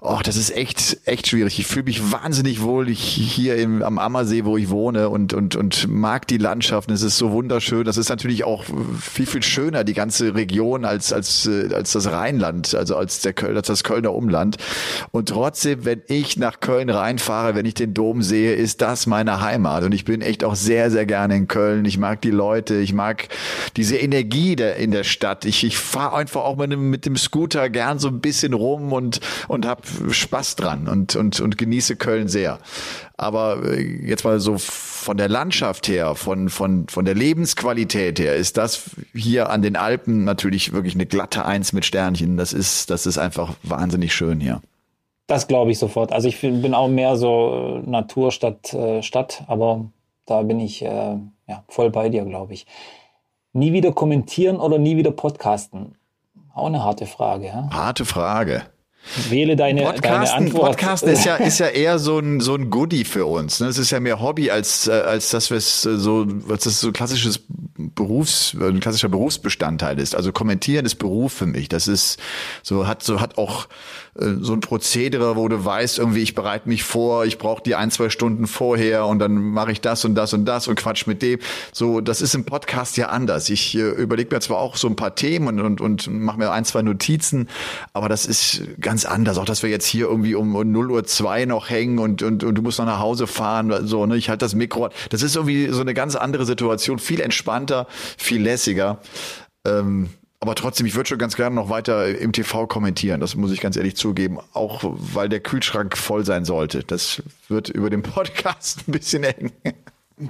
Oh, 0.06 0.20
das 0.22 0.36
ist 0.36 0.54
echt, 0.54 0.98
echt 1.06 1.28
schwierig. 1.28 1.58
Ich 1.60 1.66
fühle 1.66 1.86
mich 1.86 2.12
wahnsinnig 2.12 2.62
wohl 2.62 2.90
ich, 2.90 3.00
hier 3.00 3.56
im, 3.56 3.82
am 3.82 3.98
Ammersee, 3.98 4.44
wo 4.44 4.58
ich 4.58 4.70
wohne 4.70 5.08
und, 5.08 5.34
und, 5.34 5.56
und 5.56 5.88
mag 5.88 6.28
die 6.28 6.38
Landschaften. 6.38 6.92
Es 6.92 7.04
ist 7.04 7.18
so 7.18 7.32
wunderschön. 7.32 7.86
Das 7.86 7.96
ist 7.96 8.10
natürlich 8.10 8.44
auch 8.44 8.66
viel, 9.00 9.26
viel 9.26 9.44
schöner, 9.44 9.86
die 9.86 9.94
ganze 9.94 10.36
Region, 10.36 10.84
als, 10.84 11.14
als, 11.14 11.46
äh, 11.48 11.74
als 11.74 11.94
das 11.94 12.12
Rheinland, 12.12 12.76
also 12.76 12.98
als, 12.98 13.22
der 13.22 13.32
Köln, 13.32 13.56
als 13.56 13.68
das 13.68 13.86
Kölner 13.86 14.14
Umland. 14.14 14.58
Und 15.12 15.30
trotzdem, 15.30 15.86
wenn 15.86 16.02
ich 16.08 16.36
nach 16.36 16.60
Köln 16.60 16.90
reinfahre, 16.90 17.56
wenn 17.56 17.66
ich 17.66 17.76
den 17.76 17.94
Dom 17.94 18.24
sehe, 18.24 18.56
ist 18.56 18.82
das 18.82 19.08
meine 19.08 19.40
Heimat. 19.40 19.86
Und 19.86 19.94
ich 19.94 20.04
bin 20.04 20.20
echt 20.20 20.44
auch 20.44 20.56
sehr, 20.56 20.92
sehr 20.92 21.06
gerne 21.06 21.38
in 21.38 21.48
Köln. 21.48 21.86
Ich 21.86 21.98
mag 21.98 22.20
die 22.20 22.32
Leute, 22.32 22.76
ich 22.76 22.92
mag 22.92 23.30
diese 23.78 23.96
Energie 23.96 24.58
der, 24.58 24.76
in 24.76 24.92
der 24.92 25.06
Stadt. 25.06 25.46
Ich, 25.46 25.64
ich 25.64 25.78
fahre 25.78 26.18
einfach 26.18 26.42
auch 26.42 26.58
mit 26.58 26.74
dem, 26.74 26.90
mit 26.90 27.06
dem 27.06 27.16
Scooter 27.16 27.70
gern 27.70 28.00
so 28.00 28.10
ein 28.10 28.20
bisschen 28.20 28.52
rum 28.52 28.92
und, 28.92 29.22
und 29.48 29.66
habe 29.66 29.93
Spaß 30.10 30.56
dran 30.56 30.88
und, 30.88 31.16
und, 31.16 31.40
und 31.40 31.58
genieße 31.58 31.96
Köln 31.96 32.28
sehr. 32.28 32.60
Aber 33.18 33.64
äh, 33.64 33.82
jetzt 33.82 34.24
mal 34.24 34.40
so 34.40 34.58
von 34.58 35.18
der 35.18 35.30
Landschaft 35.30 35.88
her, 35.88 36.16
von, 36.16 36.50
von, 36.50 36.88
von 36.88 37.06
der 37.06 37.16
Lebensqualität 37.16 38.20
her, 38.20 38.36
ist 38.36 38.58
das 38.58 38.92
hier 39.14 39.50
an 39.50 39.62
den 39.62 39.76
Alpen 39.76 40.24
natürlich 40.24 40.74
wirklich 40.74 40.96
eine 40.96 41.06
glatte 41.06 41.46
Eins 41.46 41.74
mit 41.74 41.86
Sternchen. 41.86 42.38
Das 42.38 42.54
ist, 42.54 42.90
das 42.90 43.06
ist 43.06 43.18
einfach 43.18 43.54
wahnsinnig 43.64 44.14
schön 44.14 44.40
hier. 44.40 44.62
Das 45.28 45.48
glaube 45.48 45.72
ich 45.72 45.80
sofort. 45.80 46.12
Also 46.12 46.28
ich 46.28 46.40
bin 46.42 46.74
auch 46.74 46.90
mehr 46.90 47.16
so 47.16 47.82
äh, 47.86 47.90
Natur 47.90 48.32
statt 48.32 48.74
äh, 48.74 49.02
Stadt, 49.02 49.44
aber 49.48 49.86
da 50.26 50.42
bin 50.44 50.60
ich 50.60 50.82
äh, 50.82 51.18
ja, 51.48 51.64
voll 51.68 51.92
bei 51.92 52.10
dir, 52.10 52.26
glaube 52.26 52.54
ich. 52.54 52.66
Nie 53.54 53.74
wieder 53.74 53.92
kommentieren 53.92 54.58
oder 54.58 54.80
nie 54.80 54.98
wieder 54.98 55.12
podcasten? 55.12 55.96
Auch 56.54 56.68
eine 56.68 56.84
harte 56.84 57.06
Frage. 57.06 57.48
Ja? 57.48 57.70
Harte 57.72 58.06
Frage. 58.06 58.64
Wähle 59.30 59.56
deine, 59.56 59.82
deine 59.82 59.94
Podcasten, 59.94 60.46
Antwort. 60.46 60.72
Podcasten 60.72 61.10
ist 61.10 61.26
ja, 61.26 61.36
ist 61.38 61.60
ja 61.60 61.68
eher 61.68 62.00
so 62.00 62.20
ein, 62.20 62.40
so 62.40 62.56
ein 62.56 62.70
Goodie 62.70 63.04
für 63.04 63.26
uns. 63.26 63.60
Ne? 63.60 63.68
Es 63.68 63.78
ist 63.78 63.92
ja 63.92 64.00
mehr 64.00 64.22
Hobby, 64.22 64.50
als, 64.50 64.88
äh, 64.88 64.92
als 64.92 65.30
dass 65.30 65.50
wir 65.50 65.58
es 65.58 65.86
äh, 65.86 65.98
so, 65.98 66.26
was 66.28 66.62
das 66.62 66.80
so 66.80 66.92
klassisches 66.92 67.42
Berufs, 67.76 68.56
ein 68.60 68.80
klassischer 68.80 69.10
Berufsbestandteil 69.10 70.00
ist. 70.00 70.16
Also 70.16 70.32
kommentieren 70.32 70.86
ist 70.86 70.96
Beruf 70.96 71.34
für 71.34 71.46
mich. 71.46 71.70
Das 71.70 71.88
ist 71.88 72.20
so, 72.62 72.88
hat 72.88 73.04
so, 73.04 73.20
hat 73.20 73.38
auch 73.38 73.68
äh, 74.20 74.36
so 74.40 74.54
ein 74.54 74.60
Prozedere, 74.60 75.36
wo 75.36 75.48
du 75.48 75.64
weißt, 75.64 76.00
irgendwie, 76.00 76.22
ich 76.22 76.36
bereite 76.36 76.70
mich 76.70 76.84
vor, 76.84 77.26
ich 77.26 77.38
brauche 77.38 77.64
die 77.64 77.76
ein, 77.76 77.92
zwei 77.92 78.10
Stunden 78.10 78.48
vorher 78.48 79.06
und 79.06 79.20
dann 79.20 79.34
mache 79.34 79.72
ich 79.72 79.82
das 79.82 80.06
und 80.06 80.16
das 80.16 80.34
und 80.34 80.46
das 80.46 80.68
und 80.68 80.76
quatsch 80.76 81.08
mit 81.08 81.22
dem. 81.22 81.40
So, 81.72 82.00
das 82.02 82.22
ist 82.22 82.36
im 82.36 82.46
Podcast 82.46 82.98
ja 82.98 83.10
anders. 83.10 83.50
Ich 83.50 83.76
äh, 83.76 83.82
überlege 83.82 84.34
mir 84.34 84.42
zwar 84.42 84.60
auch 84.60 84.76
so 84.76 84.88
ein 84.88 84.96
paar 84.96 85.16
Themen 85.16 85.60
und, 85.60 85.82
und, 85.82 85.82
und 85.82 86.08
mache 86.08 86.38
mir 86.38 86.52
ein, 86.52 86.66
zwei 86.66 86.84
Notizen, 86.84 87.50
aber 87.94 88.08
das 88.08 88.26
ist 88.26 88.62
ganz 88.80 88.93
anders. 89.06 89.38
Auch, 89.38 89.46
dass 89.46 89.64
wir 89.64 89.70
jetzt 89.70 89.86
hier 89.86 90.08
irgendwie 90.08 90.36
um, 90.36 90.56
um 90.56 90.72
0 90.72 90.92
Uhr 90.92 91.04
zwei 91.04 91.46
noch 91.46 91.70
hängen 91.70 92.00
und, 92.00 92.22
und, 92.22 92.44
und 92.44 92.56
du 92.56 92.62
musst 92.62 92.80
noch 92.80 92.86
nach 92.86 93.00
Hause 93.00 93.28
fahren, 93.28 93.88
so, 93.88 94.06
ne, 94.06 94.16
ich 94.16 94.30
halte 94.30 94.46
das 94.46 94.56
Mikro. 94.56 94.90
Das 95.10 95.22
ist 95.22 95.36
irgendwie 95.36 95.68
so 95.70 95.82
eine 95.82 95.94
ganz 95.94 96.16
andere 96.16 96.46
Situation, 96.46 97.00
viel 97.00 97.20
entspannter, 97.20 97.88
viel 98.18 98.42
lässiger. 98.42 99.00
Ähm, 99.66 100.10
aber 100.40 100.56
trotzdem, 100.56 100.86
ich 100.86 100.96
würde 100.96 101.08
schon 101.08 101.18
ganz 101.20 101.38
gerne 101.38 101.56
noch 101.56 101.70
weiter 101.70 102.20
im 102.20 102.34
TV 102.34 102.68
kommentieren. 102.68 103.22
Das 103.22 103.36
muss 103.36 103.54
ich 103.54 103.62
ganz 103.62 103.78
ehrlich 103.78 103.96
zugeben. 103.96 104.40
Auch 104.52 104.82
weil 104.84 105.30
der 105.30 105.40
Kühlschrank 105.40 105.98
voll 105.98 106.26
sein 106.26 106.44
sollte. 106.44 106.84
Das 106.84 107.24
wird 107.48 107.70
über 107.70 107.90
den 107.90 108.04
Podcast 108.04 108.84
ein 108.88 108.92
bisschen 108.92 109.24
eng. 109.24 109.52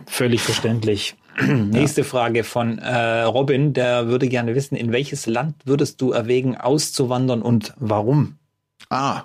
Völlig 0.06 0.42
verständlich. 0.42 1.16
Nächste 1.42 2.04
Frage 2.04 2.44
von 2.44 2.78
äh, 2.78 3.22
Robin, 3.22 3.74
der 3.74 4.08
würde 4.08 4.28
gerne 4.28 4.54
wissen, 4.54 4.76
in 4.76 4.92
welches 4.92 5.26
Land 5.26 5.56
würdest 5.66 6.00
du 6.00 6.12
erwägen, 6.12 6.58
auszuwandern 6.58 7.42
und 7.42 7.74
warum? 7.78 8.38
Ah, 8.90 9.24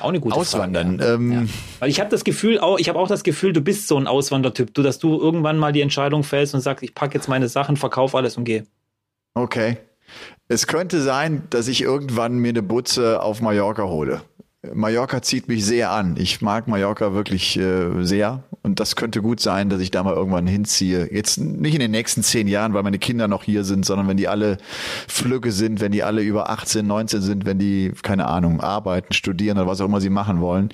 Auch 0.00 0.08
eine 0.10 0.20
gute 0.20 0.34
Auswandern. 0.36 0.98
Frage. 0.98 1.12
Ähm, 1.14 1.32
Ja. 1.32 1.42
Weil 1.80 1.90
ich 1.90 2.00
habe 2.00 2.10
das 2.10 2.24
Gefühl, 2.24 2.58
auch, 2.60 2.78
ich 2.78 2.88
habe 2.88 2.98
auch 2.98 3.08
das 3.08 3.22
Gefühl, 3.24 3.52
du 3.52 3.60
bist 3.60 3.88
so 3.88 3.96
ein 3.96 4.06
Auswandertyp, 4.06 4.74
du, 4.74 4.82
dass 4.82 4.98
du 4.98 5.18
irgendwann 5.20 5.58
mal 5.58 5.72
die 5.72 5.80
Entscheidung 5.80 6.22
fällst 6.24 6.54
und 6.54 6.60
sagst, 6.60 6.82
ich 6.84 6.94
packe 6.94 7.14
jetzt 7.14 7.28
meine 7.28 7.48
Sachen, 7.48 7.76
verkauf 7.76 8.14
alles 8.14 8.36
und 8.36 8.44
gehe. 8.44 8.64
Okay. 9.34 9.76
Es 10.48 10.66
könnte 10.66 11.02
sein, 11.02 11.42
dass 11.50 11.68
ich 11.68 11.82
irgendwann 11.82 12.38
mir 12.38 12.48
eine 12.50 12.62
Butze 12.62 13.22
auf 13.22 13.40
Mallorca 13.42 13.84
hole. 13.84 14.22
Mallorca 14.74 15.22
zieht 15.22 15.46
mich 15.46 15.64
sehr 15.64 15.92
an. 15.92 16.16
Ich 16.18 16.42
mag 16.42 16.66
Mallorca 16.66 17.14
wirklich 17.14 17.56
äh, 17.56 18.02
sehr. 18.04 18.42
Und 18.62 18.80
das 18.80 18.96
könnte 18.96 19.22
gut 19.22 19.38
sein, 19.38 19.70
dass 19.70 19.80
ich 19.80 19.92
da 19.92 20.02
mal 20.02 20.14
irgendwann 20.14 20.48
hinziehe. 20.48 21.08
Jetzt 21.12 21.38
nicht 21.38 21.74
in 21.74 21.80
den 21.80 21.92
nächsten 21.92 22.24
zehn 22.24 22.48
Jahren, 22.48 22.74
weil 22.74 22.82
meine 22.82 22.98
Kinder 22.98 23.28
noch 23.28 23.44
hier 23.44 23.62
sind, 23.62 23.86
sondern 23.86 24.08
wenn 24.08 24.16
die 24.16 24.26
alle 24.26 24.58
Flügge 25.06 25.52
sind, 25.52 25.80
wenn 25.80 25.92
die 25.92 26.02
alle 26.02 26.22
über 26.22 26.50
18, 26.50 26.84
19 26.84 27.20
sind, 27.22 27.46
wenn 27.46 27.60
die, 27.60 27.92
keine 28.02 28.26
Ahnung, 28.26 28.60
arbeiten, 28.60 29.12
studieren 29.12 29.58
oder 29.58 29.68
was 29.68 29.80
auch 29.80 29.86
immer 29.86 30.00
sie 30.00 30.10
machen 30.10 30.40
wollen, 30.40 30.70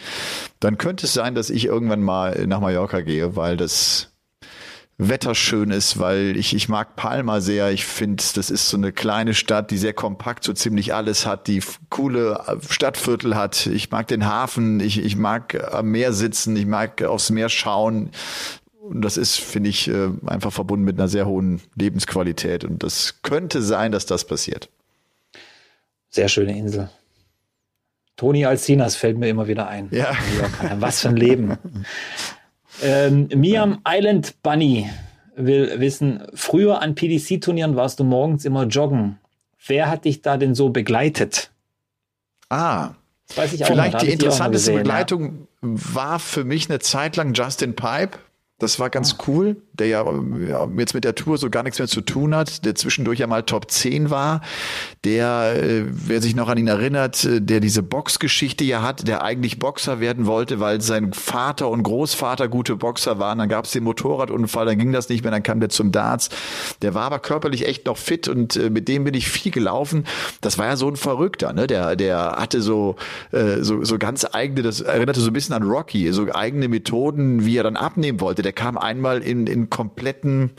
dann 0.60 0.78
könnte 0.78 1.04
es 1.04 1.12
sein, 1.12 1.34
dass 1.34 1.50
ich 1.50 1.66
irgendwann 1.66 2.02
mal 2.02 2.46
nach 2.46 2.60
Mallorca 2.60 3.02
gehe, 3.02 3.36
weil 3.36 3.58
das 3.58 4.13
Wetter 4.96 5.34
schön 5.34 5.70
ist, 5.70 5.98
weil 5.98 6.36
ich, 6.36 6.54
ich 6.54 6.68
mag 6.68 6.94
Palma 6.94 7.40
sehr. 7.40 7.72
Ich 7.72 7.84
finde, 7.84 8.22
das 8.34 8.50
ist 8.50 8.68
so 8.68 8.76
eine 8.76 8.92
kleine 8.92 9.34
Stadt, 9.34 9.70
die 9.70 9.78
sehr 9.78 9.92
kompakt 9.92 10.44
so 10.44 10.52
ziemlich 10.52 10.94
alles 10.94 11.26
hat, 11.26 11.48
die 11.48 11.60
coole 11.90 12.40
äh, 12.46 12.56
Stadtviertel 12.68 13.34
hat. 13.34 13.66
Ich 13.66 13.90
mag 13.90 14.06
den 14.06 14.26
Hafen, 14.26 14.78
ich, 14.78 14.98
ich 15.04 15.16
mag 15.16 15.72
am 15.72 15.90
Meer 15.90 16.12
sitzen, 16.12 16.56
ich 16.56 16.66
mag 16.66 17.02
aufs 17.02 17.30
Meer 17.30 17.48
schauen. 17.48 18.10
Und 18.80 19.02
das 19.02 19.16
ist, 19.16 19.40
finde 19.40 19.70
ich, 19.70 19.88
äh, 19.88 20.10
einfach 20.26 20.52
verbunden 20.52 20.84
mit 20.84 20.98
einer 20.98 21.08
sehr 21.08 21.26
hohen 21.26 21.60
Lebensqualität. 21.74 22.64
Und 22.64 22.82
das 22.82 23.22
könnte 23.22 23.62
sein, 23.62 23.90
dass 23.90 24.06
das 24.06 24.24
passiert. 24.24 24.68
Sehr 26.10 26.28
schöne 26.28 26.56
Insel. 26.56 26.88
Toni 28.16 28.44
Alcinas 28.44 28.94
fällt 28.94 29.18
mir 29.18 29.28
immer 29.28 29.48
wieder 29.48 29.66
ein. 29.66 29.88
Ja. 29.90 30.12
Was 30.78 31.00
für 31.00 31.08
ein 31.08 31.16
Leben. 31.16 31.58
ähm, 32.82 33.28
Miam 33.34 33.80
Island 33.86 34.42
Bunny 34.42 34.90
will 35.36 35.80
wissen, 35.80 36.22
früher 36.34 36.80
an 36.80 36.94
PDC-Turnieren 36.94 37.76
warst 37.76 38.00
du 38.00 38.04
morgens 38.04 38.44
immer 38.44 38.64
joggen. 38.64 39.18
Wer 39.66 39.90
hat 39.90 40.04
dich 40.04 40.22
da 40.22 40.36
denn 40.36 40.54
so 40.54 40.68
begleitet? 40.68 41.50
Ah, 42.48 42.90
Vielleicht 43.26 44.02
die 44.02 44.10
interessanteste 44.10 44.72
gesehen, 44.72 44.82
Begleitung 44.82 45.48
ja. 45.62 45.68
war 45.94 46.18
für 46.18 46.44
mich 46.44 46.68
eine 46.68 46.78
Zeit 46.78 47.16
lang 47.16 47.32
Justin 47.32 47.74
Pipe. 47.74 48.18
Das 48.58 48.78
war 48.78 48.90
ganz 48.90 49.16
oh. 49.18 49.24
cool, 49.26 49.56
der 49.74 49.88
ja, 49.88 50.04
ja, 50.48 50.68
jetzt 50.78 50.94
mit 50.94 51.04
der 51.04 51.14
Tour 51.14 51.36
so 51.36 51.50
gar 51.50 51.64
nichts 51.64 51.78
mehr 51.78 51.88
zu 51.88 52.00
tun 52.00 52.34
hat, 52.34 52.64
der 52.64 52.74
zwischendurch 52.74 53.18
ja 53.18 53.26
mal 53.26 53.42
Top 53.42 53.70
10 53.70 54.08
war, 54.10 54.40
der, 55.04 55.56
äh, 55.60 55.84
wer 55.88 56.22
sich 56.22 56.36
noch 56.36 56.48
an 56.48 56.58
ihn 56.58 56.68
erinnert, 56.68 57.24
äh, 57.24 57.40
der 57.40 57.60
diese 57.60 57.82
Boxgeschichte 57.82 58.64
ja 58.64 58.82
hat, 58.82 59.08
der 59.08 59.22
eigentlich 59.22 59.58
Boxer 59.58 60.00
werden 60.00 60.26
wollte, 60.26 60.60
weil 60.60 60.80
sein 60.80 61.12
Vater 61.12 61.68
und 61.68 61.82
Großvater 61.82 62.48
gute 62.48 62.76
Boxer 62.76 63.18
waren. 63.18 63.38
Dann 63.38 63.48
gab 63.48 63.64
es 63.64 63.72
den 63.72 63.84
Motorradunfall, 63.84 64.66
dann 64.66 64.78
ging 64.78 64.92
das 64.92 65.08
nicht 65.08 65.24
mehr, 65.24 65.32
dann 65.32 65.42
kam 65.42 65.58
der 65.58 65.70
zum 65.70 65.90
Darts. 65.90 66.28
Der 66.82 66.94
war 66.94 67.02
aber 67.02 67.18
körperlich 67.18 67.66
echt 67.66 67.86
noch 67.86 67.96
fit 67.96 68.28
und 68.28 68.54
äh, 68.56 68.70
mit 68.70 68.86
dem 68.86 69.04
bin 69.04 69.14
ich 69.14 69.28
viel 69.28 69.50
gelaufen. 69.50 70.06
Das 70.40 70.58
war 70.58 70.66
ja 70.66 70.76
so 70.76 70.88
ein 70.88 70.96
Verrückter, 70.96 71.52
ne? 71.52 71.66
Der, 71.66 71.96
der 71.96 72.36
hatte 72.38 72.62
so, 72.62 72.94
äh, 73.32 73.62
so, 73.62 73.82
so 73.82 73.98
ganz 73.98 74.24
eigene, 74.32 74.62
das 74.62 74.80
erinnerte 74.80 75.20
so 75.20 75.30
ein 75.30 75.32
bisschen 75.32 75.54
an 75.54 75.64
Rocky, 75.64 76.12
so 76.12 76.32
eigene 76.32 76.68
Methoden, 76.68 77.44
wie 77.44 77.56
er 77.56 77.64
dann 77.64 77.76
abnehmen 77.76 78.20
wollte 78.20 78.44
der 78.44 78.52
kam 78.52 78.78
einmal 78.78 79.22
in, 79.22 79.46
in 79.46 79.63
kompletten 79.70 80.50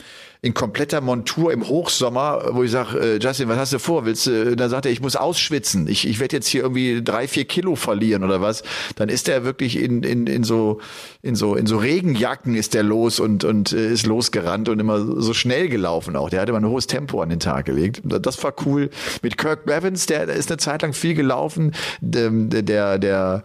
in 0.46 0.54
kompletter 0.54 1.00
Montur 1.00 1.52
im 1.52 1.66
Hochsommer, 1.66 2.50
wo 2.52 2.62
ich 2.62 2.70
sage, 2.70 2.98
äh, 3.00 3.18
Justin, 3.18 3.48
was 3.48 3.58
hast 3.58 3.72
du 3.72 3.80
vor? 3.80 4.04
Willst 4.04 4.28
du? 4.28 4.54
Dann 4.54 4.70
sagt 4.70 4.86
er, 4.86 4.92
ich 4.92 5.00
muss 5.00 5.16
ausschwitzen. 5.16 5.88
Ich, 5.88 6.06
ich 6.06 6.20
werde 6.20 6.36
jetzt 6.36 6.46
hier 6.46 6.62
irgendwie 6.62 7.02
drei, 7.02 7.26
vier 7.26 7.46
Kilo 7.46 7.74
verlieren 7.74 8.22
oder 8.22 8.40
was. 8.40 8.62
Dann 8.94 9.08
ist 9.08 9.28
er 9.28 9.44
wirklich 9.44 9.76
in, 9.76 10.04
in, 10.04 10.28
in 10.28 10.44
so 10.44 10.80
in 11.22 11.34
so 11.34 11.56
in 11.56 11.66
so 11.66 11.78
Regenjacken 11.78 12.54
ist 12.54 12.74
der 12.74 12.84
los 12.84 13.18
und 13.18 13.42
und 13.42 13.72
äh, 13.72 13.92
ist 13.92 14.06
losgerannt 14.06 14.68
und 14.68 14.78
immer 14.78 15.00
so 15.20 15.34
schnell 15.34 15.68
gelaufen 15.68 16.14
auch. 16.14 16.30
Der 16.30 16.42
hatte 16.42 16.50
immer 16.50 16.60
ein 16.60 16.68
hohes 16.68 16.86
Tempo 16.86 17.20
an 17.20 17.30
den 17.30 17.40
Tag 17.40 17.66
gelegt. 17.66 18.02
Das 18.04 18.42
war 18.44 18.54
cool. 18.64 18.90
Mit 19.22 19.38
Kirk 19.38 19.66
Bevins, 19.66 20.06
der, 20.06 20.28
ist 20.28 20.50
eine 20.50 20.58
Zeit 20.58 20.82
lang 20.82 20.92
viel 20.92 21.14
gelaufen. 21.14 21.72
Der 22.00 22.30
der, 22.30 22.98
der 22.98 23.44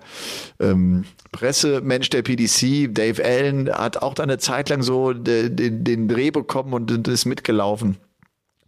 ähm, 0.59 1.05
Pressemensch 1.31 2.09
der 2.09 2.23
PDC, 2.23 2.93
Dave 2.93 3.23
Allen, 3.23 3.71
hat 3.71 4.01
auch 4.01 4.13
dann 4.13 4.29
eine 4.29 4.37
Zeit 4.37 4.69
lang 4.69 4.81
so 4.81 5.13
den, 5.13 5.83
den 5.83 6.07
Dreh 6.07 6.31
bekommen 6.31 6.73
und 6.73 7.07
ist 7.07 7.25
mitgelaufen. 7.25 7.97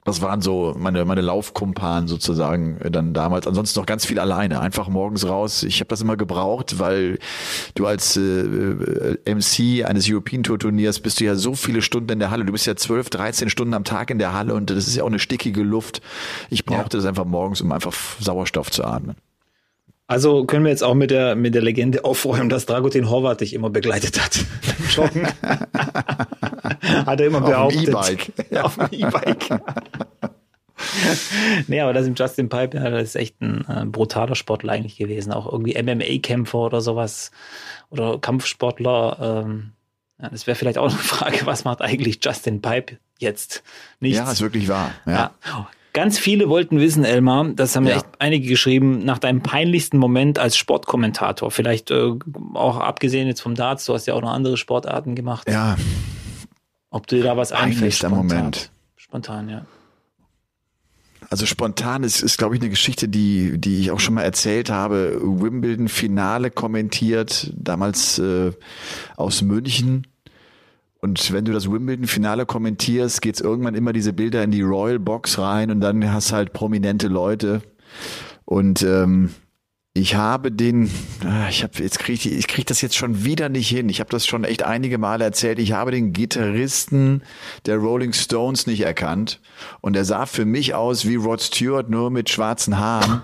Das 0.05 0.21
waren 0.21 0.41
so 0.41 0.75
meine, 0.77 1.05
meine 1.05 1.21
Laufkumpanen 1.21 2.09
sozusagen 2.09 2.77
äh, 2.81 2.91
dann 2.91 3.13
damals. 3.13 3.47
Ansonsten 3.47 3.79
noch 3.79 3.85
ganz 3.85 4.05
viel 4.05 4.19
alleine. 4.19 4.59
Einfach 4.59 4.89
morgens 4.89 5.25
raus. 5.25 5.63
Ich 5.63 5.79
habe 5.79 5.87
das 5.87 6.01
immer 6.01 6.17
gebraucht, 6.17 6.79
weil 6.79 7.19
du 7.75 7.85
als 7.85 8.17
äh, 8.17 8.21
äh 8.21 9.33
MC 9.33 9.85
eines 9.85 10.09
European 10.09 10.43
Tour 10.43 10.59
Turniers 10.59 10.99
bist 10.99 11.19
du 11.19 11.25
ja 11.25 11.35
so 11.35 11.55
viele 11.55 11.81
Stunden 11.81 12.11
in 12.11 12.19
der 12.19 12.31
Halle. 12.31 12.43
Du 12.43 12.51
bist 12.51 12.65
ja 12.65 12.75
12, 12.75 13.09
13 13.11 13.49
Stunden 13.49 13.73
am 13.73 13.85
Tag 13.85 14.09
in 14.09 14.19
der 14.19 14.33
Halle 14.33 14.55
und 14.55 14.69
das 14.69 14.87
ist 14.87 14.95
ja 14.95 15.03
auch 15.03 15.07
eine 15.07 15.19
stickige 15.19 15.63
Luft. 15.63 16.01
Ich 16.49 16.65
brauchte 16.65 16.97
ja. 16.97 17.01
das 17.01 17.05
einfach 17.05 17.25
morgens, 17.25 17.61
um 17.61 17.71
einfach 17.71 17.93
Sauerstoff 18.19 18.71
zu 18.71 18.83
atmen. 18.83 19.15
Also 20.07 20.45
können 20.45 20.65
wir 20.65 20.71
jetzt 20.71 20.83
auch 20.83 20.95
mit 20.95 21.11
der, 21.11 21.35
mit 21.35 21.55
der 21.55 21.61
Legende 21.61 22.03
aufräumen, 22.03 22.49
dass 22.49 22.65
Dragutin 22.65 23.09
Horvath 23.09 23.41
dich 23.41 23.53
immer 23.53 23.69
begleitet 23.69 24.21
hat. 24.21 24.39
Joggen. 24.95 25.27
hat 27.05 27.19
er 27.19 27.25
immer 27.25 27.41
behauptet. 27.41 27.95
Auf 27.95 28.07
dem 28.07 28.17
E-Bike. 28.17 28.51
Ja, 28.51 28.63
auf 28.63 28.75
dem 28.75 28.87
E-Bike. 28.91 29.61
nee, 31.67 31.79
aber 31.79 31.93
das 31.93 32.07
ist 32.07 32.19
Justin 32.19 32.49
Pipe, 32.49 32.77
ja, 32.77 32.89
das 32.89 33.03
ist 33.03 33.15
echt 33.15 33.41
ein 33.41 33.65
äh, 33.67 33.85
brutaler 33.85 34.35
Sportler 34.35 34.73
eigentlich 34.73 34.97
gewesen. 34.97 35.31
Auch 35.31 35.51
irgendwie 35.51 35.81
MMA-Kämpfer 35.81 36.57
oder 36.57 36.81
sowas. 36.81 37.31
Oder 37.89 38.19
Kampfsportler. 38.19 39.43
Ähm, 39.45 39.71
ja, 40.21 40.29
das 40.29 40.47
wäre 40.47 40.55
vielleicht 40.55 40.77
auch 40.77 40.89
eine 40.89 40.97
Frage, 40.97 41.45
was 41.45 41.63
macht 41.63 41.81
eigentlich 41.81 42.19
Justin 42.21 42.61
Pipe 42.61 42.97
jetzt? 43.19 43.63
Nichts. 43.99 44.17
Ja, 44.17 44.31
ist 44.31 44.41
wirklich 44.41 44.67
wahr. 44.67 44.91
Ja. 45.05 45.31
ja. 45.45 45.69
Ganz 45.93 46.17
viele 46.17 46.49
wollten 46.49 46.79
wissen, 46.79 47.03
Elmar, 47.05 47.49
das 47.49 47.75
haben 47.75 47.85
ja, 47.85 47.97
echt 47.97 48.05
einige 48.17 48.47
geschrieben, 48.47 49.05
nach 49.05 49.19
deinem 49.19 49.43
peinlichsten 49.43 49.99
Moment 49.99 50.39
als 50.39 50.57
Sportkommentator. 50.57 51.51
Vielleicht 51.51 51.91
äh, 51.91 52.13
auch 52.55 52.77
abgesehen 52.77 53.27
jetzt 53.27 53.41
vom 53.41 53.53
Darts, 53.53 53.85
du 53.85 53.93
hast 53.93 54.07
ja 54.07 54.15
auch 54.15 54.21
noch 54.21 54.31
andere 54.31 54.57
Sportarten 54.57 55.13
gemacht. 55.13 55.47
Ja. 55.47 55.77
Ob 56.89 57.05
du 57.05 57.17
dir 57.17 57.23
da 57.23 57.37
was 57.37 57.51
einfällt? 57.51 57.75
Peinlichster 57.75 58.09
Moment. 58.09 58.71
Spontan, 58.95 59.49
ja. 59.49 59.65
Also 61.29 61.45
spontan 61.45 62.03
ist, 62.03 62.21
ist 62.21 62.37
glaube 62.37 62.55
ich, 62.55 62.61
eine 62.61 62.69
Geschichte, 62.69 63.07
die, 63.07 63.59
die 63.59 63.79
ich 63.79 63.91
auch 63.91 63.99
schon 63.99 64.15
mal 64.15 64.23
erzählt 64.23 64.69
habe. 64.69 65.19
Wimbledon-Finale 65.21 66.51
kommentiert, 66.51 67.51
damals 67.55 68.17
äh, 68.19 68.51
aus 69.15 69.41
München. 69.43 70.07
Und 71.03 71.33
wenn 71.33 71.43
du 71.43 71.51
das 71.51 71.69
Wimbledon-Finale 71.69 72.45
kommentierst, 72.45 73.21
geht's 73.21 73.41
irgendwann 73.41 73.75
immer 73.75 73.91
diese 73.91 74.13
Bilder 74.13 74.41
in 74.41 74.51
die 74.51 74.61
Royal 74.61 74.99
Box 74.99 75.37
rein 75.37 75.69
und 75.69 75.81
dann 75.81 76.13
hast 76.13 76.31
halt 76.31 76.53
prominente 76.53 77.09
Leute. 77.09 77.61
Und 78.45 78.83
ähm, 78.83 79.31
ich 79.95 80.15
habe 80.15 80.51
den, 80.51 80.89
ah, 81.23 81.47
ich 81.49 81.61
habe 81.61 81.73
jetzt 81.77 81.99
kriege 81.99 82.13
ich, 82.27 82.35
ich 82.35 82.47
krieg 82.47 82.65
das 82.65 82.81
jetzt 82.81 82.97
schon 82.97 83.25
wieder 83.25 83.47
nicht 83.47 83.69
hin. 83.69 83.89
Ich 83.89 83.99
habe 83.99 84.09
das 84.09 84.25
schon 84.25 84.43
echt 84.43 84.63
einige 84.63 84.97
Male 84.97 85.23
erzählt. 85.23 85.59
Ich 85.59 85.73
habe 85.73 85.91
den 85.91 86.13
Gitarristen 86.13 87.21
der 87.67 87.77
Rolling 87.77 88.11
Stones 88.11 88.65
nicht 88.65 88.81
erkannt 88.81 89.39
und 89.81 89.95
er 89.95 90.03
sah 90.03 90.25
für 90.25 90.45
mich 90.45 90.73
aus 90.73 91.07
wie 91.07 91.13
Rod 91.13 91.41
Stewart 91.41 91.91
nur 91.91 92.09
mit 92.09 92.31
schwarzen 92.31 92.79
Haaren 92.79 93.21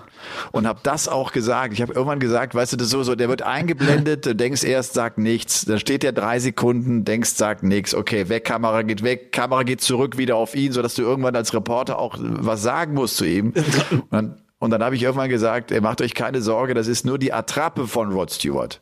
und 0.52 0.68
habe 0.68 0.78
das 0.84 1.08
auch 1.08 1.32
gesagt. 1.32 1.72
Ich 1.72 1.82
habe 1.82 1.92
irgendwann 1.92 2.20
gesagt, 2.20 2.54
weißt 2.54 2.74
du, 2.74 2.76
das 2.76 2.90
so 2.90 3.02
so, 3.02 3.16
der 3.16 3.28
wird 3.28 3.42
eingeblendet, 3.42 4.26
du 4.26 4.36
denkst 4.36 4.62
erst, 4.62 4.94
sagt 4.94 5.18
nichts, 5.18 5.64
dann 5.64 5.80
steht 5.80 6.04
der 6.04 6.12
drei 6.12 6.38
Sekunden, 6.38 7.04
denkst, 7.04 7.30
sagt 7.30 7.64
nichts. 7.64 7.96
Okay, 7.96 8.28
weg, 8.28 8.44
Kamera 8.44 8.82
geht 8.82 9.02
weg, 9.02 9.32
Kamera 9.32 9.64
geht 9.64 9.80
zurück 9.80 10.18
wieder 10.18 10.36
auf 10.36 10.54
ihn, 10.54 10.70
so 10.70 10.82
dass 10.82 10.94
du 10.94 11.02
irgendwann 11.02 11.34
als 11.34 11.52
Reporter 11.52 11.98
auch 11.98 12.16
was 12.20 12.62
sagen 12.62 12.94
musst 12.94 13.16
zu 13.16 13.24
ihm. 13.24 13.54
Und 13.90 14.04
dann, 14.12 14.36
und 14.60 14.70
dann 14.70 14.84
habe 14.84 14.94
ich 14.94 15.02
irgendwann 15.02 15.30
gesagt, 15.30 15.72
ey, 15.72 15.80
macht 15.80 16.00
euch 16.00 16.14
keine 16.14 16.40
Sorge, 16.40 16.74
das 16.74 16.86
ist 16.86 17.04
nur 17.04 17.18
die 17.18 17.32
Attrappe 17.32 17.88
von 17.88 18.12
Rod 18.12 18.30
Stewart. 18.30 18.80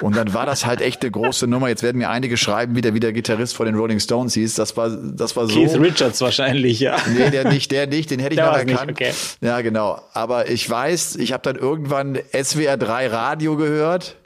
Und 0.00 0.16
dann 0.16 0.32
war 0.34 0.46
das 0.46 0.66
halt 0.66 0.80
echt 0.80 1.02
eine 1.02 1.10
große 1.10 1.46
Nummer. 1.46 1.68
Jetzt 1.68 1.82
werden 1.82 1.98
mir 1.98 2.10
einige 2.10 2.36
schreiben, 2.36 2.76
wie 2.76 2.80
der, 2.80 2.94
wie 2.94 3.00
der 3.00 3.12
Gitarrist 3.12 3.56
von 3.56 3.66
den 3.66 3.74
Rolling 3.74 3.98
Stones 3.98 4.34
hieß. 4.34 4.54
Das 4.54 4.76
war, 4.76 4.90
das 4.90 5.34
war 5.36 5.48
so. 5.48 5.54
Keith 5.54 5.80
Richards 5.80 6.20
wahrscheinlich, 6.20 6.80
ja. 6.80 6.96
Nee, 7.08 7.30
der 7.30 7.48
nicht, 7.48 7.70
der 7.72 7.86
nicht, 7.86 8.10
den 8.10 8.20
hätte 8.20 8.34
ich 8.34 8.40
noch 8.40 8.56
erkannt. 8.56 8.98
Nicht, 8.98 9.10
okay. 9.10 9.12
Ja, 9.40 9.60
genau. 9.60 10.00
Aber 10.12 10.48
ich 10.50 10.68
weiß, 10.68 11.16
ich 11.16 11.32
habe 11.32 11.42
dann 11.42 11.56
irgendwann 11.56 12.18
SWR 12.32 12.76
3 12.76 13.08
Radio 13.08 13.56
gehört. 13.56 14.16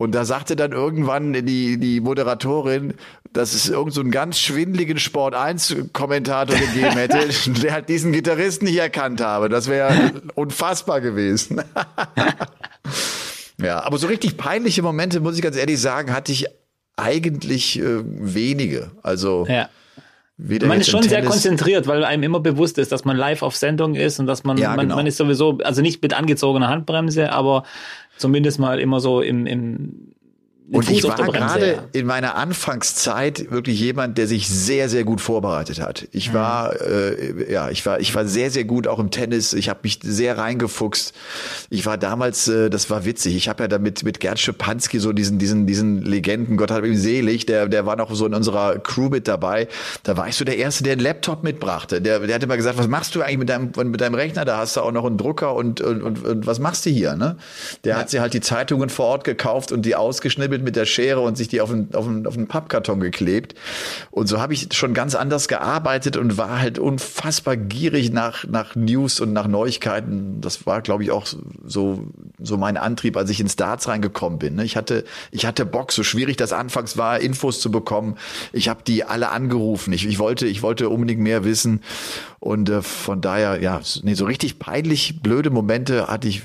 Und 0.00 0.14
da 0.14 0.24
sagte 0.24 0.54
dann 0.54 0.70
irgendwann 0.70 1.32
die, 1.32 1.78
die 1.78 2.00
Moderatorin, 2.00 2.94
dass 3.32 3.54
es 3.54 3.68
irgend 3.68 3.92
so 3.92 4.00
einen 4.00 4.10
ganz 4.10 4.38
schwindligen 4.40 4.98
Sport 4.98 5.34
1 5.34 5.76
Kommentator 5.92 6.56
gegeben 6.56 6.96
hätte, 6.96 7.28
der 7.62 7.72
halt 7.72 7.88
diesen 7.88 8.12
Gitarristen 8.12 8.66
nicht 8.66 8.78
erkannt 8.78 9.20
habe. 9.20 9.48
Das 9.48 9.68
wäre 9.68 10.12
unfassbar 10.34 11.00
gewesen. 11.00 11.62
ja, 13.62 13.82
aber 13.82 13.98
so 13.98 14.06
richtig 14.06 14.36
peinliche 14.36 14.82
Momente, 14.82 15.20
muss 15.20 15.36
ich 15.36 15.42
ganz 15.42 15.56
ehrlich 15.56 15.80
sagen, 15.80 16.12
hatte 16.12 16.32
ich 16.32 16.46
eigentlich 16.96 17.78
äh, 17.78 18.02
wenige. 18.02 18.90
Also 19.02 19.46
ja. 19.48 19.68
man 20.36 20.80
ist 20.80 20.90
schon 20.90 21.02
sehr 21.02 21.22
konzentriert, 21.22 21.86
weil 21.86 22.04
einem 22.04 22.24
immer 22.24 22.40
bewusst 22.40 22.78
ist, 22.78 22.92
dass 22.92 23.04
man 23.04 23.16
live 23.16 23.42
auf 23.42 23.56
Sendung 23.56 23.94
ist 23.94 24.18
und 24.18 24.26
dass 24.26 24.44
man, 24.44 24.56
ja, 24.56 24.70
man, 24.70 24.86
genau. 24.86 24.96
man 24.96 25.06
ist 25.06 25.16
sowieso, 25.16 25.58
also 25.62 25.80
nicht 25.80 26.02
mit 26.02 26.14
angezogener 26.14 26.68
Handbremse, 26.68 27.30
aber 27.30 27.64
zumindest 28.16 28.58
mal 28.58 28.80
immer 28.80 29.00
so 29.00 29.20
im, 29.20 29.46
im 29.46 30.14
und 30.70 30.90
ich 30.90 31.02
war 31.04 31.16
gerade 31.16 31.72
ja. 31.72 31.84
in 31.92 32.04
meiner 32.04 32.34
Anfangszeit 32.34 33.50
wirklich 33.50 33.80
jemand, 33.80 34.18
der 34.18 34.26
sich 34.26 34.48
sehr, 34.48 34.90
sehr 34.90 35.04
gut 35.04 35.22
vorbereitet 35.22 35.80
hat. 35.80 36.06
Ich 36.12 36.30
mhm. 36.30 36.34
war, 36.34 36.80
äh, 36.82 37.50
ja, 37.50 37.70
ich 37.70 37.86
war, 37.86 38.00
ich 38.00 38.14
war 38.14 38.26
sehr, 38.26 38.50
sehr 38.50 38.64
gut 38.64 38.86
auch 38.86 38.98
im 38.98 39.10
Tennis. 39.10 39.54
Ich 39.54 39.70
habe 39.70 39.80
mich 39.82 39.98
sehr 40.02 40.36
reingefuchst. 40.36 41.14
Ich 41.70 41.86
war 41.86 41.96
damals, 41.96 42.48
äh, 42.48 42.68
das 42.68 42.90
war 42.90 43.06
witzig. 43.06 43.34
Ich 43.34 43.48
habe 43.48 43.64
ja 43.64 43.68
damit 43.68 44.02
mit 44.02 44.20
Gerd 44.20 44.38
Schipanski 44.38 44.98
so 45.00 45.14
diesen, 45.14 45.38
diesen, 45.38 45.66
diesen 45.66 46.02
Legenden, 46.02 46.58
Gott 46.58 46.70
hat 46.70 46.84
ihm 46.84 46.96
selig, 46.96 47.46
der, 47.46 47.66
der 47.68 47.86
war 47.86 47.96
noch 47.96 48.14
so 48.14 48.26
in 48.26 48.34
unserer 48.34 48.78
Crew 48.78 49.08
mit 49.08 49.26
dabei. 49.26 49.68
Da 50.02 50.18
war 50.18 50.28
ich 50.28 50.36
so 50.36 50.44
der 50.44 50.58
Erste, 50.58 50.84
der 50.84 50.92
einen 50.92 51.00
Laptop 51.00 51.44
mitbrachte. 51.44 52.02
Der, 52.02 52.20
der 52.20 52.34
hatte 52.34 52.46
mal 52.46 52.56
gesagt, 52.56 52.76
was 52.76 52.88
machst 52.88 53.14
du 53.14 53.22
eigentlich 53.22 53.38
mit 53.38 53.48
deinem, 53.48 53.72
mit 53.90 54.02
deinem 54.02 54.14
Rechner? 54.14 54.44
Da 54.44 54.58
hast 54.58 54.76
du 54.76 54.82
auch 54.82 54.92
noch 54.92 55.06
einen 55.06 55.16
Drucker 55.16 55.54
und, 55.54 55.80
und, 55.80 56.02
und, 56.02 56.26
und 56.26 56.46
was 56.46 56.58
machst 56.58 56.84
du 56.84 56.90
hier? 56.90 57.16
Ne? 57.16 57.36
Der 57.84 57.94
ja. 57.94 58.00
hat 58.00 58.10
sich 58.10 58.20
halt 58.20 58.34
die 58.34 58.42
Zeitungen 58.42 58.90
vor 58.90 59.06
Ort 59.06 59.24
gekauft 59.24 59.72
und 59.72 59.86
die 59.86 59.96
ausgeschnippelt 59.96 60.57
mit, 60.58 60.64
mit 60.64 60.76
der 60.76 60.86
Schere 60.86 61.20
und 61.20 61.36
sich 61.36 61.48
die 61.48 61.60
auf 61.60 61.70
einen, 61.70 61.94
auf 61.94 62.06
einen, 62.06 62.26
auf 62.26 62.36
einen 62.36 62.48
Pappkarton 62.48 63.00
geklebt. 63.00 63.54
Und 64.10 64.28
so 64.28 64.40
habe 64.40 64.52
ich 64.52 64.68
schon 64.72 64.94
ganz 64.94 65.14
anders 65.14 65.48
gearbeitet 65.48 66.16
und 66.16 66.36
war 66.36 66.60
halt 66.60 66.78
unfassbar 66.78 67.56
gierig 67.56 68.12
nach, 68.12 68.44
nach 68.44 68.76
News 68.76 69.20
und 69.20 69.32
nach 69.32 69.46
Neuigkeiten. 69.46 70.40
Das 70.40 70.66
war, 70.66 70.82
glaube 70.82 71.02
ich, 71.04 71.10
auch 71.10 71.26
so 71.64 72.04
so 72.40 72.56
mein 72.56 72.76
Antrieb, 72.76 73.16
als 73.16 73.30
ich 73.30 73.40
ins 73.40 73.56
Darts 73.56 73.88
reingekommen 73.88 74.38
bin. 74.38 74.54
Ne? 74.56 74.64
Ich 74.64 74.76
hatte, 74.76 75.04
ich 75.30 75.46
hatte 75.46 75.66
Bock, 75.66 75.92
so 75.92 76.02
schwierig 76.02 76.36
das 76.36 76.52
anfangs 76.52 76.96
war, 76.96 77.20
Infos 77.20 77.60
zu 77.60 77.70
bekommen. 77.70 78.16
Ich 78.52 78.68
habe 78.68 78.82
die 78.86 79.04
alle 79.04 79.30
angerufen. 79.30 79.92
Ich, 79.92 80.06
ich 80.06 80.18
wollte, 80.18 80.46
ich 80.46 80.62
wollte 80.62 80.88
unbedingt 80.88 81.20
mehr 81.20 81.44
wissen. 81.44 81.82
Und 82.38 82.68
äh, 82.68 82.82
von 82.82 83.20
daher, 83.20 83.60
ja, 83.60 83.80
nee, 84.02 84.14
so 84.14 84.24
richtig 84.24 84.58
peinlich 84.58 85.20
blöde 85.22 85.50
Momente 85.50 86.08
hatte 86.08 86.28
ich 86.28 86.42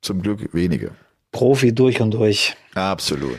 zum 0.00 0.22
Glück 0.22 0.52
wenige. 0.52 0.92
Profi 1.32 1.74
durch 1.74 2.00
und 2.00 2.12
durch. 2.12 2.54
Absolut. 2.74 3.38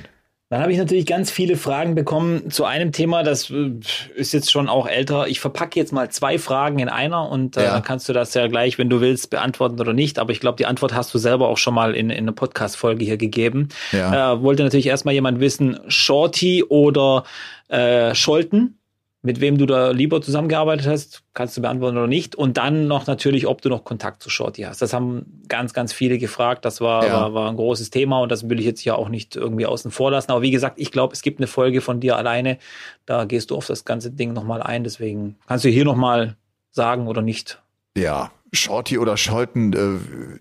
Dann 0.51 0.61
habe 0.61 0.71
ich 0.71 0.79
natürlich 0.79 1.05
ganz 1.05 1.29
viele 1.29 1.57
Fragen 1.57 1.93
bekommen 1.93 2.49
zu 2.49 2.65
einem 2.65 2.91
Thema, 2.91 3.21
das 3.21 3.51
äh, 3.51 3.71
ist 4.15 4.33
jetzt 4.33 4.51
schon 4.51 4.67
auch 4.67 4.87
älter. 4.87 5.27
Ich 5.27 5.39
verpacke 5.39 5.79
jetzt 5.79 5.93
mal 5.93 6.09
zwei 6.09 6.39
Fragen 6.39 6.79
in 6.79 6.89
einer 6.89 7.29
und 7.29 7.55
äh, 7.55 7.65
ja. 7.65 7.73
dann 7.73 7.83
kannst 7.83 8.09
du 8.09 8.13
das 8.13 8.33
ja 8.33 8.47
gleich, 8.47 8.79
wenn 8.79 8.89
du 8.89 8.99
willst, 8.99 9.29
beantworten 9.29 9.79
oder 9.79 9.93
nicht. 9.93 10.17
Aber 10.17 10.31
ich 10.31 10.39
glaube, 10.39 10.57
die 10.57 10.65
Antwort 10.65 10.95
hast 10.95 11.13
du 11.13 11.19
selber 11.19 11.49
auch 11.49 11.59
schon 11.59 11.75
mal 11.75 11.93
in, 11.93 12.09
in 12.09 12.17
einer 12.17 12.31
Podcast-Folge 12.31 13.05
hier 13.05 13.17
gegeben. 13.17 13.69
Ja. 13.91 14.33
Äh, 14.33 14.41
wollte 14.41 14.63
natürlich 14.63 14.87
erstmal 14.87 15.13
jemand 15.13 15.39
wissen, 15.39 15.79
Shorty 15.87 16.63
oder 16.63 17.25
äh, 17.67 18.15
Scholten? 18.15 18.78
Mit 19.21 19.41
wem 19.41 19.57
du 19.57 19.65
da 19.65 19.91
lieber 19.91 20.21
zusammengearbeitet 20.21 20.87
hast, 20.87 21.23
kannst 21.33 21.57
du 21.57 21.61
beantworten 21.61 21.97
oder 21.97 22.07
nicht. 22.07 22.35
Und 22.35 22.55
dann 22.55 22.87
noch 22.87 23.05
natürlich, 23.05 23.47
ob 23.47 23.61
du 23.61 23.67
noch 23.67 23.83
Kontakt 23.83 24.23
zu 24.23 24.29
Shorty 24.29 24.61
hast. 24.61 24.81
Das 24.81 24.93
haben 24.93 25.43
ganz, 25.49 25.73
ganz 25.73 25.91
viele 25.91 26.17
gefragt. 26.17 26.63
Das 26.63 26.79
war, 26.79 27.05
ja. 27.05 27.13
war, 27.13 27.33
war 27.33 27.49
ein 27.49 27.57
großes 27.57 27.89
Thema 27.89 28.21
und 28.21 28.31
das 28.31 28.47
will 28.47 28.59
ich 28.59 28.65
jetzt 28.65 28.83
ja 28.85 28.95
auch 28.95 29.09
nicht 29.09 29.35
irgendwie 29.35 29.65
außen 29.65 29.91
vor 29.91 30.11
lassen. 30.11 30.31
Aber 30.31 30.41
wie 30.41 30.51
gesagt, 30.51 30.79
ich 30.79 30.91
glaube, 30.91 31.13
es 31.13 31.21
gibt 31.21 31.39
eine 31.39 31.47
Folge 31.47 31.81
von 31.81 31.99
dir 31.99 32.15
alleine. 32.15 32.59
Da 33.05 33.25
gehst 33.25 33.51
du 33.51 33.57
auf 33.57 33.67
das 33.67 33.83
ganze 33.83 34.11
Ding 34.11 34.31
nochmal 34.31 34.61
ein. 34.61 34.85
Deswegen 34.85 35.35
kannst 35.47 35.65
du 35.65 35.69
hier 35.69 35.85
nochmal 35.85 36.37
sagen 36.71 37.07
oder 37.07 37.21
nicht. 37.21 37.61
Ja, 37.97 38.31
Shorty 38.53 38.97
oder 38.97 39.17
Scholten, 39.17 39.73
äh, 39.73 40.39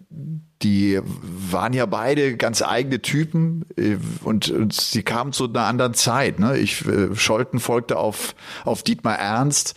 die 0.62 1.00
waren 1.04 1.72
ja 1.72 1.86
beide 1.86 2.36
ganz 2.36 2.62
eigene 2.62 3.00
Typen 3.00 3.64
äh, 3.76 3.96
und, 4.24 4.50
und 4.50 4.72
sie 4.72 5.04
kamen 5.04 5.32
zu 5.32 5.44
einer 5.44 5.66
anderen 5.66 5.94
Zeit. 5.94 6.40
Ne? 6.40 6.58
Ich 6.58 6.84
äh, 6.84 7.14
Scholten 7.14 7.60
folgte 7.60 7.96
auf 7.96 8.34
auf 8.64 8.82
Dietmar 8.82 9.18
Ernst, 9.18 9.74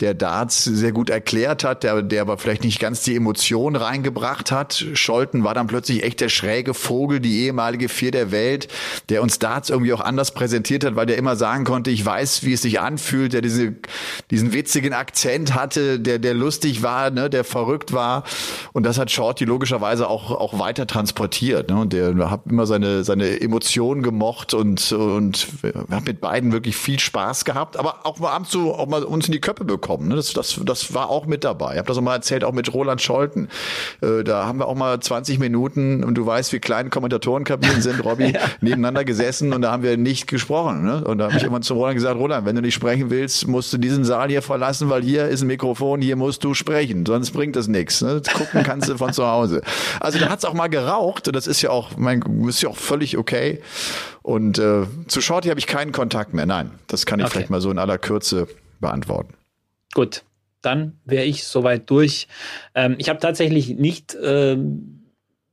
der 0.00 0.12
Darts 0.14 0.64
sehr 0.64 0.90
gut 0.90 1.08
erklärt 1.08 1.62
hat, 1.62 1.84
der 1.84 2.02
der 2.02 2.22
aber 2.22 2.36
vielleicht 2.38 2.64
nicht 2.64 2.80
ganz 2.80 3.02
die 3.02 3.14
Emotion 3.14 3.76
reingebracht 3.76 4.50
hat. 4.50 4.84
Scholten 4.94 5.44
war 5.44 5.54
dann 5.54 5.68
plötzlich 5.68 6.02
echt 6.02 6.20
der 6.20 6.28
schräge 6.28 6.74
Vogel, 6.74 7.20
die 7.20 7.42
ehemalige 7.44 7.88
Vier 7.88 8.10
der 8.10 8.32
Welt, 8.32 8.66
der 9.10 9.22
uns 9.22 9.38
Darts 9.38 9.70
irgendwie 9.70 9.92
auch 9.92 10.00
anders 10.00 10.34
präsentiert 10.34 10.84
hat, 10.84 10.96
weil 10.96 11.06
der 11.06 11.16
immer 11.16 11.36
sagen 11.36 11.64
konnte, 11.64 11.92
ich 11.92 12.04
weiß, 12.04 12.42
wie 12.42 12.54
es 12.54 12.62
sich 12.62 12.80
anfühlt, 12.80 13.34
der 13.34 13.40
diese 13.40 13.74
diesen 14.32 14.52
witzigen 14.52 14.94
Akzent 14.94 15.54
hatte, 15.54 16.00
der 16.00 16.18
der 16.18 16.34
lustig 16.34 16.82
war, 16.82 17.10
ne, 17.10 17.30
der 17.30 17.44
verrückt 17.44 17.92
war 17.92 18.24
und 18.72 18.84
das 18.84 18.98
hat 18.98 19.12
Shorty 19.12 19.44
logischerweise 19.44 20.08
auch 20.08 20.23
auch, 20.24 20.40
auch 20.40 20.58
weiter 20.58 20.86
transportiert. 20.86 21.70
Ne? 21.70 21.76
Und 21.76 21.92
der 21.92 22.30
hat 22.30 22.42
immer 22.48 22.66
seine, 22.66 23.04
seine 23.04 23.40
Emotionen 23.40 24.02
gemocht 24.02 24.54
und, 24.54 24.92
und 24.92 25.62
wir 25.62 25.72
haben 25.90 26.04
mit 26.04 26.20
beiden 26.20 26.52
wirklich 26.52 26.76
viel 26.76 26.98
Spaß 26.98 27.44
gehabt, 27.44 27.76
aber 27.76 28.06
auch 28.06 28.18
mal 28.18 28.40
so 28.46 28.74
auch 28.74 28.86
mal 28.86 29.04
uns 29.04 29.26
in 29.26 29.32
die 29.32 29.40
Köpfe 29.40 29.64
bekommen. 29.64 30.08
Ne? 30.08 30.16
Das, 30.16 30.32
das, 30.32 30.60
das 30.64 30.94
war 30.94 31.10
auch 31.10 31.26
mit 31.26 31.44
dabei. 31.44 31.72
Ich 31.72 31.78
habe 31.78 31.88
das 31.88 31.98
auch 31.98 32.02
mal 32.02 32.14
erzählt, 32.14 32.44
auch 32.44 32.52
mit 32.52 32.72
Roland 32.72 33.00
Scholten. 33.00 33.48
Äh, 34.00 34.24
da 34.24 34.46
haben 34.46 34.58
wir 34.58 34.66
auch 34.66 34.74
mal 34.74 34.98
20 35.00 35.38
Minuten 35.38 36.04
und 36.04 36.14
du 36.14 36.26
weißt, 36.26 36.52
wie 36.52 36.58
klein 36.58 36.90
Kommentatorenkabinen 36.90 37.82
sind, 37.82 38.04
Robby, 38.04 38.30
ja. 38.34 38.40
nebeneinander 38.60 39.04
gesessen 39.04 39.52
und 39.52 39.62
da 39.62 39.72
haben 39.72 39.82
wir 39.82 39.96
nicht 39.96 40.26
gesprochen. 40.26 40.84
Ne? 40.84 41.04
Und 41.04 41.18
da 41.18 41.26
habe 41.26 41.36
ich 41.36 41.44
immer 41.44 41.60
zu 41.60 41.74
Roland 41.74 41.96
gesagt, 41.96 42.16
Roland, 42.16 42.46
wenn 42.46 42.56
du 42.56 42.62
nicht 42.62 42.74
sprechen 42.74 43.10
willst, 43.10 43.46
musst 43.46 43.72
du 43.72 43.78
diesen 43.78 44.04
Saal 44.04 44.28
hier 44.28 44.42
verlassen, 44.42 44.90
weil 44.90 45.02
hier 45.02 45.28
ist 45.28 45.42
ein 45.42 45.48
Mikrofon, 45.48 46.00
hier 46.00 46.16
musst 46.16 46.44
du 46.44 46.54
sprechen, 46.54 47.04
sonst 47.06 47.32
bringt 47.32 47.56
das 47.56 47.68
nichts. 47.68 48.02
Ne? 48.02 48.22
Gucken 48.34 48.62
kannst 48.62 48.88
du 48.88 48.96
von 48.96 49.12
zu 49.12 49.26
Hause. 49.26 49.62
Also 50.00 50.13
also 50.22 50.30
hat 50.30 50.38
es 50.38 50.44
auch 50.44 50.54
mal 50.54 50.68
geraucht 50.68 51.28
und 51.28 51.36
das 51.36 51.46
ist 51.46 51.62
ja 51.62 51.70
auch, 51.70 51.96
mein, 51.96 52.22
ist 52.48 52.62
ja 52.62 52.68
auch 52.68 52.76
völlig 52.76 53.16
okay. 53.18 53.60
Und 54.22 54.58
äh, 54.58 54.86
zu 55.06 55.20
Shorty 55.20 55.48
habe 55.48 55.60
ich 55.60 55.66
keinen 55.66 55.92
Kontakt 55.92 56.34
mehr. 56.34 56.46
Nein, 56.46 56.70
das 56.86 57.06
kann 57.06 57.20
ich 57.20 57.26
okay. 57.26 57.34
vielleicht 57.34 57.50
mal 57.50 57.60
so 57.60 57.70
in 57.70 57.78
aller 57.78 57.98
Kürze 57.98 58.48
beantworten. 58.80 59.34
Gut, 59.94 60.22
dann 60.62 60.98
wäre 61.04 61.24
ich 61.24 61.44
soweit 61.44 61.88
durch. 61.90 62.28
Ähm, 62.74 62.96
ich 62.98 63.08
habe 63.08 63.20
tatsächlich 63.20 63.68
nicht 63.70 64.16
ähm, 64.22 65.03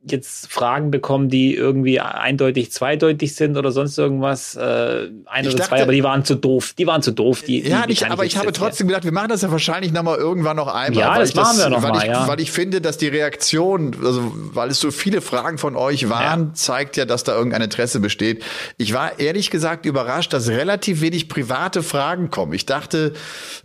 jetzt 0.03 0.51
Fragen 0.51 0.89
bekommen, 0.89 1.29
die 1.29 1.53
irgendwie 1.53 1.99
eindeutig 1.99 2.71
zweideutig 2.71 3.35
sind 3.35 3.55
oder 3.55 3.71
sonst 3.71 3.97
irgendwas. 3.99 4.55
Äh, 4.55 5.09
ein 5.25 5.45
ich 5.45 5.49
oder 5.49 5.57
dachte, 5.57 5.69
zwei, 5.69 5.81
aber 5.83 5.91
die 5.91 6.03
waren 6.03 6.25
zu 6.25 6.35
doof. 6.35 6.73
Die 6.77 6.87
waren 6.87 7.03
zu 7.03 7.11
doof. 7.11 7.43
Die, 7.43 7.61
ja, 7.61 7.83
die 7.83 7.89
nicht, 7.89 8.09
aber 8.09 8.25
ich 8.25 8.37
habe 8.37 8.51
trotzdem 8.51 8.87
gedacht, 8.87 9.03
wir 9.03 9.11
machen 9.11 9.29
das 9.29 9.43
ja 9.43 9.51
wahrscheinlich 9.51 9.91
nochmal 9.91 10.17
irgendwann 10.17 10.57
noch 10.57 10.67
einmal. 10.67 10.99
Ja, 10.99 11.19
das 11.19 11.35
machen 11.35 11.57
das, 11.57 11.65
wir 11.65 11.69
noch 11.69 11.83
weil 11.83 11.97
ich, 11.97 12.03
ja. 12.03 12.27
Weil 12.27 12.39
ich 12.39 12.51
finde, 12.51 12.81
dass 12.81 12.97
die 12.97 13.09
Reaktion, 13.09 13.95
also 14.03 14.31
weil 14.33 14.69
es 14.69 14.79
so 14.79 14.89
viele 14.89 15.21
Fragen 15.21 15.59
von 15.59 15.75
euch 15.75 16.09
waren, 16.09 16.47
ja. 16.47 16.53
zeigt 16.53 16.97
ja, 16.97 17.05
dass 17.05 17.23
da 17.23 17.35
irgendein 17.35 17.61
Interesse 17.61 17.99
besteht. 17.99 18.43
Ich 18.77 18.93
war 18.93 19.19
ehrlich 19.19 19.51
gesagt 19.51 19.85
überrascht, 19.85 20.33
dass 20.33 20.49
relativ 20.49 21.01
wenig 21.01 21.29
private 21.29 21.83
Fragen 21.83 22.31
kommen. 22.31 22.53
Ich 22.53 22.65
dachte, 22.65 23.13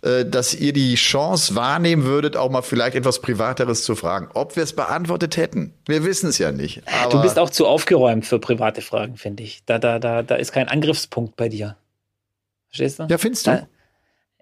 äh, 0.03 0.23
dass 0.23 0.53
ihr 0.53 0.73
die 0.73 0.95
Chance 0.95 1.55
wahrnehmen 1.55 2.03
würdet, 2.03 2.37
auch 2.37 2.51
mal 2.51 2.61
vielleicht 2.61 2.95
etwas 2.95 3.21
Privateres 3.21 3.83
zu 3.83 3.95
fragen. 3.95 4.29
Ob 4.35 4.55
wir 4.55 4.63
es 4.63 4.73
beantwortet 4.73 5.35
hätten, 5.37 5.73
wir 5.87 6.03
wissen 6.03 6.26
wissen 6.27 6.29
es 6.29 6.37
ja 6.37 6.51
nicht. 6.51 6.81
du 7.11 7.21
bist 7.21 7.39
auch 7.39 7.49
zu 7.49 7.67
aufgeräumt 7.67 8.25
für 8.25 8.39
private 8.39 8.81
Fragen, 8.81 9.17
finde 9.17 9.43
ich. 9.43 9.63
Da, 9.65 9.79
da, 9.79 9.99
da, 9.99 10.23
da 10.23 10.35
ist 10.35 10.51
kein 10.51 10.67
Angriffspunkt 10.67 11.35
bei 11.35 11.49
dir. 11.49 11.77
Verstehst 12.69 12.99
du? 12.99 13.07
Ja, 13.09 13.17
findest 13.17 13.47
du? 13.47 13.51
Da, 13.51 13.67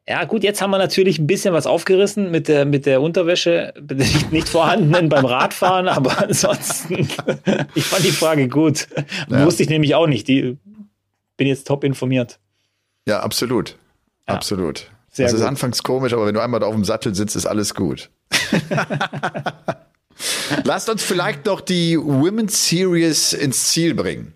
ja, 0.08 0.24
gut, 0.26 0.44
jetzt 0.44 0.62
haben 0.62 0.70
wir 0.70 0.78
natürlich 0.78 1.18
ein 1.18 1.26
bisschen 1.26 1.54
was 1.54 1.66
aufgerissen 1.66 2.30
mit 2.30 2.48
der, 2.48 2.66
mit 2.66 2.86
der 2.86 3.02
Unterwäsche, 3.02 3.74
nicht, 3.92 4.32
nicht 4.32 4.50
vorhandenen 4.50 5.10
beim 5.10 5.26
Radfahren, 5.26 5.88
aber 5.88 6.20
ansonsten, 6.24 6.96
ich 7.76 7.86
fand 7.86 8.04
die 8.04 8.12
Frage 8.12 8.48
gut. 8.48 8.88
Ja. 9.30 9.46
Wusste 9.46 9.64
ich 9.64 9.70
nämlich 9.70 9.96
auch 9.96 10.08
nicht. 10.08 10.28
Die 10.28 10.58
bin 11.38 11.48
jetzt 11.48 11.68
top 11.68 11.84
informiert. 11.84 12.40
Ja, 13.08 13.22
absolut. 13.22 13.78
Ja. 14.28 14.36
Absolut. 14.36 14.92
Sehr 15.12 15.26
das 15.26 15.34
gut. 15.34 15.42
ist 15.42 15.48
anfangs 15.48 15.84
komisch, 15.84 16.14
aber 16.14 16.26
wenn 16.26 16.36
du 16.36 16.42
einmal 16.42 16.60
da 16.60 16.68
auf 16.68 16.74
dem 16.74 16.84
Sattel 16.84 17.16
sitzt, 17.16 17.36
ist 17.36 17.46
alles 17.46 17.74
gut. 17.74 18.10
Lasst 20.64 20.90
uns 20.90 21.04
vielleicht 21.04 21.46
noch 21.46 21.62
die 21.62 21.98
Women's 21.98 22.70
Series 22.70 23.34
ins 23.34 23.70
Ziel 23.70 23.94
bringen. 23.94 24.35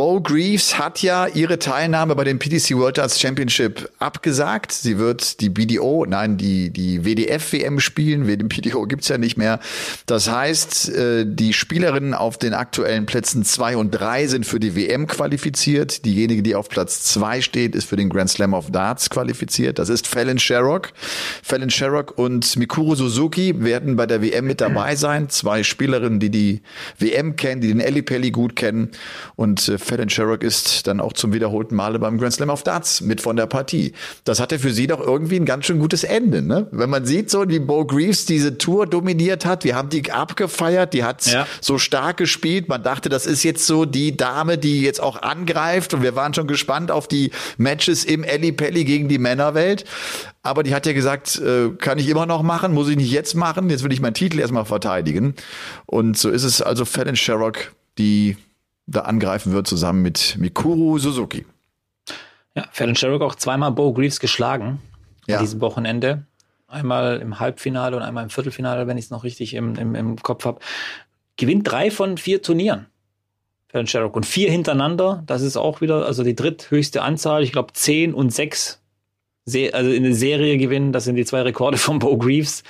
Bo 0.00 0.18
Greaves 0.18 0.78
hat 0.78 1.02
ja 1.02 1.26
ihre 1.26 1.58
Teilnahme 1.58 2.14
bei 2.14 2.24
dem 2.24 2.38
PTC 2.38 2.74
World 2.74 2.96
Darts 2.96 3.20
Championship 3.20 3.90
abgesagt. 3.98 4.72
Sie 4.72 4.96
wird 4.96 5.42
die 5.42 5.50
BDO, 5.50 6.06
nein, 6.08 6.38
die, 6.38 6.70
die 6.70 7.04
WDF-WM 7.04 7.80
spielen. 7.80 8.26
Den 8.26 8.48
PDO 8.48 8.86
gibt's 8.86 9.08
ja 9.08 9.18
nicht 9.18 9.36
mehr. 9.36 9.60
Das 10.06 10.30
heißt, 10.30 10.88
äh, 10.88 11.26
die 11.28 11.52
Spielerinnen 11.52 12.14
auf 12.14 12.38
den 12.38 12.54
aktuellen 12.54 13.04
Plätzen 13.04 13.44
zwei 13.44 13.76
und 13.76 13.90
drei 13.90 14.26
sind 14.26 14.46
für 14.46 14.58
die 14.58 14.74
WM 14.74 15.06
qualifiziert. 15.06 16.06
Diejenige, 16.06 16.42
die 16.42 16.54
auf 16.54 16.70
Platz 16.70 17.02
zwei 17.02 17.42
steht, 17.42 17.74
ist 17.74 17.84
für 17.84 17.96
den 17.96 18.08
Grand 18.08 18.30
Slam 18.30 18.54
of 18.54 18.70
Darts 18.70 19.10
qualifiziert. 19.10 19.78
Das 19.78 19.90
ist 19.90 20.06
Fallon 20.06 20.38
Sherrock. 20.38 20.94
Fallon 21.42 21.68
Sherrock 21.68 22.16
und 22.16 22.56
Mikuru 22.56 22.94
Suzuki 22.94 23.54
werden 23.62 23.96
bei 23.96 24.06
der 24.06 24.22
WM 24.22 24.46
mit 24.46 24.62
dabei 24.62 24.96
sein. 24.96 25.28
Zwei 25.28 25.62
Spielerinnen, 25.62 26.20
die 26.20 26.30
die 26.30 26.62
WM 26.98 27.36
kennen, 27.36 27.60
die 27.60 27.68
den 27.68 27.80
Ellipelli 27.80 28.30
gut 28.30 28.56
kennen 28.56 28.92
und 29.36 29.68
äh, 29.68 29.76
Fallon 29.90 30.08
Sherrock 30.08 30.44
ist 30.44 30.86
dann 30.86 31.00
auch 31.00 31.12
zum 31.12 31.32
wiederholten 31.32 31.74
Male 31.74 31.98
beim 31.98 32.16
Grand 32.16 32.32
Slam 32.32 32.48
of 32.48 32.62
Darts 32.62 33.00
mit 33.00 33.20
von 33.20 33.34
der 33.34 33.46
Partie. 33.46 33.92
Das 34.22 34.38
hatte 34.38 34.60
für 34.60 34.72
sie 34.72 34.86
doch 34.86 35.00
irgendwie 35.00 35.34
ein 35.34 35.44
ganz 35.44 35.66
schön 35.66 35.80
gutes 35.80 36.04
Ende, 36.04 36.42
ne? 36.42 36.68
Wenn 36.70 36.88
man 36.88 37.04
sieht, 37.04 37.28
so 37.28 37.48
wie 37.48 37.58
Bo 37.58 37.84
Greaves 37.84 38.24
diese 38.24 38.56
Tour 38.56 38.86
dominiert 38.86 39.44
hat, 39.44 39.64
wir 39.64 39.74
haben 39.74 39.88
die 39.88 40.12
abgefeiert, 40.12 40.94
die 40.94 41.02
hat 41.02 41.26
ja. 41.26 41.44
so 41.60 41.76
stark 41.76 42.18
gespielt. 42.18 42.68
Man 42.68 42.84
dachte, 42.84 43.08
das 43.08 43.26
ist 43.26 43.42
jetzt 43.42 43.66
so 43.66 43.84
die 43.84 44.16
Dame, 44.16 44.58
die 44.58 44.82
jetzt 44.82 45.02
auch 45.02 45.22
angreift 45.22 45.92
und 45.92 46.04
wir 46.04 46.14
waren 46.14 46.34
schon 46.34 46.46
gespannt 46.46 46.92
auf 46.92 47.08
die 47.08 47.32
Matches 47.58 48.04
im 48.04 48.22
Ellie 48.22 48.52
Pelli 48.52 48.84
gegen 48.84 49.08
die 49.08 49.18
Männerwelt. 49.18 49.84
Aber 50.44 50.62
die 50.62 50.72
hat 50.72 50.86
ja 50.86 50.92
gesagt, 50.92 51.36
äh, 51.40 51.70
kann 51.70 51.98
ich 51.98 52.08
immer 52.08 52.26
noch 52.26 52.44
machen, 52.44 52.72
muss 52.72 52.88
ich 52.88 52.96
nicht 52.96 53.10
jetzt 53.10 53.34
machen. 53.34 53.68
Jetzt 53.70 53.82
will 53.82 53.92
ich 53.92 54.00
meinen 54.00 54.14
Titel 54.14 54.38
erstmal 54.38 54.66
verteidigen. 54.66 55.34
Und 55.86 56.16
so 56.16 56.30
ist 56.30 56.44
es 56.44 56.62
also 56.62 56.84
Fallon 56.84 57.16
Sherrock, 57.16 57.72
die 57.98 58.36
da 58.90 59.02
angreifen 59.02 59.52
wird, 59.52 59.66
zusammen 59.66 60.02
mit 60.02 60.36
Mikuru 60.38 60.98
Suzuki. 60.98 61.46
Ja, 62.54 62.66
Fallon 62.72 62.96
Sherrock 62.96 63.22
auch 63.22 63.36
zweimal 63.36 63.70
Bo 63.72 63.92
Greaves 63.92 64.20
geschlagen 64.20 64.80
ja. 65.26 65.36
an 65.36 65.44
diesem 65.44 65.60
Wochenende. 65.60 66.26
Einmal 66.66 67.18
im 67.20 67.40
Halbfinale 67.40 67.96
und 67.96 68.02
einmal 68.02 68.24
im 68.24 68.30
Viertelfinale, 68.30 68.86
wenn 68.86 68.98
ich 68.98 69.06
es 69.06 69.10
noch 69.10 69.24
richtig 69.24 69.54
im, 69.54 69.76
im, 69.76 69.94
im 69.94 70.16
Kopf 70.16 70.44
habe. 70.44 70.60
Gewinnt 71.36 71.70
drei 71.70 71.90
von 71.90 72.18
vier 72.18 72.42
Turnieren. 72.42 72.86
Fallon 73.68 73.86
Sherrock. 73.86 74.16
Und 74.16 74.26
vier 74.26 74.50
hintereinander, 74.50 75.22
das 75.26 75.42
ist 75.42 75.56
auch 75.56 75.80
wieder, 75.80 76.04
also 76.04 76.24
die 76.24 76.34
dritthöchste 76.34 77.02
Anzahl, 77.02 77.44
ich 77.44 77.52
glaube 77.52 77.72
zehn 77.72 78.12
und 78.12 78.30
sechs 78.30 78.79
also 79.72 79.90
in 79.90 80.04
eine 80.04 80.14
Serie 80.14 80.58
gewinnen. 80.58 80.92
Das 80.92 81.04
sind 81.04 81.16
die 81.16 81.24
zwei 81.24 81.42
Rekorde 81.42 81.76
von 81.78 81.98
Bo 81.98 82.16
Greaves. 82.16 82.62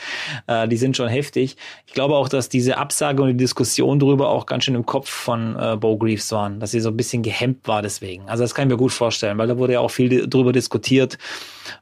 Äh, 0.47 0.69
die 0.69 0.77
sind 0.77 0.97
schon 0.97 1.09
heftig. 1.09 1.57
Ich 1.87 1.95
glaube 1.95 2.17
auch, 2.17 2.29
dass 2.29 2.49
diese 2.49 2.79
Absage 2.79 3.23
und 3.23 3.29
die 3.29 3.37
Diskussion 3.37 3.99
darüber 3.99 4.29
auch 4.29 4.47
ganz 4.47 4.65
schön 4.65 4.75
im 4.75 4.87
Kopf 4.87 5.09
von 5.09 5.57
äh, 5.57 5.77
Bo 5.77 5.97
Greaves 5.97 6.31
waren, 6.33 6.61
dass 6.61 6.71
sie 6.71 6.81
so 6.81 6.91
ein 6.91 6.97
bisschen 6.97 7.23
gehemmt 7.23 7.67
war 7.69 7.83
deswegen. 7.83 8.29
Also 8.29 8.45
das 8.45 8.55
kann 8.55 8.69
ich 8.69 8.73
mir 8.73 8.79
gut 8.79 8.93
vorstellen, 8.93 9.39
weil 9.39 9.49
da 9.49 9.59
wurde 9.59 9.75
ja 9.75 9.81
auch 9.81 9.91
viel 9.91 10.27
darüber 10.27 10.53
diskutiert. 10.53 11.19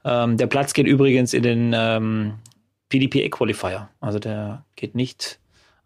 Ähm, 0.04 0.36
der 0.36 0.46
Platz 0.46 0.72
geht 0.72 0.86
übrigens 0.86 1.34
in 1.34 1.42
den 1.42 1.72
ähm, 1.74 2.34
PDPA 2.88 3.28
Qualifier. 3.28 3.88
Also 4.00 4.18
der 4.18 4.64
geht 4.76 4.94
nicht 4.94 5.38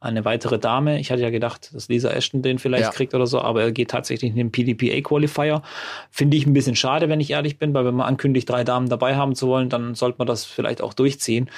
eine 0.02 0.24
weitere 0.24 0.58
Dame. 0.58 0.98
Ich 1.00 1.10
hatte 1.10 1.22
ja 1.22 1.30
gedacht, 1.30 1.70
dass 1.72 1.88
Lisa 1.88 2.10
Ashton 2.10 2.42
den 2.42 2.58
vielleicht 2.58 2.84
Ja. 2.84 2.90
kriegt 2.90 3.14
oder 3.14 3.26
so, 3.26 3.40
aber 3.40 3.62
er 3.62 3.72
geht 3.72 3.90
tatsächlich 3.90 4.30
in 4.30 4.36
den 4.36 4.50
PDPA-Qualifier. 4.50 5.62
Finde 6.10 6.36
ich 6.36 6.46
ein 6.46 6.52
bisschen 6.52 6.76
schade, 6.76 7.08
wenn 7.08 7.20
ich 7.20 7.30
ehrlich 7.30 7.58
bin, 7.58 7.72
weil 7.72 7.84
wenn 7.84 7.94
man 7.94 8.06
ankündigt, 8.06 8.48
drei 8.48 8.64
Damen 8.64 8.88
dabei 8.88 9.16
haben 9.16 9.34
zu 9.34 9.46
wollen, 9.48 9.68
dann 9.68 9.94
sollte 9.94 10.18
man 10.18 10.26
das 10.26 10.44
vielleicht 10.44 10.82
auch 10.82 10.94
durchziehen. 10.94 11.48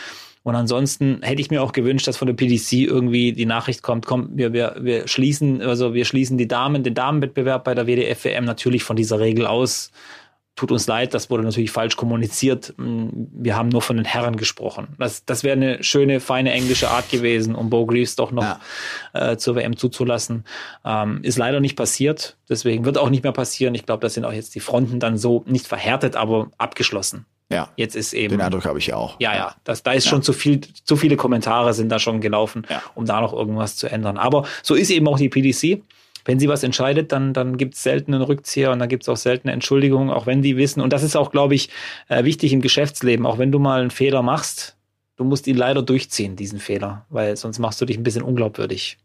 Und 0.42 0.54
ansonsten 0.56 1.22
hätte 1.22 1.40
ich 1.40 1.50
mir 1.50 1.62
auch 1.62 1.72
gewünscht, 1.72 2.06
dass 2.06 2.18
von 2.18 2.26
der 2.26 2.34
PDC 2.34 2.72
irgendwie 2.86 3.32
die 3.32 3.46
Nachricht 3.46 3.82
kommt, 3.82 4.04
komm, 4.04 4.28
wir, 4.34 4.52
wir, 4.52 4.76
wir 4.78 5.08
schließen, 5.08 5.62
also 5.62 5.94
wir 5.94 6.04
schließen 6.04 6.36
die 6.36 6.46
Damen, 6.46 6.82
den 6.82 6.92
Damenwettbewerb 6.92 7.64
bei 7.64 7.74
der 7.74 7.86
WDF-WM 7.86 8.44
natürlich 8.44 8.84
von 8.84 8.94
dieser 8.94 9.20
Regel 9.20 9.46
aus. 9.46 9.90
Tut 10.56 10.70
uns 10.70 10.86
leid, 10.86 11.14
das 11.14 11.30
wurde 11.30 11.42
natürlich 11.42 11.72
falsch 11.72 11.96
kommuniziert. 11.96 12.74
Wir 12.78 13.56
haben 13.56 13.70
nur 13.70 13.82
von 13.82 13.96
den 13.96 14.04
Herren 14.06 14.36
gesprochen. 14.36 14.88
Das, 14.98 15.24
das 15.24 15.42
wäre 15.42 15.56
eine 15.56 15.82
schöne, 15.82 16.20
feine 16.20 16.52
englische 16.52 16.90
Art 16.90 17.10
gewesen, 17.10 17.56
um 17.56 17.70
Bo 17.70 17.86
Greaves 17.86 18.14
doch 18.14 18.30
noch 18.30 18.44
Ja. 18.44 18.60
äh, 19.32 19.36
zur 19.36 19.56
WM 19.56 19.76
zuzulassen. 19.76 20.44
Ähm, 20.84 21.20
ist 21.24 21.38
leider 21.38 21.58
nicht 21.58 21.74
passiert. 21.74 22.36
Deswegen 22.48 22.84
wird 22.84 22.98
auch 22.98 23.10
nicht 23.10 23.24
mehr 23.24 23.32
passieren. 23.32 23.74
Ich 23.74 23.84
glaube, 23.84 24.00
da 24.02 24.08
sind 24.08 24.24
auch 24.24 24.32
jetzt 24.32 24.54
die 24.54 24.60
Fronten 24.60 25.00
dann 25.00 25.18
so 25.18 25.42
nicht 25.46 25.66
verhärtet, 25.66 26.14
aber 26.14 26.50
abgeschlossen. 26.56 27.26
Ja, 27.50 27.68
Jetzt 27.76 27.94
ist 27.96 28.14
eben. 28.14 28.30
den 28.30 28.40
Eindruck 28.40 28.64
habe 28.64 28.78
ich 28.78 28.94
auch. 28.94 29.16
Ja, 29.20 29.34
ja, 29.34 29.54
das, 29.64 29.82
da 29.82 29.92
ist 29.92 30.06
schon 30.08 30.22
zu 30.22 30.32
viel, 30.32 30.60
zu 30.84 30.96
viele 30.96 31.16
Kommentare 31.16 31.74
sind 31.74 31.88
da 31.90 31.98
schon 31.98 32.20
gelaufen, 32.20 32.64
Ja. 32.70 32.80
um 32.94 33.04
da 33.06 33.20
noch 33.20 33.32
irgendwas 33.32 33.76
zu 33.76 33.88
ändern. 33.88 34.16
Aber 34.18 34.44
so 34.62 34.74
ist 34.74 34.90
eben 34.90 35.06
auch 35.08 35.18
die 35.18 35.28
PDC. 35.28 35.82
Wenn 36.24 36.38
sie 36.38 36.48
was 36.48 36.62
entscheidet, 36.62 37.12
dann, 37.12 37.32
dann 37.32 37.56
gibt 37.56 37.74
es 37.74 37.82
selten 37.82 38.14
einen 38.14 38.22
Rückzieher 38.22 38.72
und 38.72 38.78
dann 38.78 38.88
gibt 38.88 39.02
es 39.02 39.08
auch 39.08 39.16
selten 39.16 39.48
eine 39.48 39.54
Entschuldigung, 39.54 40.10
auch 40.10 40.26
wenn 40.26 40.42
die 40.42 40.56
wissen. 40.56 40.80
Und 40.80 40.92
das 40.92 41.02
ist 41.02 41.16
auch, 41.16 41.30
glaube 41.30 41.54
ich, 41.54 41.70
äh, 42.08 42.24
wichtig 42.24 42.52
im 42.52 42.60
Geschäftsleben. 42.60 43.26
Auch 43.26 43.38
wenn 43.38 43.52
du 43.52 43.58
mal 43.58 43.80
einen 43.80 43.90
Fehler 43.90 44.22
machst, 44.22 44.76
du 45.16 45.24
musst 45.24 45.46
ihn 45.46 45.56
leider 45.56 45.82
durchziehen, 45.82 46.36
diesen 46.36 46.58
Fehler, 46.58 47.06
weil 47.10 47.36
sonst 47.36 47.58
machst 47.58 47.80
du 47.80 47.84
dich 47.84 47.98
ein 47.98 48.02
bisschen 48.02 48.22
unglaubwürdig. 48.22 48.98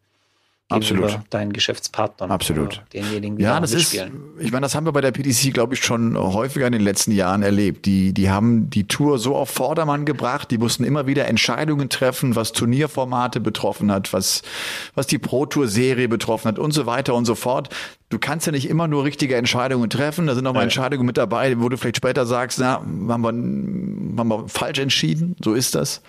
Absolut. 0.71 1.19
Deinen 1.31 1.51
Geschäftspartnern. 1.51 2.29
Absolut. 2.29 2.83
Denjenigen, 2.93 3.37
die 3.37 3.43
Ja, 3.43 3.55
da 3.55 3.61
das 3.61 3.71
ist, 3.71 3.91
mitspielen. 3.93 4.21
ich 4.39 4.51
meine, 4.51 4.61
das 4.61 4.75
haben 4.75 4.85
wir 4.85 4.91
bei 4.91 5.01
der 5.01 5.11
PDC, 5.11 5.51
glaube 5.51 5.73
ich, 5.73 5.83
schon 5.83 6.15
häufiger 6.15 6.67
in 6.67 6.73
den 6.73 6.83
letzten 6.83 7.11
Jahren 7.11 7.41
erlebt. 7.41 7.87
Die, 7.87 8.13
die 8.13 8.29
haben 8.29 8.69
die 8.69 8.87
Tour 8.87 9.17
so 9.17 9.35
auf 9.35 9.49
Vordermann 9.49 10.05
gebracht, 10.05 10.51
die 10.51 10.59
mussten 10.59 10.83
immer 10.83 11.07
wieder 11.07 11.27
Entscheidungen 11.27 11.89
treffen, 11.89 12.35
was 12.35 12.51
Turnierformate 12.51 13.39
betroffen 13.39 13.91
hat, 13.91 14.13
was, 14.13 14.43
was 14.93 15.07
die 15.07 15.17
Pro-Tour-Serie 15.17 16.07
betroffen 16.07 16.47
hat 16.49 16.59
und 16.59 16.71
so 16.71 16.85
weiter 16.85 17.15
und 17.15 17.25
so 17.25 17.33
fort. 17.33 17.69
Du 18.09 18.19
kannst 18.19 18.45
ja 18.45 18.51
nicht 18.51 18.69
immer 18.69 18.87
nur 18.87 19.03
richtige 19.05 19.35
Entscheidungen 19.37 19.89
treffen. 19.89 20.27
Da 20.27 20.35
sind 20.35 20.45
auch 20.45 20.53
mal 20.53 20.59
Ja. 20.59 20.63
Entscheidungen 20.63 21.05
mit 21.05 21.17
dabei, 21.17 21.59
wo 21.59 21.69
du 21.69 21.77
vielleicht 21.77 21.97
später 21.97 22.25
sagst, 22.27 22.59
na, 22.59 22.73
haben 22.75 23.07
wir, 23.21 23.27
haben 23.29 24.27
wir 24.27 24.47
falsch 24.47 24.79
entschieden. 24.79 25.35
So 25.43 25.53
ist 25.53 25.73
das. 25.75 26.01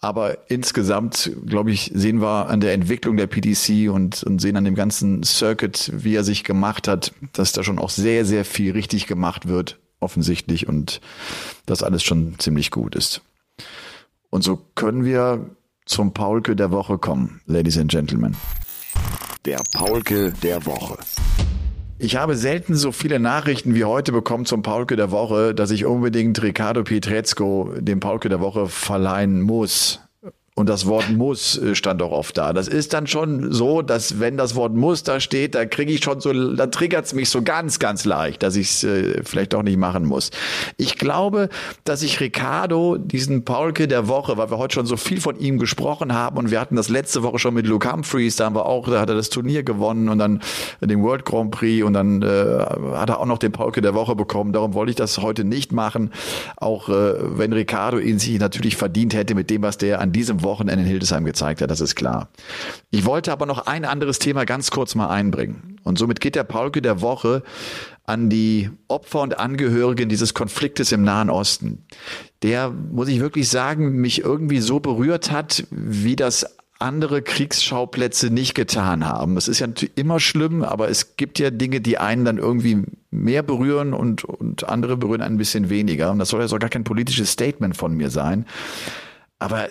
Aber 0.00 0.50
insgesamt, 0.50 1.32
glaube 1.44 1.72
ich, 1.72 1.90
sehen 1.92 2.20
wir 2.20 2.48
an 2.48 2.60
der 2.60 2.72
Entwicklung 2.72 3.16
der 3.16 3.26
PDC 3.26 3.90
und, 3.92 4.22
und 4.22 4.40
sehen 4.40 4.56
an 4.56 4.64
dem 4.64 4.76
ganzen 4.76 5.24
Circuit, 5.24 5.90
wie 5.92 6.14
er 6.14 6.22
sich 6.22 6.44
gemacht 6.44 6.86
hat, 6.86 7.12
dass 7.32 7.52
da 7.52 7.64
schon 7.64 7.78
auch 7.78 7.90
sehr, 7.90 8.24
sehr 8.24 8.44
viel 8.44 8.72
richtig 8.72 9.06
gemacht 9.06 9.48
wird, 9.48 9.78
offensichtlich, 9.98 10.68
und 10.68 11.00
das 11.66 11.82
alles 11.82 12.04
schon 12.04 12.38
ziemlich 12.38 12.70
gut 12.70 12.94
ist. 12.94 13.22
Und 14.30 14.44
so 14.44 14.60
können 14.76 15.04
wir 15.04 15.50
zum 15.84 16.12
Paulke 16.12 16.54
der 16.54 16.70
Woche 16.70 16.98
kommen, 16.98 17.40
Ladies 17.46 17.78
and 17.78 17.90
Gentlemen. 17.90 18.36
Der 19.44 19.60
Paulke 19.72 20.32
der 20.42 20.64
Woche. 20.64 20.98
Ich 22.00 22.14
habe 22.14 22.36
selten 22.36 22.76
so 22.76 22.92
viele 22.92 23.18
Nachrichten 23.18 23.74
wie 23.74 23.84
heute 23.84 24.12
bekommen 24.12 24.44
zum 24.44 24.62
Paulke 24.62 24.94
der 24.94 25.10
Woche, 25.10 25.52
dass 25.52 25.72
ich 25.72 25.84
unbedingt 25.84 26.40
Riccardo 26.40 26.84
Pietrezco 26.84 27.72
dem 27.76 27.98
Paulke 27.98 28.28
der 28.28 28.40
Woche 28.40 28.68
verleihen 28.68 29.40
muss. 29.40 30.00
Und 30.58 30.68
das 30.68 30.86
Wort 30.86 31.08
muss 31.10 31.56
äh, 31.56 31.76
stand 31.76 32.02
auch 32.02 32.10
oft 32.10 32.36
da. 32.36 32.52
Das 32.52 32.66
ist 32.66 32.92
dann 32.92 33.06
schon 33.06 33.52
so, 33.52 33.80
dass 33.80 34.18
wenn 34.18 34.36
das 34.36 34.56
Wort 34.56 34.74
muss 34.74 35.04
da 35.04 35.20
steht, 35.20 35.54
da 35.54 35.64
kriege 35.66 35.92
ich 35.92 36.02
schon 36.02 36.18
so, 36.18 36.32
da 36.32 36.66
triggert's 36.66 37.14
mich 37.14 37.30
so 37.30 37.42
ganz, 37.42 37.78
ganz 37.78 38.04
leicht, 38.04 38.42
dass 38.42 38.56
ich 38.56 38.66
es 38.66 38.82
äh, 38.82 39.22
vielleicht 39.22 39.52
doch 39.52 39.62
nicht 39.62 39.78
machen 39.78 40.04
muss. 40.04 40.32
Ich 40.76 40.98
glaube, 40.98 41.48
dass 41.84 42.02
ich 42.02 42.18
Ricardo, 42.18 42.96
diesen 42.98 43.44
Paulke 43.44 43.86
der 43.86 44.08
Woche, 44.08 44.36
weil 44.36 44.50
wir 44.50 44.58
heute 44.58 44.74
schon 44.74 44.86
so 44.86 44.96
viel 44.96 45.20
von 45.20 45.38
ihm 45.38 45.60
gesprochen 45.60 46.12
haben 46.12 46.36
und 46.38 46.50
wir 46.50 46.60
hatten 46.60 46.74
das 46.74 46.88
letzte 46.88 47.22
Woche 47.22 47.38
schon 47.38 47.54
mit 47.54 47.68
Luke 47.68 47.88
Humphreys, 47.88 48.34
da 48.34 48.46
haben 48.46 48.56
wir 48.56 48.66
auch, 48.66 48.88
da 48.88 48.98
hat 49.00 49.10
er 49.10 49.14
das 49.14 49.30
Turnier 49.30 49.62
gewonnen 49.62 50.08
und 50.08 50.18
dann 50.18 50.42
den 50.80 51.04
World 51.04 51.24
Grand 51.24 51.52
Prix 51.52 51.86
und 51.86 51.92
dann 51.92 52.22
äh, 52.22 52.26
hat 52.94 53.10
er 53.10 53.20
auch 53.20 53.26
noch 53.26 53.38
den 53.38 53.52
Paulke 53.52 53.80
der 53.80 53.94
Woche 53.94 54.16
bekommen. 54.16 54.52
Darum 54.52 54.74
wollte 54.74 54.90
ich 54.90 54.96
das 54.96 55.18
heute 55.18 55.44
nicht 55.44 55.70
machen, 55.70 56.10
auch 56.56 56.88
äh, 56.88 57.38
wenn 57.38 57.52
Ricardo 57.52 57.98
ihn 58.00 58.18
sich 58.18 58.40
natürlich 58.40 58.76
verdient 58.76 59.14
hätte 59.14 59.36
mit 59.36 59.50
dem, 59.50 59.62
was 59.62 59.78
der 59.78 60.00
an 60.00 60.10
diesem 60.10 60.42
Wochenende 60.42 60.47
in 60.60 60.68
Hildesheim 60.78 61.24
gezeigt 61.24 61.60
hat, 61.60 61.70
das 61.70 61.80
ist 61.80 61.94
klar. 61.94 62.28
Ich 62.90 63.04
wollte 63.04 63.32
aber 63.32 63.46
noch 63.46 63.66
ein 63.66 63.84
anderes 63.84 64.18
Thema 64.18 64.44
ganz 64.44 64.70
kurz 64.70 64.94
mal 64.94 65.08
einbringen. 65.08 65.78
Und 65.84 65.98
somit 65.98 66.20
geht 66.20 66.34
der 66.34 66.44
Paulke 66.44 66.82
der 66.82 67.00
Woche 67.00 67.42
an 68.04 68.30
die 68.30 68.70
Opfer 68.88 69.20
und 69.20 69.38
Angehörigen 69.38 70.08
dieses 70.08 70.34
Konfliktes 70.34 70.92
im 70.92 71.02
Nahen 71.02 71.30
Osten. 71.30 71.84
Der, 72.42 72.70
muss 72.70 73.08
ich 73.08 73.20
wirklich 73.20 73.48
sagen, 73.48 73.96
mich 73.96 74.22
irgendwie 74.22 74.60
so 74.60 74.80
berührt 74.80 75.30
hat, 75.30 75.64
wie 75.70 76.16
das 76.16 76.46
andere 76.78 77.22
Kriegsschauplätze 77.22 78.30
nicht 78.30 78.54
getan 78.54 79.04
haben. 79.04 79.34
Das 79.34 79.48
ist 79.48 79.58
ja 79.58 79.66
immer 79.96 80.20
schlimm, 80.20 80.62
aber 80.62 80.88
es 80.88 81.16
gibt 81.16 81.38
ja 81.38 81.50
Dinge, 81.50 81.80
die 81.80 81.98
einen 81.98 82.24
dann 82.24 82.38
irgendwie 82.38 82.84
mehr 83.10 83.42
berühren 83.42 83.92
und, 83.92 84.24
und 84.24 84.68
andere 84.68 84.96
berühren 84.96 85.22
ein 85.22 85.38
bisschen 85.38 85.70
weniger. 85.70 86.12
Und 86.12 86.20
das 86.20 86.28
soll 86.28 86.40
ja 86.40 86.48
so 86.48 86.58
gar 86.58 86.70
kein 86.70 86.84
politisches 86.84 87.32
Statement 87.32 87.76
von 87.76 87.94
mir 87.94 88.10
sein. 88.10 88.46
Aber 89.40 89.68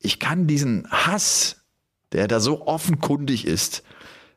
ich 0.00 0.18
kann 0.18 0.46
diesen 0.46 0.90
Hass, 0.90 1.64
der 2.12 2.26
da 2.26 2.40
so 2.40 2.66
offenkundig 2.66 3.46
ist, 3.46 3.82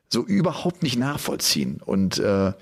so 0.08 0.24
überhaupt 0.24 0.82
nicht 0.82 0.98
nachvollziehen. 0.98 1.80
Und 1.84 2.18
äh, 2.18 2.52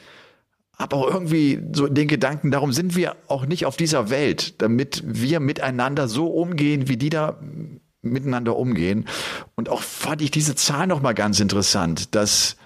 habe 0.78 0.96
auch 0.96 1.12
irgendwie 1.12 1.62
so 1.72 1.86
den 1.86 2.09
Gedanken, 2.09 2.50
darum 2.50 2.72
sind 2.72 2.96
wir 2.96 3.16
auch 3.28 3.44
nicht 3.44 3.66
auf 3.66 3.76
dieser 3.76 4.09
Welt, 4.09 4.61
damit 4.62 5.03
wir 5.05 5.40
miteinander 5.40 6.09
so 6.09 6.28
umgehen, 6.28 6.88
wie 6.88 6.96
die 6.96 7.11
da 7.11 7.38
miteinander 8.00 8.57
umgehen. 8.57 9.07
Und 9.55 9.68
auch 9.68 9.82
fand 9.82 10.22
ich 10.22 10.30
diese 10.30 10.55
Zahl 10.55 10.86
noch 10.86 11.03
mal 11.03 11.12
ganz 11.12 11.40
interessant, 11.40 12.14
dass 12.14 12.57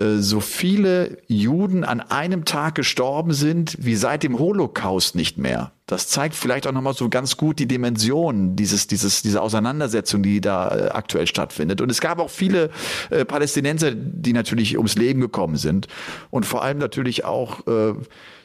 so 0.00 0.40
viele 0.40 1.18
Juden 1.26 1.82
an 1.84 2.00
einem 2.00 2.44
Tag 2.44 2.76
gestorben 2.76 3.32
sind 3.32 3.76
wie 3.80 3.96
seit 3.96 4.22
dem 4.22 4.38
Holocaust 4.38 5.16
nicht 5.16 5.38
mehr. 5.38 5.72
Das 5.88 6.06
zeigt 6.06 6.34
vielleicht 6.34 6.66
auch 6.66 6.72
nochmal 6.72 6.92
so 6.92 7.08
ganz 7.08 7.38
gut 7.38 7.58
die 7.58 7.66
Dimension 7.66 8.54
dieses, 8.54 8.86
dieses, 8.86 9.22
dieser 9.22 9.42
Auseinandersetzung, 9.42 10.22
die 10.22 10.42
da 10.42 10.68
äh, 10.68 10.88
aktuell 10.90 11.26
stattfindet. 11.26 11.80
Und 11.80 11.90
es 11.90 12.00
gab 12.00 12.20
auch 12.20 12.28
viele 12.28 12.70
äh, 13.08 13.24
Palästinenser, 13.24 13.92
die 13.92 14.34
natürlich 14.34 14.76
ums 14.76 14.96
Leben 14.96 15.20
gekommen 15.20 15.56
sind. 15.56 15.88
Und 16.30 16.44
vor 16.44 16.62
allem 16.62 16.76
natürlich 16.76 17.24
auch 17.24 17.66
äh, 17.66 17.94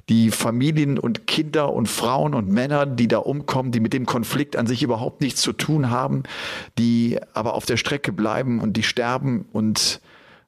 die 0.09 0.31
Familien 0.31 0.97
und 0.97 1.27
Kinder 1.27 1.73
und 1.73 1.87
Frauen 1.87 2.33
und 2.33 2.49
Männer, 2.49 2.85
die 2.85 3.09
da 3.09 3.17
umkommen, 3.17 3.71
die 3.71 3.81
mit 3.81 3.93
dem 3.93 4.05
Konflikt 4.05 4.55
an 4.55 4.65
sich 4.65 4.81
überhaupt 4.81 5.21
nichts 5.21 5.41
zu 5.41 5.51
tun 5.51 5.89
haben, 5.89 6.23
die 6.77 7.19
aber 7.33 7.53
auf 7.55 7.65
der 7.65 7.77
Strecke 7.77 8.13
bleiben 8.13 8.59
und 8.61 8.77
die 8.77 8.83
sterben 8.83 9.45
und 9.51 9.99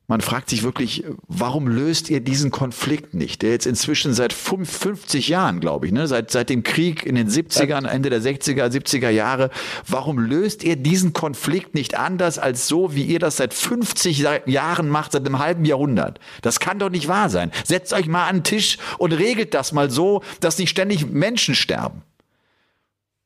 man 0.08 0.22
fragt 0.22 0.50
sich 0.50 0.62
wirklich, 0.62 1.04
warum 1.28 1.68
löst 1.68 2.10
ihr 2.12 2.20
diesen 2.20 2.52
Konflikt 2.52 3.16
nicht, 3.16 3.42
der 3.42 3.52
jetzt 3.52 3.66
inzwischen 3.66 4.14
seit 4.14 4.34
50 4.34 5.28
Jahren, 5.30 5.60
glaube 5.60 5.88
ich, 5.88 5.92
ne, 5.92 6.08
seit, 6.08 6.30
seit 6.30 6.50
dem 6.50 6.62
Krieg 6.62 7.06
in 7.06 7.16
den 7.16 7.28
70ern, 7.28 7.88
Ende 7.88 8.12
der 8.12 8.22
60er, 8.22 8.68
70er 8.68 9.10
Jahre, 9.10 9.50
warum 9.88 10.20
löst 10.20 10.64
ihr 10.64 10.76
diesen 10.76 11.14
Konflikt 11.14 11.74
nicht 11.74 11.98
anders 11.98 12.38
als 12.38 12.68
so, 12.68 12.94
wie 12.94 13.04
ihr 13.04 13.20
das 13.20 13.38
seit 13.38 13.54
50 13.54 14.26
Jahren 14.46 14.90
macht, 14.90 15.14
seit 15.14 15.26
einem 15.26 15.40
halben 15.40 15.66
Jahrhundert? 15.66 16.20
Das 16.44 16.60
kann 16.60 16.78
doch 16.78 16.92
nicht 16.92 17.08
wahr 17.08 17.30
sein. 17.30 17.52
Setzt 17.64 17.92
euch 17.94 18.08
mal 18.08 18.28
an 18.28 18.38
den 18.38 18.44
Tisch 18.44 18.78
und 19.00 19.12
regelt 19.12 19.56
das 19.56 19.72
mal 19.72 19.90
so, 19.90 20.22
dass 20.40 20.60
nicht 20.60 20.70
ständig 20.70 21.08
Menschen 21.08 21.56
sterben. 21.56 22.04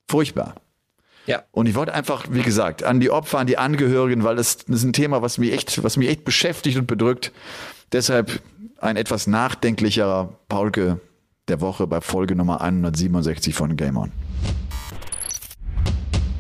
Furchtbar. 0.08 0.56
Ja. 1.30 1.44
Und 1.52 1.68
ich 1.68 1.76
wollte 1.76 1.94
einfach, 1.94 2.26
wie 2.32 2.42
gesagt, 2.42 2.82
an 2.84 3.00
die 3.00 3.12
Opfer, 3.12 3.38
an 3.38 3.46
die 3.46 3.60
Angehörigen, 3.60 4.24
weil 4.24 4.36
das, 4.36 4.58
das 4.66 4.78
ist 4.78 4.84
ein 4.84 4.94
Thema, 4.94 5.22
was 5.22 5.38
mich 5.38 5.54
echt, 5.54 5.84
was 5.84 5.96
mich 5.96 6.10
echt 6.10 6.26
beschäftigt 6.26 6.76
und 6.80 6.88
bedrückt. 6.88 7.32
Deshalb 7.92 8.42
ein 8.80 8.98
etwas 8.98 9.28
nachdenklicherer 9.28 10.34
Paulke 10.48 11.00
der 11.48 11.62
Woche 11.62 11.86
bei 11.86 12.02
Folge 12.02 12.36
Nummer 12.36 12.62
167 12.62 13.54
von 13.54 13.78
Game 13.78 13.98
On. 13.98 14.12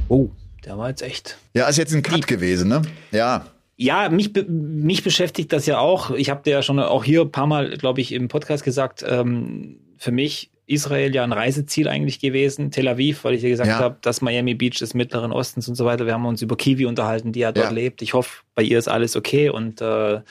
Oh, 0.08 0.30
der 0.66 0.76
war 0.80 0.90
jetzt 0.90 1.04
echt. 1.04 1.38
Ja, 1.54 1.68
ist 1.68 1.78
jetzt 1.78 1.94
ein 1.94 2.02
Cut 2.02 2.26
gewesen, 2.26 2.70
ne? 2.70 2.82
Ja. 3.12 3.46
Ja, 3.78 4.10
mich, 4.10 4.34
mich 4.48 5.04
beschäftigt 5.04 5.54
das 5.54 5.68
ja 5.68 5.78
auch. 5.78 6.10
Ich 6.12 6.32
habe 6.32 6.42
dir 6.42 6.52
ja 6.52 6.62
schon 6.64 6.80
auch 6.80 7.04
hier 7.04 7.22
ein 7.22 7.32
paar 7.32 7.46
Mal, 7.46 7.78
glaube 7.78 8.02
ich, 8.02 8.12
im 8.12 8.28
Podcast 8.28 8.64
gesagt, 8.64 9.06
ähm, 9.08 9.78
für 10.00 10.12
mich 10.12 10.50
Israel 10.66 11.14
ja 11.14 11.24
ein 11.24 11.32
Reiseziel 11.34 11.88
eigentlich 11.88 12.20
gewesen, 12.20 12.72
Tel 12.72 12.88
Aviv, 12.88 13.24
weil 13.24 13.34
ich 13.34 13.41
ja 13.41 13.50
gesagt 13.50 13.70
ja. 13.70 13.80
habe, 13.80 13.97
das 14.02 14.22
Miami 14.22 14.54
Beach 14.54 14.78
des 14.78 14.93
Mittleren 14.93 15.32
Ostens 15.32 15.68
und 15.68 15.76
so 15.76 15.84
weiter. 15.84 16.06
Wir 16.06 16.14
haben 16.14 16.26
uns 16.26 16.41
über 16.41 16.56
Kiwi 16.56 16.86
unterhalten, 16.86 17.32
die 17.32 17.39
ja 17.39 17.52
dort 17.52 17.68
ja. 17.68 17.72
lebt. 17.72 18.02
Ich 18.02 18.14
hoffe, 18.14 18.43
bei 18.54 18.62
ihr 18.62 18.78
ist 18.78 18.88
alles 18.88 19.16
okay 19.16 19.50
und 19.50 19.82
äh, 19.82 20.22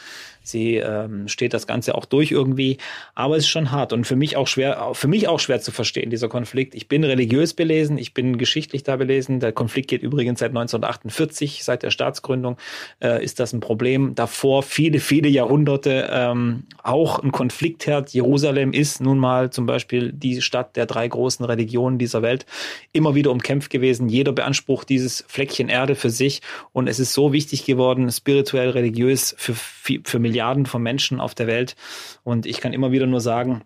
Sie 0.49 0.76
ähm, 0.76 1.28
steht 1.28 1.53
das 1.53 1.66
Ganze 1.66 1.94
auch 1.94 2.07
durch 2.07 2.30
irgendwie, 2.30 2.78
aber 3.14 3.36
es 3.36 3.44
ist 3.44 3.51
schon 3.51 3.70
hart 3.70 3.92
und 3.92 4.07
für 4.07 4.16
mich 4.16 4.36
auch 4.36 4.46
schwer, 4.46 4.90
für 4.94 5.09
mich 5.09 5.28
auch 5.28 5.40
schwer 5.40 5.61
zu 5.61 5.72
verstehen, 5.72 6.11
dieser 6.11 6.28
Konflikt. 6.28 6.74
Ich 6.74 6.88
bin 6.88 7.05
religiös 7.05 7.53
belesen, 7.53 7.99
ich 7.99 8.14
bin 8.14 8.38
geschichtlich 8.38 8.82
da 8.82 8.96
belesen. 8.96 9.40
Der 9.40 9.53
Konflikt 9.53 9.88
geht 9.88 10.03
übrigens 10.03 10.40
seit 10.40 10.51
1948, 10.51 11.64
seit 11.64 11.82
der 11.82 11.90
Staatsgründung 11.90 12.57
äh, 13.03 13.22
ist 13.22 13.40
das 13.40 13.53
ein 13.53 13.61
Problem. 13.61 14.14
Davor 14.14 14.62
viele, 14.62 15.01
viele 15.01 15.28
Jahrhunderte 15.28 16.09
ähm, 16.11 16.64
auch 16.82 17.18
ein 17.18 17.30
Konfliktherd. 17.30 18.11
Jerusalem 18.14 18.72
ist 18.72 19.01
nun 19.01 19.18
mal 19.18 19.51
zum 19.51 19.66
Beispiel 19.66 20.12
die 20.12 20.40
Stadt 20.40 20.76
der 20.76 20.86
drei 20.86 21.07
großen 21.09 21.44
Religionen 21.44 21.99
dieser 21.99 22.22
Welt, 22.22 22.46
immer 22.92 23.14
wieder 23.14 23.30
umkämpft 23.30 23.70
gewesen. 23.70 24.09
Jeder 24.09 24.32
beansprucht 24.32 24.88
dieses 24.88 25.24
Fleckchen 25.28 25.68
Erde 25.68 25.94
für 25.94 26.11
sich 26.11 26.40
und 26.72 26.88
es 26.88 26.99
ist 26.99 27.12
so 27.12 27.32
wichtig 27.32 27.66
geworden, 27.66 28.11
spirituell, 28.11 28.70
religiös 28.70 29.34
für, 29.36 29.55
für 29.55 30.18
Milliarden 30.18 30.38
Milliarden 30.39 30.66
von 30.66 30.82
Menschen 30.82 31.20
auf 31.20 31.34
der 31.34 31.49
Welt. 31.49 31.74
Und 32.22 32.47
ich 32.47 32.61
kann 32.61 32.72
immer 32.72 32.93
wieder 32.93 33.07
nur 33.07 33.20
sagen, 33.20 33.62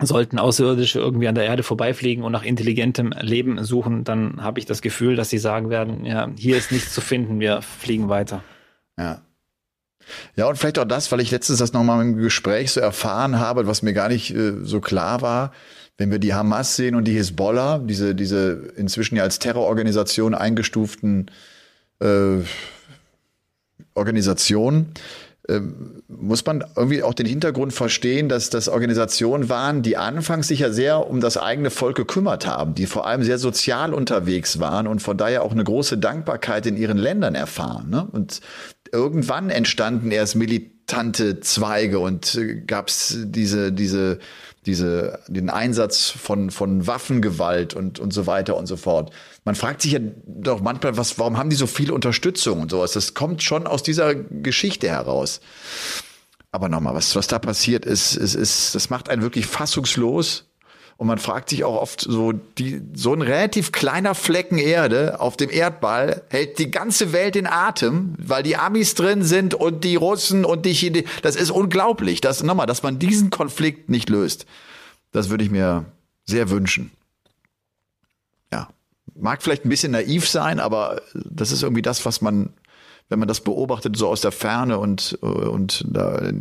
sollten 0.00 0.38
Außerirdische 0.38 0.98
irgendwie 0.98 1.28
an 1.28 1.34
der 1.34 1.44
Erde 1.44 1.62
vorbeifliegen 1.62 2.24
und 2.24 2.32
nach 2.32 2.44
intelligentem 2.44 3.14
Leben 3.20 3.62
suchen, 3.64 4.04
dann 4.04 4.42
habe 4.42 4.58
ich 4.58 4.66
das 4.66 4.82
Gefühl, 4.82 5.16
dass 5.16 5.30
sie 5.30 5.38
sagen 5.38 5.70
werden, 5.70 6.04
ja, 6.04 6.28
hier 6.36 6.58
ist 6.58 6.72
nichts 6.72 6.92
zu 6.92 7.00
finden, 7.00 7.40
wir 7.40 7.62
fliegen 7.62 8.08
weiter. 8.08 8.42
Ja. 8.98 9.22
Ja, 10.36 10.46
und 10.48 10.58
vielleicht 10.58 10.78
auch 10.78 10.84
das, 10.84 11.10
weil 11.10 11.20
ich 11.20 11.30
letztens 11.30 11.60
das 11.60 11.72
nochmal 11.72 12.02
im 12.02 12.16
Gespräch 12.18 12.72
so 12.72 12.80
erfahren 12.80 13.38
habe, 13.38 13.66
was 13.66 13.80
mir 13.80 13.94
gar 13.94 14.10
nicht 14.10 14.34
äh, 14.34 14.52
so 14.62 14.80
klar 14.80 15.22
war. 15.22 15.52
Wenn 15.96 16.10
wir 16.10 16.18
die 16.18 16.34
Hamas 16.34 16.76
sehen 16.76 16.94
und 16.96 17.04
die 17.04 17.14
Hisbollah, 17.14 17.78
diese, 17.78 18.14
diese 18.14 18.72
inzwischen 18.76 19.16
ja 19.16 19.22
als 19.22 19.38
Terrororganisation 19.38 20.34
eingestuften 20.34 21.30
äh, 22.00 22.42
Organisationen, 23.94 24.92
muss 26.08 26.46
man 26.46 26.64
irgendwie 26.74 27.02
auch 27.02 27.12
den 27.12 27.26
Hintergrund 27.26 27.74
verstehen, 27.74 28.30
dass 28.30 28.48
das 28.48 28.68
Organisationen 28.68 29.50
waren, 29.50 29.82
die 29.82 29.96
anfangs 29.96 30.48
sich 30.48 30.60
ja 30.60 30.70
sehr 30.70 31.06
um 31.08 31.20
das 31.20 31.36
eigene 31.36 31.70
Volk 31.70 31.96
gekümmert 31.96 32.46
haben, 32.46 32.74
die 32.74 32.86
vor 32.86 33.06
allem 33.06 33.22
sehr 33.22 33.38
sozial 33.38 33.92
unterwegs 33.92 34.58
waren 34.58 34.86
und 34.86 35.00
von 35.00 35.18
daher 35.18 35.42
auch 35.42 35.52
eine 35.52 35.64
große 35.64 35.98
Dankbarkeit 35.98 36.64
in 36.64 36.78
ihren 36.78 36.96
Ländern 36.96 37.34
erfahren. 37.34 37.90
Ne? 37.90 38.08
Und 38.10 38.40
irgendwann 38.90 39.50
entstanden 39.50 40.10
erst 40.10 40.34
militante 40.34 41.40
Zweige 41.40 41.98
und 41.98 42.36
äh, 42.36 42.62
gab 42.62 42.88
es 42.88 43.18
diese, 43.24 43.70
diese 43.70 44.20
diese, 44.66 45.18
den 45.28 45.50
Einsatz 45.50 46.08
von, 46.08 46.50
von 46.50 46.86
Waffengewalt 46.86 47.74
und, 47.74 47.98
und 47.98 48.12
so 48.12 48.26
weiter 48.26 48.56
und 48.56 48.66
so 48.66 48.76
fort. 48.76 49.12
Man 49.44 49.54
fragt 49.54 49.82
sich 49.82 49.92
ja 49.92 50.00
doch 50.26 50.60
manchmal, 50.60 50.96
was, 50.96 51.18
warum 51.18 51.36
haben 51.36 51.50
die 51.50 51.56
so 51.56 51.66
viel 51.66 51.92
Unterstützung 51.92 52.62
und 52.62 52.70
sowas? 52.70 52.92
Das 52.92 53.12
kommt 53.12 53.42
schon 53.42 53.66
aus 53.66 53.82
dieser 53.82 54.14
Geschichte 54.14 54.88
heraus. 54.88 55.40
Aber 56.50 56.68
nochmal, 56.68 56.94
was, 56.94 57.14
was 57.14 57.26
da 57.26 57.38
passiert 57.38 57.84
ist, 57.84 58.16
ist, 58.16 58.34
ist, 58.34 58.74
das 58.74 58.88
macht 58.88 59.10
einen 59.10 59.22
wirklich 59.22 59.46
fassungslos. 59.46 60.46
Und 60.96 61.08
man 61.08 61.18
fragt 61.18 61.50
sich 61.50 61.64
auch 61.64 61.80
oft 61.80 62.00
so, 62.00 62.32
die, 62.32 62.80
so 62.94 63.12
ein 63.12 63.20
relativ 63.20 63.72
kleiner 63.72 64.14
Flecken 64.14 64.58
Erde 64.58 65.20
auf 65.20 65.36
dem 65.36 65.50
Erdball 65.50 66.22
hält 66.30 66.58
die 66.60 66.70
ganze 66.70 67.12
Welt 67.12 67.34
in 67.34 67.48
Atem, 67.48 68.14
weil 68.18 68.44
die 68.44 68.56
Amis 68.56 68.94
drin 68.94 69.24
sind 69.24 69.54
und 69.54 69.82
die 69.82 69.96
Russen 69.96 70.44
und 70.44 70.64
die 70.64 70.72
Chinesen. 70.72 71.08
Das 71.22 71.34
ist 71.34 71.50
unglaublich. 71.50 72.20
Das, 72.20 72.42
nochmal, 72.44 72.66
dass 72.66 72.84
man 72.84 73.00
diesen 73.00 73.30
Konflikt 73.30 73.90
nicht 73.90 74.08
löst. 74.08 74.46
Das 75.10 75.30
würde 75.30 75.44
ich 75.44 75.50
mir 75.50 75.86
sehr 76.26 76.48
wünschen. 76.48 76.92
Mag 79.16 79.42
vielleicht 79.42 79.64
ein 79.64 79.68
bisschen 79.68 79.92
naiv 79.92 80.28
sein, 80.28 80.60
aber 80.60 81.00
das 81.14 81.52
ist 81.52 81.62
irgendwie 81.62 81.82
das, 81.82 82.04
was 82.04 82.20
man 82.20 82.50
wenn 83.10 83.18
man 83.18 83.28
das 83.28 83.40
beobachtet, 83.40 83.96
so 83.96 84.08
aus 84.08 84.22
der 84.22 84.32
Ferne 84.32 84.78
und, 84.78 85.12
und 85.20 85.84
da 85.86 86.32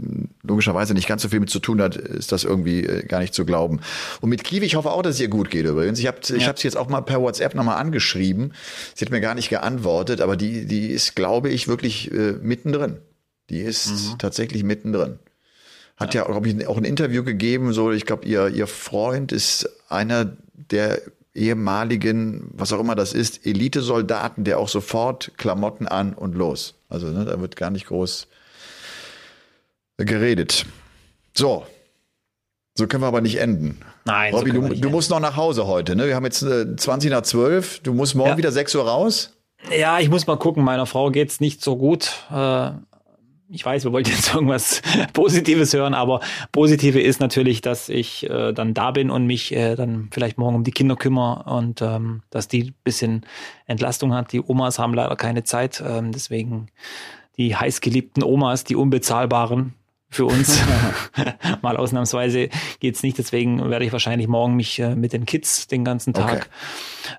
logischerweise 0.43 0.93
nicht 0.93 1.07
ganz 1.07 1.21
so 1.21 1.29
viel 1.29 1.41
mit 1.41 1.49
zu 1.49 1.59
tun 1.59 1.81
hat, 1.81 1.97
ist 1.97 2.31
das 2.31 2.45
irgendwie 2.45 2.85
äh, 2.85 3.05
gar 3.05 3.19
nicht 3.19 3.33
zu 3.33 3.45
glauben. 3.45 3.81
Und 4.21 4.29
mit 4.29 4.43
Kiwi, 4.43 4.65
ich 4.65 4.75
hoffe 4.75 4.91
auch, 4.91 5.01
dass 5.01 5.15
es 5.15 5.21
ihr 5.21 5.27
gut 5.27 5.51
geht 5.51 5.65
übrigens. 5.65 5.99
Ich 5.99 6.07
habe 6.07 6.19
ja. 6.23 6.35
ich 6.35 6.47
hab 6.47 6.57
sie 6.57 6.67
jetzt 6.67 6.77
auch 6.77 6.87
mal 6.87 7.01
per 7.01 7.21
WhatsApp 7.21 7.53
nochmal 7.53 7.77
angeschrieben. 7.77 8.53
Sie 8.95 9.03
hat 9.03 9.11
mir 9.11 9.19
gar 9.19 9.35
nicht 9.35 9.49
geantwortet, 9.49 10.21
aber 10.21 10.37
die, 10.37 10.65
die 10.65 10.87
ist, 10.87 11.15
glaube 11.15 11.49
ich, 11.49 11.67
wirklich 11.67 12.11
äh, 12.11 12.33
mittendrin. 12.41 12.97
Die 13.49 13.59
ist 13.59 13.89
mhm. 13.89 14.17
tatsächlich 14.17 14.63
mittendrin. 14.63 15.19
Hat 15.97 16.13
ja, 16.13 16.21
ja 16.21 16.31
glaube 16.31 16.47
ich, 16.47 16.67
auch 16.67 16.77
ein 16.77 16.85
Interview 16.85 17.23
gegeben, 17.23 17.73
so, 17.73 17.91
ich 17.91 18.05
glaube, 18.05 18.25
ihr, 18.25 18.47
ihr 18.47 18.67
Freund 18.67 19.33
ist 19.33 19.69
einer 19.89 20.37
der 20.71 21.01
ehemaligen, 21.35 22.49
was 22.53 22.71
auch 22.73 22.79
immer 22.79 22.95
das 22.95 23.13
ist, 23.13 23.45
Elitesoldaten, 23.45 24.43
der 24.43 24.59
auch 24.59 24.69
sofort 24.69 25.31
Klamotten 25.37 25.87
an 25.87 26.13
und 26.13 26.35
los. 26.35 26.75
Also 26.89 27.07
ne, 27.07 27.25
da 27.25 27.39
wird 27.41 27.55
gar 27.55 27.71
nicht 27.71 27.87
groß 27.87 28.27
geredet. 29.97 30.65
So. 31.33 31.65
So 32.75 32.87
können 32.87 33.03
wir 33.03 33.07
aber 33.07 33.21
nicht 33.21 33.37
enden. 33.37 33.79
Nein, 34.05 34.33
Robby, 34.33 34.51
so 34.51 34.61
du, 34.61 34.75
du 34.75 34.89
musst 34.89 35.11
noch 35.11 35.19
nach 35.19 35.37
Hause 35.37 35.67
heute. 35.67 35.95
Ne? 35.95 36.07
Wir 36.07 36.15
haben 36.15 36.25
jetzt 36.25 36.41
äh, 36.41 36.75
20 36.75 37.11
nach 37.11 37.21
12. 37.21 37.81
Du 37.81 37.93
musst 37.93 38.15
morgen 38.15 38.31
ja. 38.31 38.37
wieder 38.37 38.51
6 38.51 38.75
Uhr 38.75 38.87
raus. 38.87 39.33
Ja, 39.77 39.99
ich 39.99 40.09
muss 40.09 40.27
mal 40.27 40.37
gucken. 40.37 40.63
Meiner 40.63 40.87
Frau 40.87 41.11
geht's 41.11 41.39
nicht 41.39 41.63
so 41.63 41.77
gut. 41.77 42.11
Äh, 42.31 42.71
ich 43.53 43.63
weiß, 43.63 43.83
wir 43.83 43.91
wollten 43.91 44.09
jetzt 44.09 44.33
irgendwas 44.33 44.81
Positives 45.13 45.73
hören, 45.73 45.93
aber 45.93 46.21
Positive 46.51 46.99
ist 46.99 47.19
natürlich, 47.19 47.61
dass 47.61 47.87
ich 47.87 48.29
äh, 48.29 48.51
dann 48.51 48.73
da 48.73 48.91
bin 48.91 49.11
und 49.11 49.27
mich 49.27 49.53
äh, 49.53 49.75
dann 49.75 50.09
vielleicht 50.11 50.37
morgen 50.37 50.55
um 50.55 50.63
die 50.63 50.71
Kinder 50.71 50.95
kümmere 50.95 51.43
und 51.43 51.81
ähm, 51.81 52.23
dass 52.31 52.47
die 52.47 52.73
bisschen 52.83 53.25
Entlastung 53.67 54.13
hat. 54.13 54.31
Die 54.31 54.41
Omas 54.41 54.79
haben 54.79 54.93
leider 54.93 55.15
keine 55.15 55.43
Zeit, 55.43 55.83
ähm, 55.85 56.11
deswegen 56.11 56.67
die 57.37 57.55
heißgeliebten 57.55 58.23
Omas, 58.23 58.63
die 58.63 58.75
unbezahlbaren, 58.75 59.73
für 60.13 60.25
uns. 60.25 60.61
Mal 61.61 61.77
ausnahmsweise 61.77 62.49
geht's 62.79 63.03
nicht, 63.03 63.17
deswegen 63.17 63.69
werde 63.69 63.85
ich 63.85 63.91
wahrscheinlich 63.91 64.27
morgen 64.27 64.55
mich 64.55 64.79
äh, 64.79 64.95
mit 64.95 65.13
den 65.13 65.25
Kids 65.25 65.67
den 65.67 65.83
ganzen 65.83 66.13
Tag 66.13 66.49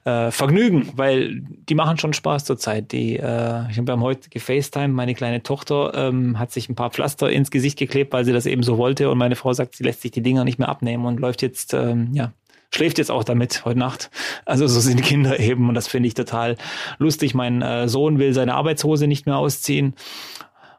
okay. 0.05 0.26
äh, 0.28 0.30
vergnügen, 0.30 0.90
weil 0.95 1.42
die 1.68 1.74
machen 1.74 1.99
schon 1.99 2.12
Spaß 2.12 2.45
zurzeit. 2.45 2.92
Die, 2.92 3.16
äh, 3.16 3.70
ich 3.70 3.78
habe 3.78 4.01
heute 4.01 4.28
gefacetime, 4.30 4.88
meine 4.88 5.14
kleine 5.14 5.42
Tochter 5.42 5.92
ähm, 5.95 6.38
hat 6.38 6.53
sich 6.53 6.68
ein 6.68 6.74
paar 6.74 6.90
Pflaster 6.90 7.30
ins 7.30 7.51
Gesicht 7.51 7.78
geklebt, 7.78 8.12
weil 8.12 8.24
sie 8.24 8.32
das 8.32 8.47
eben 8.47 8.62
so 8.62 8.78
wollte 8.78 9.11
und 9.11 9.18
meine 9.18 9.36
Frau 9.36 9.53
sagt, 9.53 9.76
sie 9.76 9.84
lässt 9.84 10.03
sich 10.03 10.11
die 10.11 10.22
Dinger 10.22 10.45
nicht 10.45 10.59
mehr 10.59 10.68
abnehmen 10.68 11.07
und 11.07 11.20
läuft 11.20 11.42
jetzt, 11.42 11.74
ähm, 11.74 12.11
ja, 12.12 12.32
schläft 12.74 12.99
jetzt 12.99 13.11
auch 13.11 13.24
damit 13.24 13.64
heute 13.64 13.78
Nacht. 13.78 14.11
Also 14.45 14.66
so 14.66 14.80
sind 14.80 15.03
Kinder 15.03 15.38
eben 15.40 15.68
und 15.68 15.74
das 15.74 15.86
finde 15.86 16.09
ich 16.09 16.14
total 16.14 16.57
lustig. 16.99 17.34
Mein 17.34 17.62
äh, 17.62 17.88
Sohn 17.88 18.18
will 18.18 18.34
seine 18.34 18.55
Arbeitshose 18.55 19.07
nicht 19.07 19.26
mehr 19.26 19.36
ausziehen 19.36 19.95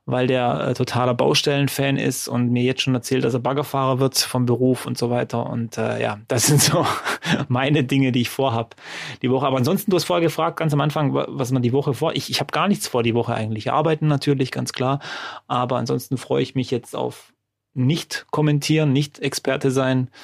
weil 0.06 0.28
der 0.28 0.68
äh, 0.68 0.74
totaler 0.76 1.16
Baustellenfan 1.16 1.97
ist 1.97 2.28
und 2.28 2.51
mir 2.51 2.62
jetzt 2.62 2.82
schon 2.82 2.93
erzählt, 2.93 3.24
dass 3.24 3.34
er 3.34 3.39
Baggerfahrer 3.39 3.99
wird 3.99 4.18
vom 4.18 4.45
Beruf 4.45 4.86
und 4.86 4.97
so 4.97 5.10
weiter. 5.10 5.49
Und 5.49 5.80
äh, 5.80 6.01
ja, 6.01 6.20
das 6.28 6.45
sind 6.45 6.62
so 6.62 6.86
meine 7.47 7.84
Dinge, 7.84 8.12
die 8.12 8.22
ich 8.22 8.30
vorhab 8.30 8.76
die 9.24 9.32
Woche. 9.32 9.47
Aber 9.47 9.58
ansonsten, 9.58 9.89
du 9.89 9.97
hast 9.97 10.03
vorher 10.03 10.24
gefragt, 10.24 10.58
ganz 10.58 10.74
am 10.74 10.82
Anfang, 10.82 11.14
was 11.14 11.51
man 11.51 11.64
die 11.64 11.74
Woche 11.74 11.95
vor. 11.95 12.14
Ich, 12.16 12.30
ich 12.30 12.39
habe 12.39 12.51
gar 12.51 12.68
nichts 12.68 12.88
vor 12.88 13.01
die 13.01 13.16
Woche 13.16 13.34
eigentlich. 13.34 13.72
Arbeiten 13.72 14.08
natürlich, 14.08 14.51
ganz 14.51 14.74
klar. 14.74 14.99
Aber 15.47 15.78
ansonsten 15.78 16.18
freue 16.18 16.43
ich 16.43 16.53
mich 16.53 16.70
jetzt 16.70 16.95
auf 16.95 17.34
nicht 17.74 18.28
kommentieren, 18.32 18.93
nicht 18.93 19.20
Experte 19.20 19.72
sein. 19.72 20.10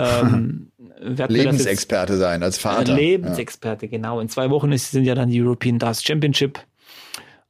Ähm, 0.00 0.70
Lebensexperte 1.00 2.18
sein 2.18 2.44
als 2.44 2.56
Vater. 2.56 2.94
Lebensexperte, 2.94 3.86
ja. 3.86 3.90
genau. 3.90 4.20
In 4.20 4.28
zwei 4.28 4.48
Wochen 4.48 4.70
ist, 4.70 4.92
sind 4.92 5.02
ja 5.02 5.16
dann 5.16 5.28
die 5.28 5.42
European 5.42 5.80
Darts 5.80 6.04
Championship 6.04 6.60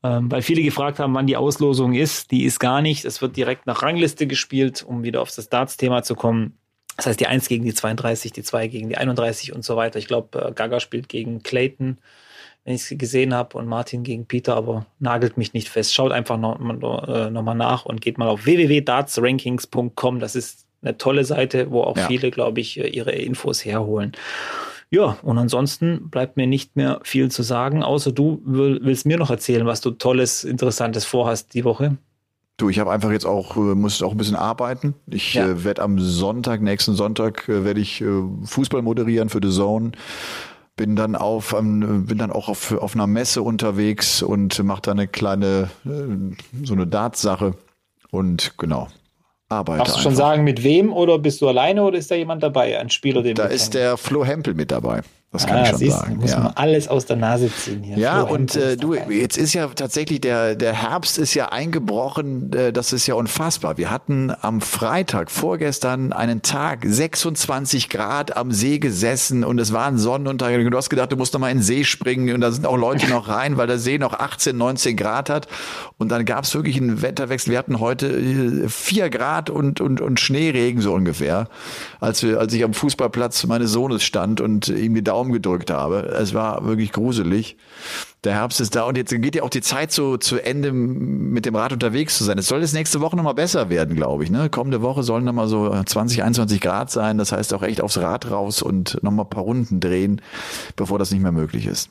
ähm, 0.02 0.30
weil 0.30 0.42
viele 0.42 0.62
gefragt 0.62 0.98
haben, 0.98 1.14
wann 1.14 1.26
die 1.26 1.36
Auslosung 1.36 1.94
ist. 1.94 2.30
Die 2.30 2.44
ist 2.44 2.60
gar 2.60 2.80
nicht. 2.82 3.04
Es 3.04 3.20
wird 3.20 3.36
direkt 3.36 3.66
nach 3.66 3.82
Rangliste 3.82 4.26
gespielt, 4.26 4.84
um 4.86 5.02
wieder 5.02 5.20
auf 5.20 5.34
das 5.34 5.48
Darts-Thema 5.48 6.02
zu 6.02 6.14
kommen. 6.14 6.58
Das 6.96 7.06
heißt, 7.06 7.20
die 7.20 7.26
1 7.26 7.48
gegen 7.48 7.64
die 7.64 7.74
32, 7.74 8.32
die 8.32 8.42
2 8.42 8.68
gegen 8.68 8.88
die 8.88 8.96
31 8.96 9.52
und 9.52 9.64
so 9.64 9.76
weiter. 9.76 9.98
Ich 9.98 10.08
glaube, 10.08 10.46
äh, 10.46 10.52
Gaga 10.52 10.80
spielt 10.80 11.08
gegen 11.08 11.42
Clayton, 11.42 11.98
wenn 12.64 12.74
ich 12.74 12.90
es 12.90 12.98
gesehen 12.98 13.34
habe, 13.34 13.56
und 13.56 13.66
Martin 13.66 14.02
gegen 14.02 14.26
Peter, 14.26 14.56
aber 14.56 14.86
nagelt 14.98 15.36
mich 15.36 15.52
nicht 15.52 15.68
fest. 15.68 15.94
Schaut 15.94 16.12
einfach 16.12 16.38
nochmal 16.38 16.76
noch, 16.76 17.08
äh, 17.08 17.30
noch 17.30 17.42
mal 17.42 17.54
nach 17.54 17.84
und 17.84 18.00
geht 18.00 18.18
mal 18.18 18.28
auf 18.28 18.44
www.dartsrankings.com. 18.46 20.20
Das 20.20 20.34
ist 20.34 20.66
eine 20.82 20.96
tolle 20.96 21.24
Seite, 21.24 21.70
wo 21.70 21.82
auch 21.82 21.96
ja. 21.96 22.06
viele, 22.06 22.30
glaube 22.30 22.60
ich, 22.60 22.78
äh, 22.78 22.88
ihre 22.88 23.12
Infos 23.12 23.64
herholen. 23.64 24.12
Ja, 24.90 25.18
und 25.22 25.36
ansonsten 25.36 26.08
bleibt 26.08 26.36
mir 26.36 26.46
nicht 26.46 26.76
mehr 26.76 27.00
viel 27.02 27.30
zu 27.30 27.42
sagen, 27.42 27.82
außer 27.82 28.10
du 28.12 28.40
willst 28.44 29.04
mir 29.04 29.18
noch 29.18 29.30
erzählen, 29.30 29.66
was 29.66 29.80
du 29.80 29.90
Tolles, 29.90 30.44
Interessantes 30.44 31.04
vorhast 31.04 31.52
die 31.54 31.64
Woche. 31.64 31.98
Du, 32.56 32.68
ich 32.68 32.80
habe 32.80 32.90
einfach 32.90 33.12
jetzt 33.12 33.26
auch, 33.26 33.56
äh, 33.56 33.60
muss 33.60 34.02
auch 34.02 34.12
ein 34.12 34.16
bisschen 34.16 34.36
arbeiten. 34.36 34.94
Ich 35.06 35.34
ja. 35.34 35.46
äh, 35.46 35.64
werde 35.64 35.82
am 35.82 35.98
Sonntag, 36.00 36.60
nächsten 36.60 36.94
Sonntag, 36.94 37.48
äh, 37.48 37.64
werde 37.64 37.80
ich 37.80 38.00
äh, 38.00 38.06
Fußball 38.44 38.82
moderieren 38.82 39.28
für 39.28 39.40
The 39.40 39.50
Zone. 39.50 39.92
Bin 40.74 40.96
dann 40.96 41.14
auf, 41.14 41.54
ähm, 41.56 42.06
bin 42.06 42.18
dann 42.18 42.32
auch 42.32 42.48
auf, 42.48 42.72
auf 42.72 42.94
einer 42.94 43.06
Messe 43.06 43.42
unterwegs 43.42 44.22
und 44.22 44.60
mache 44.64 44.82
da 44.82 44.90
eine 44.90 45.06
kleine, 45.06 45.70
äh, 45.84 46.64
so 46.64 46.74
eine 46.74 46.86
Darts-Sache. 46.86 47.54
Und 48.10 48.54
genau, 48.58 48.88
arbeite. 49.48 49.78
Darfst 49.78 49.96
du 49.96 50.00
schon 50.00 50.12
einfach. 50.12 50.24
sagen, 50.24 50.44
mit 50.44 50.62
wem 50.62 50.92
oder 50.92 51.18
bist 51.18 51.40
du 51.40 51.48
alleine 51.48 51.82
oder 51.82 51.98
ist 51.98 52.10
da 52.10 52.14
jemand 52.14 52.42
dabei? 52.42 52.78
Ein 52.78 52.90
Spieler, 52.90 53.22
den 53.22 53.34
Da 53.34 53.46
ist 53.46 53.74
der 53.74 53.96
Flo 53.96 54.24
Hempel 54.24 54.54
mit 54.54 54.70
dabei. 54.70 55.02
Das 55.30 55.46
kann 55.46 55.58
ah, 55.58 55.62
ich 55.64 55.68
schon 55.68 55.78
siehst, 55.78 55.98
sagen. 55.98 56.16
muss 56.16 56.30
Ja. 56.30 56.40
man 56.40 56.52
alles 56.54 56.88
aus 56.88 57.04
der 57.04 57.16
Nase 57.16 57.50
ziehen 57.54 57.82
hier. 57.82 57.98
Ja, 57.98 58.22
und 58.22 58.56
äh, 58.56 58.78
du, 58.78 58.94
jetzt 58.94 59.36
ist 59.36 59.52
ja 59.52 59.66
tatsächlich 59.66 60.22
der, 60.22 60.54
der 60.54 60.72
Herbst 60.72 61.18
ist 61.18 61.34
ja 61.34 61.50
eingebrochen, 61.50 62.50
äh, 62.54 62.72
das 62.72 62.94
ist 62.94 63.06
ja 63.06 63.14
unfassbar. 63.14 63.76
Wir 63.76 63.90
hatten 63.90 64.32
am 64.40 64.62
Freitag, 64.62 65.30
vorgestern, 65.30 66.14
einen 66.14 66.40
Tag, 66.40 66.80
26 66.86 67.90
Grad 67.90 68.38
am 68.38 68.52
See 68.52 68.78
gesessen 68.78 69.44
und 69.44 69.58
es 69.58 69.70
war 69.74 69.84
ein 69.86 69.98
Sonnenuntergang. 69.98 70.70
Du 70.70 70.76
hast 70.78 70.88
gedacht, 70.88 71.12
du 71.12 71.16
musst 71.16 71.34
noch 71.34 71.40
mal 71.40 71.50
in 71.50 71.58
den 71.58 71.62
See 71.62 71.84
springen 71.84 72.34
und 72.34 72.40
da 72.40 72.50
sind 72.50 72.66
auch 72.66 72.78
Leute 72.78 73.06
noch 73.10 73.28
rein, 73.28 73.58
weil 73.58 73.66
der 73.66 73.78
See 73.78 73.98
noch 73.98 74.14
18, 74.14 74.56
19 74.56 74.96
Grad 74.96 75.28
hat. 75.28 75.46
Und 75.98 76.08
dann 76.10 76.24
gab 76.24 76.44
es 76.44 76.54
wirklich 76.54 76.78
einen 76.78 77.02
Wetterwechsel. 77.02 77.50
Wir 77.50 77.58
hatten 77.58 77.80
heute 77.80 78.06
äh, 78.06 78.66
4 78.66 79.10
Grad 79.10 79.50
und, 79.50 79.82
und, 79.82 80.00
und 80.00 80.20
Schneeregen 80.20 80.80
so 80.80 80.94
ungefähr, 80.94 81.48
als, 82.00 82.22
wir, 82.22 82.40
als 82.40 82.54
ich 82.54 82.64
am 82.64 82.72
Fußballplatz 82.72 83.44
meines 83.44 83.72
Sohnes 83.72 84.02
stand 84.02 84.40
und 84.40 84.68
ihm 84.68 84.94
die 84.94 85.04
Daumen 85.04 85.17
gedrückt 85.24 85.70
habe. 85.70 86.00
Es 86.18 86.34
war 86.34 86.64
wirklich 86.64 86.92
gruselig. 86.92 87.56
Der 88.24 88.34
Herbst 88.34 88.60
ist 88.60 88.74
da 88.74 88.84
und 88.84 88.96
jetzt 88.96 89.10
geht 89.10 89.36
ja 89.36 89.42
auch 89.42 89.50
die 89.50 89.60
Zeit 89.60 89.92
so 89.92 90.16
zu 90.16 90.38
Ende, 90.38 90.72
mit 90.72 91.46
dem 91.46 91.54
Rad 91.54 91.72
unterwegs 91.72 92.18
zu 92.18 92.24
sein. 92.24 92.38
Es 92.38 92.48
soll 92.48 92.60
jetzt 92.60 92.74
nächste 92.74 93.00
Woche 93.00 93.16
nochmal 93.16 93.34
besser 93.34 93.70
werden, 93.70 93.94
glaube 93.94 94.24
ich. 94.24 94.30
Ne? 94.30 94.50
Kommende 94.50 94.82
Woche 94.82 95.02
sollen 95.02 95.24
nochmal 95.24 95.48
so 95.48 95.70
20, 95.70 96.22
21 96.22 96.60
Grad 96.60 96.90
sein. 96.90 97.18
Das 97.18 97.32
heißt 97.32 97.54
auch 97.54 97.62
echt 97.62 97.80
aufs 97.80 97.98
Rad 97.98 98.30
raus 98.30 98.62
und 98.62 99.02
nochmal 99.02 99.26
ein 99.26 99.30
paar 99.30 99.44
Runden 99.44 99.80
drehen, 99.80 100.20
bevor 100.76 100.98
das 100.98 101.10
nicht 101.10 101.22
mehr 101.22 101.32
möglich 101.32 101.66
ist. 101.66 101.90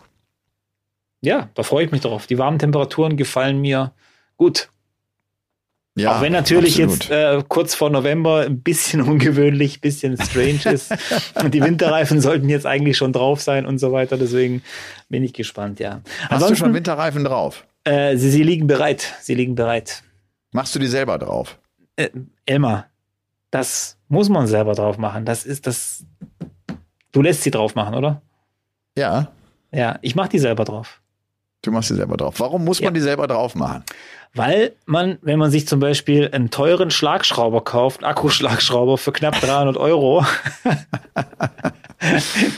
Ja, 1.22 1.50
da 1.56 1.64
freue 1.64 1.86
ich 1.86 1.92
mich 1.92 2.02
drauf. 2.02 2.28
Die 2.28 2.38
warmen 2.38 2.60
Temperaturen 2.60 3.18
gefallen 3.18 3.60
mir 3.60 3.94
gut. 4.36 4.70
Ja, 5.98 6.18
Auch 6.18 6.22
wenn 6.22 6.32
natürlich 6.32 6.82
absolut. 6.84 7.10
jetzt 7.10 7.12
äh, 7.12 7.44
kurz 7.48 7.74
vor 7.74 7.90
November 7.90 8.42
ein 8.42 8.62
bisschen 8.62 9.02
ungewöhnlich, 9.10 9.78
ein 9.78 9.82
bisschen 9.82 10.18
strange 10.22 10.62
ist. 10.72 10.92
Und 11.36 11.54
die 11.54 11.62
Winterreifen 11.64 12.22
sollten 12.22 12.50
jetzt 12.50 12.66
eigentlich 12.68 12.98
schon 12.98 13.14
drauf 13.14 13.42
sein 13.42 13.66
und 13.66 13.80
so 13.80 13.92
weiter. 13.92 14.16
Deswegen 14.18 14.62
bin 15.10 15.24
ich 15.24 15.34
gespannt, 15.34 15.80
ja. 15.80 16.02
Hast 16.30 16.50
du 16.50 16.56
schon 16.56 16.74
Winterreifen 16.74 17.24
drauf? 17.24 17.66
äh, 17.84 18.16
sie, 18.18 18.30
sie 18.30 18.44
liegen 18.44 18.68
bereit. 18.68 19.16
Sie 19.22 19.34
liegen 19.34 19.56
bereit. 19.56 20.04
Machst 20.52 20.76
du 20.76 20.80
die 20.80 20.88
selber 20.88 21.18
drauf? 21.18 21.58
Äh, 21.96 22.10
Elmar, 22.46 22.86
das 23.50 23.98
muss 24.08 24.30
man 24.30 24.46
selber 24.46 24.74
drauf 24.74 24.98
machen. 24.98 25.26
Das 25.26 25.46
ist 25.46 25.66
das. 25.68 26.06
Du 27.12 27.22
lässt 27.22 27.42
sie 27.44 27.52
drauf 27.52 27.74
machen, 27.76 27.96
oder? 27.96 28.22
Ja, 28.98 29.32
Ja, 29.72 29.98
ich 30.02 30.16
mache 30.16 30.30
die 30.30 30.40
selber 30.40 30.64
drauf. 30.64 31.02
Du 31.68 31.72
machst 31.72 31.90
die 31.90 31.96
selber 31.96 32.18
drauf. 32.18 32.36
Warum 32.40 32.64
muss 32.66 32.80
man 32.80 32.86
Ja. 32.86 32.92
die 32.92 33.00
selber 33.02 33.28
drauf 33.28 33.56
machen? 33.56 33.84
Weil 34.34 34.74
man, 34.86 35.18
wenn 35.22 35.40
man 35.40 35.52
sich 35.52 35.68
zum 35.68 35.80
Beispiel 35.80 36.30
einen 36.32 36.50
teuren 36.52 36.92
Schlagschrauber 36.92 37.64
kauft, 37.64 38.04
einen 38.04 38.12
Akkuschlagschrauber 38.12 38.98
für 38.98 39.12
knapp 39.12 39.40
300 39.42 39.78
Euro, 39.78 40.26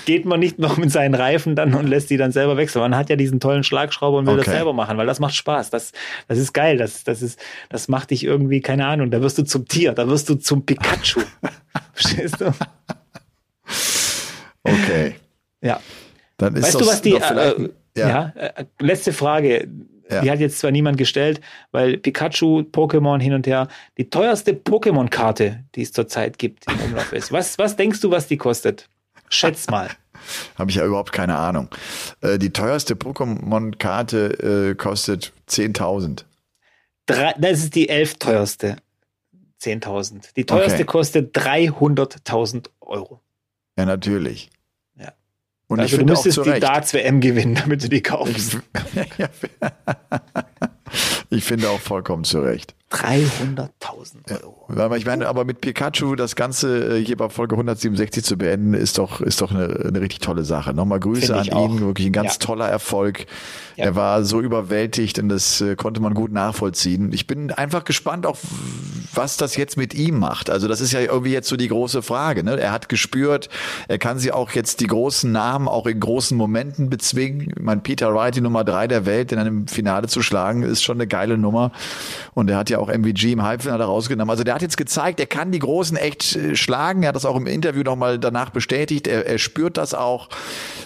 geht 0.05 0.25
man 0.25 0.39
nicht 0.39 0.59
noch 0.59 0.77
mit 0.77 0.91
seinen 0.91 1.15
Reifen 1.15 1.55
dann 1.55 1.73
und 1.73 1.87
lässt 1.87 2.09
die 2.09 2.17
dann 2.17 2.31
selber 2.31 2.57
wechseln. 2.57 2.81
Man 2.81 2.95
hat 2.97 3.09
ja 3.09 3.15
diesen 3.15 3.39
tollen 3.39 3.63
Schlagschrauber 3.63 4.17
und 4.17 4.27
will 4.27 4.37
das 4.37 4.47
Okay. 4.47 4.57
selber 4.57 4.73
machen, 4.73 4.97
weil 4.97 5.07
das 5.07 5.19
macht 5.19 5.35
Spaß. 5.35 5.69
Das, 5.69 5.91
das 6.27 6.37
ist 6.37 6.53
geil. 6.53 6.77
Das, 6.77 7.03
das, 7.03 7.21
ist, 7.21 7.39
das 7.69 7.87
macht 7.87 8.11
dich 8.11 8.23
irgendwie, 8.23 8.61
keine 8.61 8.85
Ahnung, 8.85 9.11
da 9.11 9.21
wirst 9.21 9.37
du 9.37 9.43
zum 9.43 9.67
Tier, 9.67 9.93
da 9.93 10.07
wirst 10.07 10.29
du 10.29 10.35
zum 10.35 10.65
Pikachu. 10.65 11.21
Verstehst 11.93 12.41
du? 12.41 12.53
Okay. 14.63 15.15
Ja. 15.61 15.79
Dann 16.37 16.55
ist 16.55 16.63
Weißt 16.63 16.75
das 16.75 16.81
du, 16.81 16.87
was 16.87 17.01
die, 17.01 17.11
vielleicht 17.11 17.59
äh, 17.59 17.69
ein- 18.03 18.09
ja, 18.09 18.33
äh, 18.35 18.65
letzte 18.79 19.13
Frage. 19.13 19.67
Ja. 20.11 20.21
Die 20.21 20.31
hat 20.31 20.39
jetzt 20.39 20.57
zwar 20.57 20.71
niemand 20.71 20.97
gestellt, 20.97 21.39
weil 21.71 21.97
Pikachu, 21.97 22.61
Pokémon 22.61 23.21
hin 23.21 23.33
und 23.33 23.45
her, 23.45 23.67
die 23.99 24.09
teuerste 24.09 24.53
Pokémon-Karte, 24.53 25.65
die 25.75 25.83
es 25.83 25.91
zurzeit 25.91 26.39
gibt 26.39 26.65
im 26.71 26.79
Umlauf 26.79 27.13
ist. 27.13 27.31
Was, 27.31 27.59
was 27.59 27.75
denkst 27.75 28.01
du, 28.01 28.09
was 28.09 28.25
die 28.27 28.37
kostet? 28.37 28.89
Schätz 29.29 29.67
mal. 29.69 29.87
Habe 30.57 30.71
ich 30.71 30.77
ja 30.77 30.85
überhaupt 30.85 31.11
keine 31.11 31.35
Ahnung. 31.37 31.69
Äh, 32.21 32.39
die 32.39 32.49
teuerste 32.51 32.95
Pokémon-Karte 32.95 34.71
äh, 34.71 34.75
kostet 34.75 35.31
10.000. 35.47 36.25
Drei, 37.05 37.33
das 37.37 37.59
ist 37.59 37.75
die 37.75 37.89
elf 37.89 38.15
teuerste. 38.15 38.77
10.000. 39.61 40.33
Die 40.35 40.45
teuerste 40.45 40.73
Okay. 40.77 40.85
kostet 40.85 41.37
300.000 41.37 42.69
Euro. 42.81 43.21
Ja, 43.77 43.85
natürlich. 43.85 44.49
Und 45.69 45.79
also 45.79 45.95
ich 45.95 45.99
du 45.99 46.05
müsstest 46.05 46.43
die. 46.43 46.59
Darts-WM 46.59 47.21
gewinnen, 47.21 47.53
damit 47.53 47.83
du 47.83 47.89
die 47.89 48.01
kaufst. 48.01 48.57
Ich 51.29 51.43
finde 51.43 51.69
auch 51.69 51.79
vollkommen 51.79 52.23
zu 52.23 52.41
Recht. 52.41 52.73
300.000 54.03 54.43
Euro. 54.43 54.95
Ich 54.95 55.05
meine, 55.05 55.27
aber 55.27 55.45
mit 55.45 55.61
Pikachu 55.61 56.15
das 56.15 56.35
Ganze 56.35 56.97
äh, 56.97 57.03
hier 57.05 57.17
bei 57.17 57.29
Folge 57.29 57.55
167 57.55 58.23
zu 58.23 58.37
beenden, 58.37 58.73
ist 58.73 58.97
doch, 58.97 59.21
ist 59.21 59.41
doch 59.41 59.51
eine, 59.51 59.65
eine 59.87 60.01
richtig 60.01 60.19
tolle 60.19 60.43
Sache. 60.45 60.73
Nochmal 60.73 60.99
Grüße 60.99 61.35
an 61.35 61.49
auch. 61.51 61.69
ihn, 61.69 61.79
wirklich 61.81 62.07
ein 62.07 62.13
ganz 62.13 62.33
Ja. 62.35 62.39
toller 62.39 62.67
Erfolg. 62.67 63.25
Ja. 63.75 63.85
Er 63.85 63.95
war 63.95 64.23
so 64.23 64.41
überwältigt 64.41 65.19
und 65.19 65.29
das 65.29 65.61
äh, 65.61 65.75
konnte 65.75 66.01
man 66.01 66.13
gut 66.13 66.31
nachvollziehen. 66.31 67.11
Ich 67.13 67.27
bin 67.27 67.51
einfach 67.51 67.83
gespannt 67.83 68.25
auf, 68.25 68.41
was 69.13 69.37
das 69.37 69.55
jetzt 69.55 69.77
mit 69.77 69.93
ihm 69.93 70.19
macht. 70.19 70.49
Also 70.49 70.67
das 70.67 70.81
ist 70.81 70.91
ja 70.91 70.99
irgendwie 70.99 71.31
jetzt 71.31 71.47
so 71.47 71.55
die 71.55 71.67
große 71.67 72.01
Frage. 72.01 72.43
Ne? 72.43 72.59
Er 72.59 72.71
hat 72.71 72.89
gespürt, 72.89 73.49
er 73.87 73.97
kann 73.97 74.19
sie 74.19 74.31
auch 74.31 74.51
jetzt 74.51 74.81
die 74.81 74.87
großen 74.87 75.31
Namen 75.31 75.67
auch 75.67 75.87
in 75.87 75.99
großen 75.99 76.37
Momenten 76.37 76.89
bezwingen. 76.89 77.53
Mein 77.59 77.81
Peter 77.83 78.13
Wright, 78.13 78.35
die 78.35 78.41
Nummer 78.41 78.63
drei 78.63 78.87
der 78.87 79.05
Welt, 79.05 79.31
in 79.31 79.39
einem 79.39 79.67
Finale 79.67 80.07
zu 80.07 80.21
schlagen, 80.21 80.63
ist 80.63 80.83
schon 80.83 80.97
eine 80.97 81.07
geile 81.07 81.37
Nummer. 81.37 81.71
Und 82.33 82.49
er 82.49 82.57
hat 82.57 82.69
ja 82.69 82.79
auch 82.79 82.89
MVG 82.89 83.31
im 83.31 83.43
Halbfinale 83.43 83.85
rausgenommen. 83.89 84.29
Also 84.29 84.43
der 84.43 84.55
hat 84.55 84.61
jetzt 84.61 84.77
gezeigt, 84.77 85.19
er 85.19 85.25
kann 85.25 85.51
die 85.51 85.59
Großen 85.59 85.97
echt 85.97 86.35
äh, 86.35 86.55
schlagen. 86.55 87.03
Er 87.03 87.09
hat 87.09 87.15
das 87.15 87.25
auch 87.25 87.35
im 87.35 87.47
Interview 87.47 87.83
nochmal 87.83 88.19
danach 88.19 88.51
bestätigt. 88.51 89.07
Er, 89.07 89.25
er 89.25 89.37
spürt 89.37 89.77
das 89.77 89.93
auch. 89.93 90.29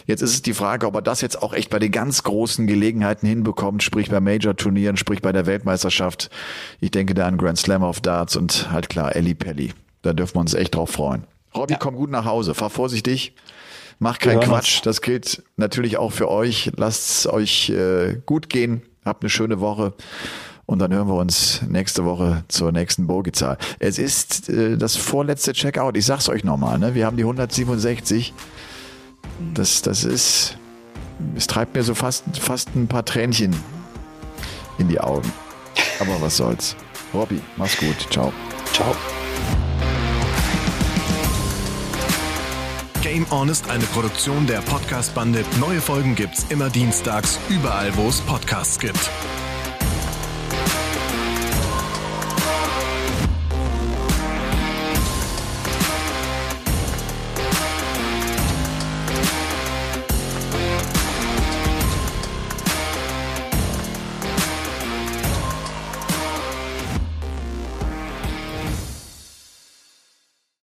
Jetzt 0.08 0.22
ist 0.22 0.34
es 0.34 0.42
die 0.42 0.54
Frage, 0.54 0.88
ob 0.88 0.96
er 0.96 1.02
das 1.02 1.22
jetzt 1.22 1.42
auch 1.42 1.54
echt 1.54 1.70
bei 1.70 1.80
den 1.80 1.92
ganz 1.92 2.24
großen 2.24 2.68
Gelegenheiten 2.68 3.28
hinbekommt, 3.28 3.84
sprich 3.84 4.10
bei 4.10 4.20
Major-Turnieren, 4.20 4.98
sprich 4.98 5.22
bei 5.22 5.32
der 5.32 5.46
Weltmeisterschaft. 5.46 6.30
Ich 6.80 6.92
denke 6.92 7.14
da 7.14 7.28
an 7.28 7.38
Grand 7.38 7.58
Slam 7.58 7.84
of 7.84 8.02
Darts 8.02 8.36
und 8.36 8.72
halt 8.72 8.90
klar 8.90 9.16
Ellie 9.16 9.36
Pelli. 9.36 9.74
Da 10.02 10.14
dürfen 10.14 10.36
wir 10.36 10.42
uns 10.42 10.54
echt 10.54 10.76
drauf 10.76 10.90
freuen. 10.90 11.24
Robby, 11.56 11.76
komm 11.80 11.96
gut 11.96 12.10
nach 12.10 12.26
Hause. 12.26 12.54
Fahr 12.54 12.70
vorsichtig. 12.70 13.36
Mach 14.00 14.20
keinen 14.20 14.42
Quatsch. 14.42 14.82
Das 14.84 15.02
gilt 15.02 15.44
natürlich 15.56 15.98
auch 15.98 16.12
für 16.12 16.30
euch. 16.30 16.72
Lasst 16.76 17.10
es 17.10 17.28
euch 17.28 17.70
äh, 17.70 18.18
gut 18.26 18.50
gehen. 18.50 18.82
Habt 19.06 19.24
eine 19.24 19.30
schöne 19.30 19.60
Woche. 19.60 19.94
Und 20.74 20.80
dann 20.80 20.92
hören 20.92 21.08
wir 21.08 21.14
uns 21.14 21.62
nächste 21.70 22.04
Woche 22.04 22.46
zur 22.48 22.72
nächsten 22.72 23.06
Bogizahl. 23.06 23.60
Es 23.78 24.00
ist 24.00 24.50
äh, 24.50 24.76
das 24.76 24.96
vorletzte 24.96 25.54
Checkout. 25.54 25.96
Ich 25.96 26.08
sag's 26.08 26.30
euch 26.30 26.44
nochmal, 26.44 26.80
ne? 26.80 26.96
Wir 26.96 27.06
haben 27.06 27.16
die 27.16 27.22
167. 27.22 28.34
Das, 29.54 29.84
das 29.84 30.04
ist, 30.04 30.58
es 31.36 31.46
treibt 31.46 31.76
mir 31.76 31.84
so 31.84 31.94
fast, 31.94 32.24
fast 32.40 32.76
ein 32.76 32.88
paar 32.88 33.06
Tränchen 33.06 33.56
in 34.80 34.88
die 34.88 35.00
Augen. 35.00 35.32
Aber 36.00 36.20
was 36.20 36.38
soll's. 36.38 36.76
Robby, 37.14 37.40
mach's 37.56 37.78
gut. 37.78 38.08
Ciao. 38.10 38.34
Ciao. 38.74 38.96
Game 43.04 43.28
On 43.30 43.48
ist 43.48 43.70
eine 43.70 43.84
Produktion 43.84 44.48
der 44.48 44.62
Podcast-Bande. 44.62 45.46
Neue 45.60 45.82
Folgen 45.82 46.16
gibt's 46.16 46.48
immer 46.50 46.72
dienstags, 46.72 47.38
überall, 47.48 47.96
wo 47.96 48.08
es 48.08 48.22
Podcasts 48.22 48.80
gibt. 48.80 49.12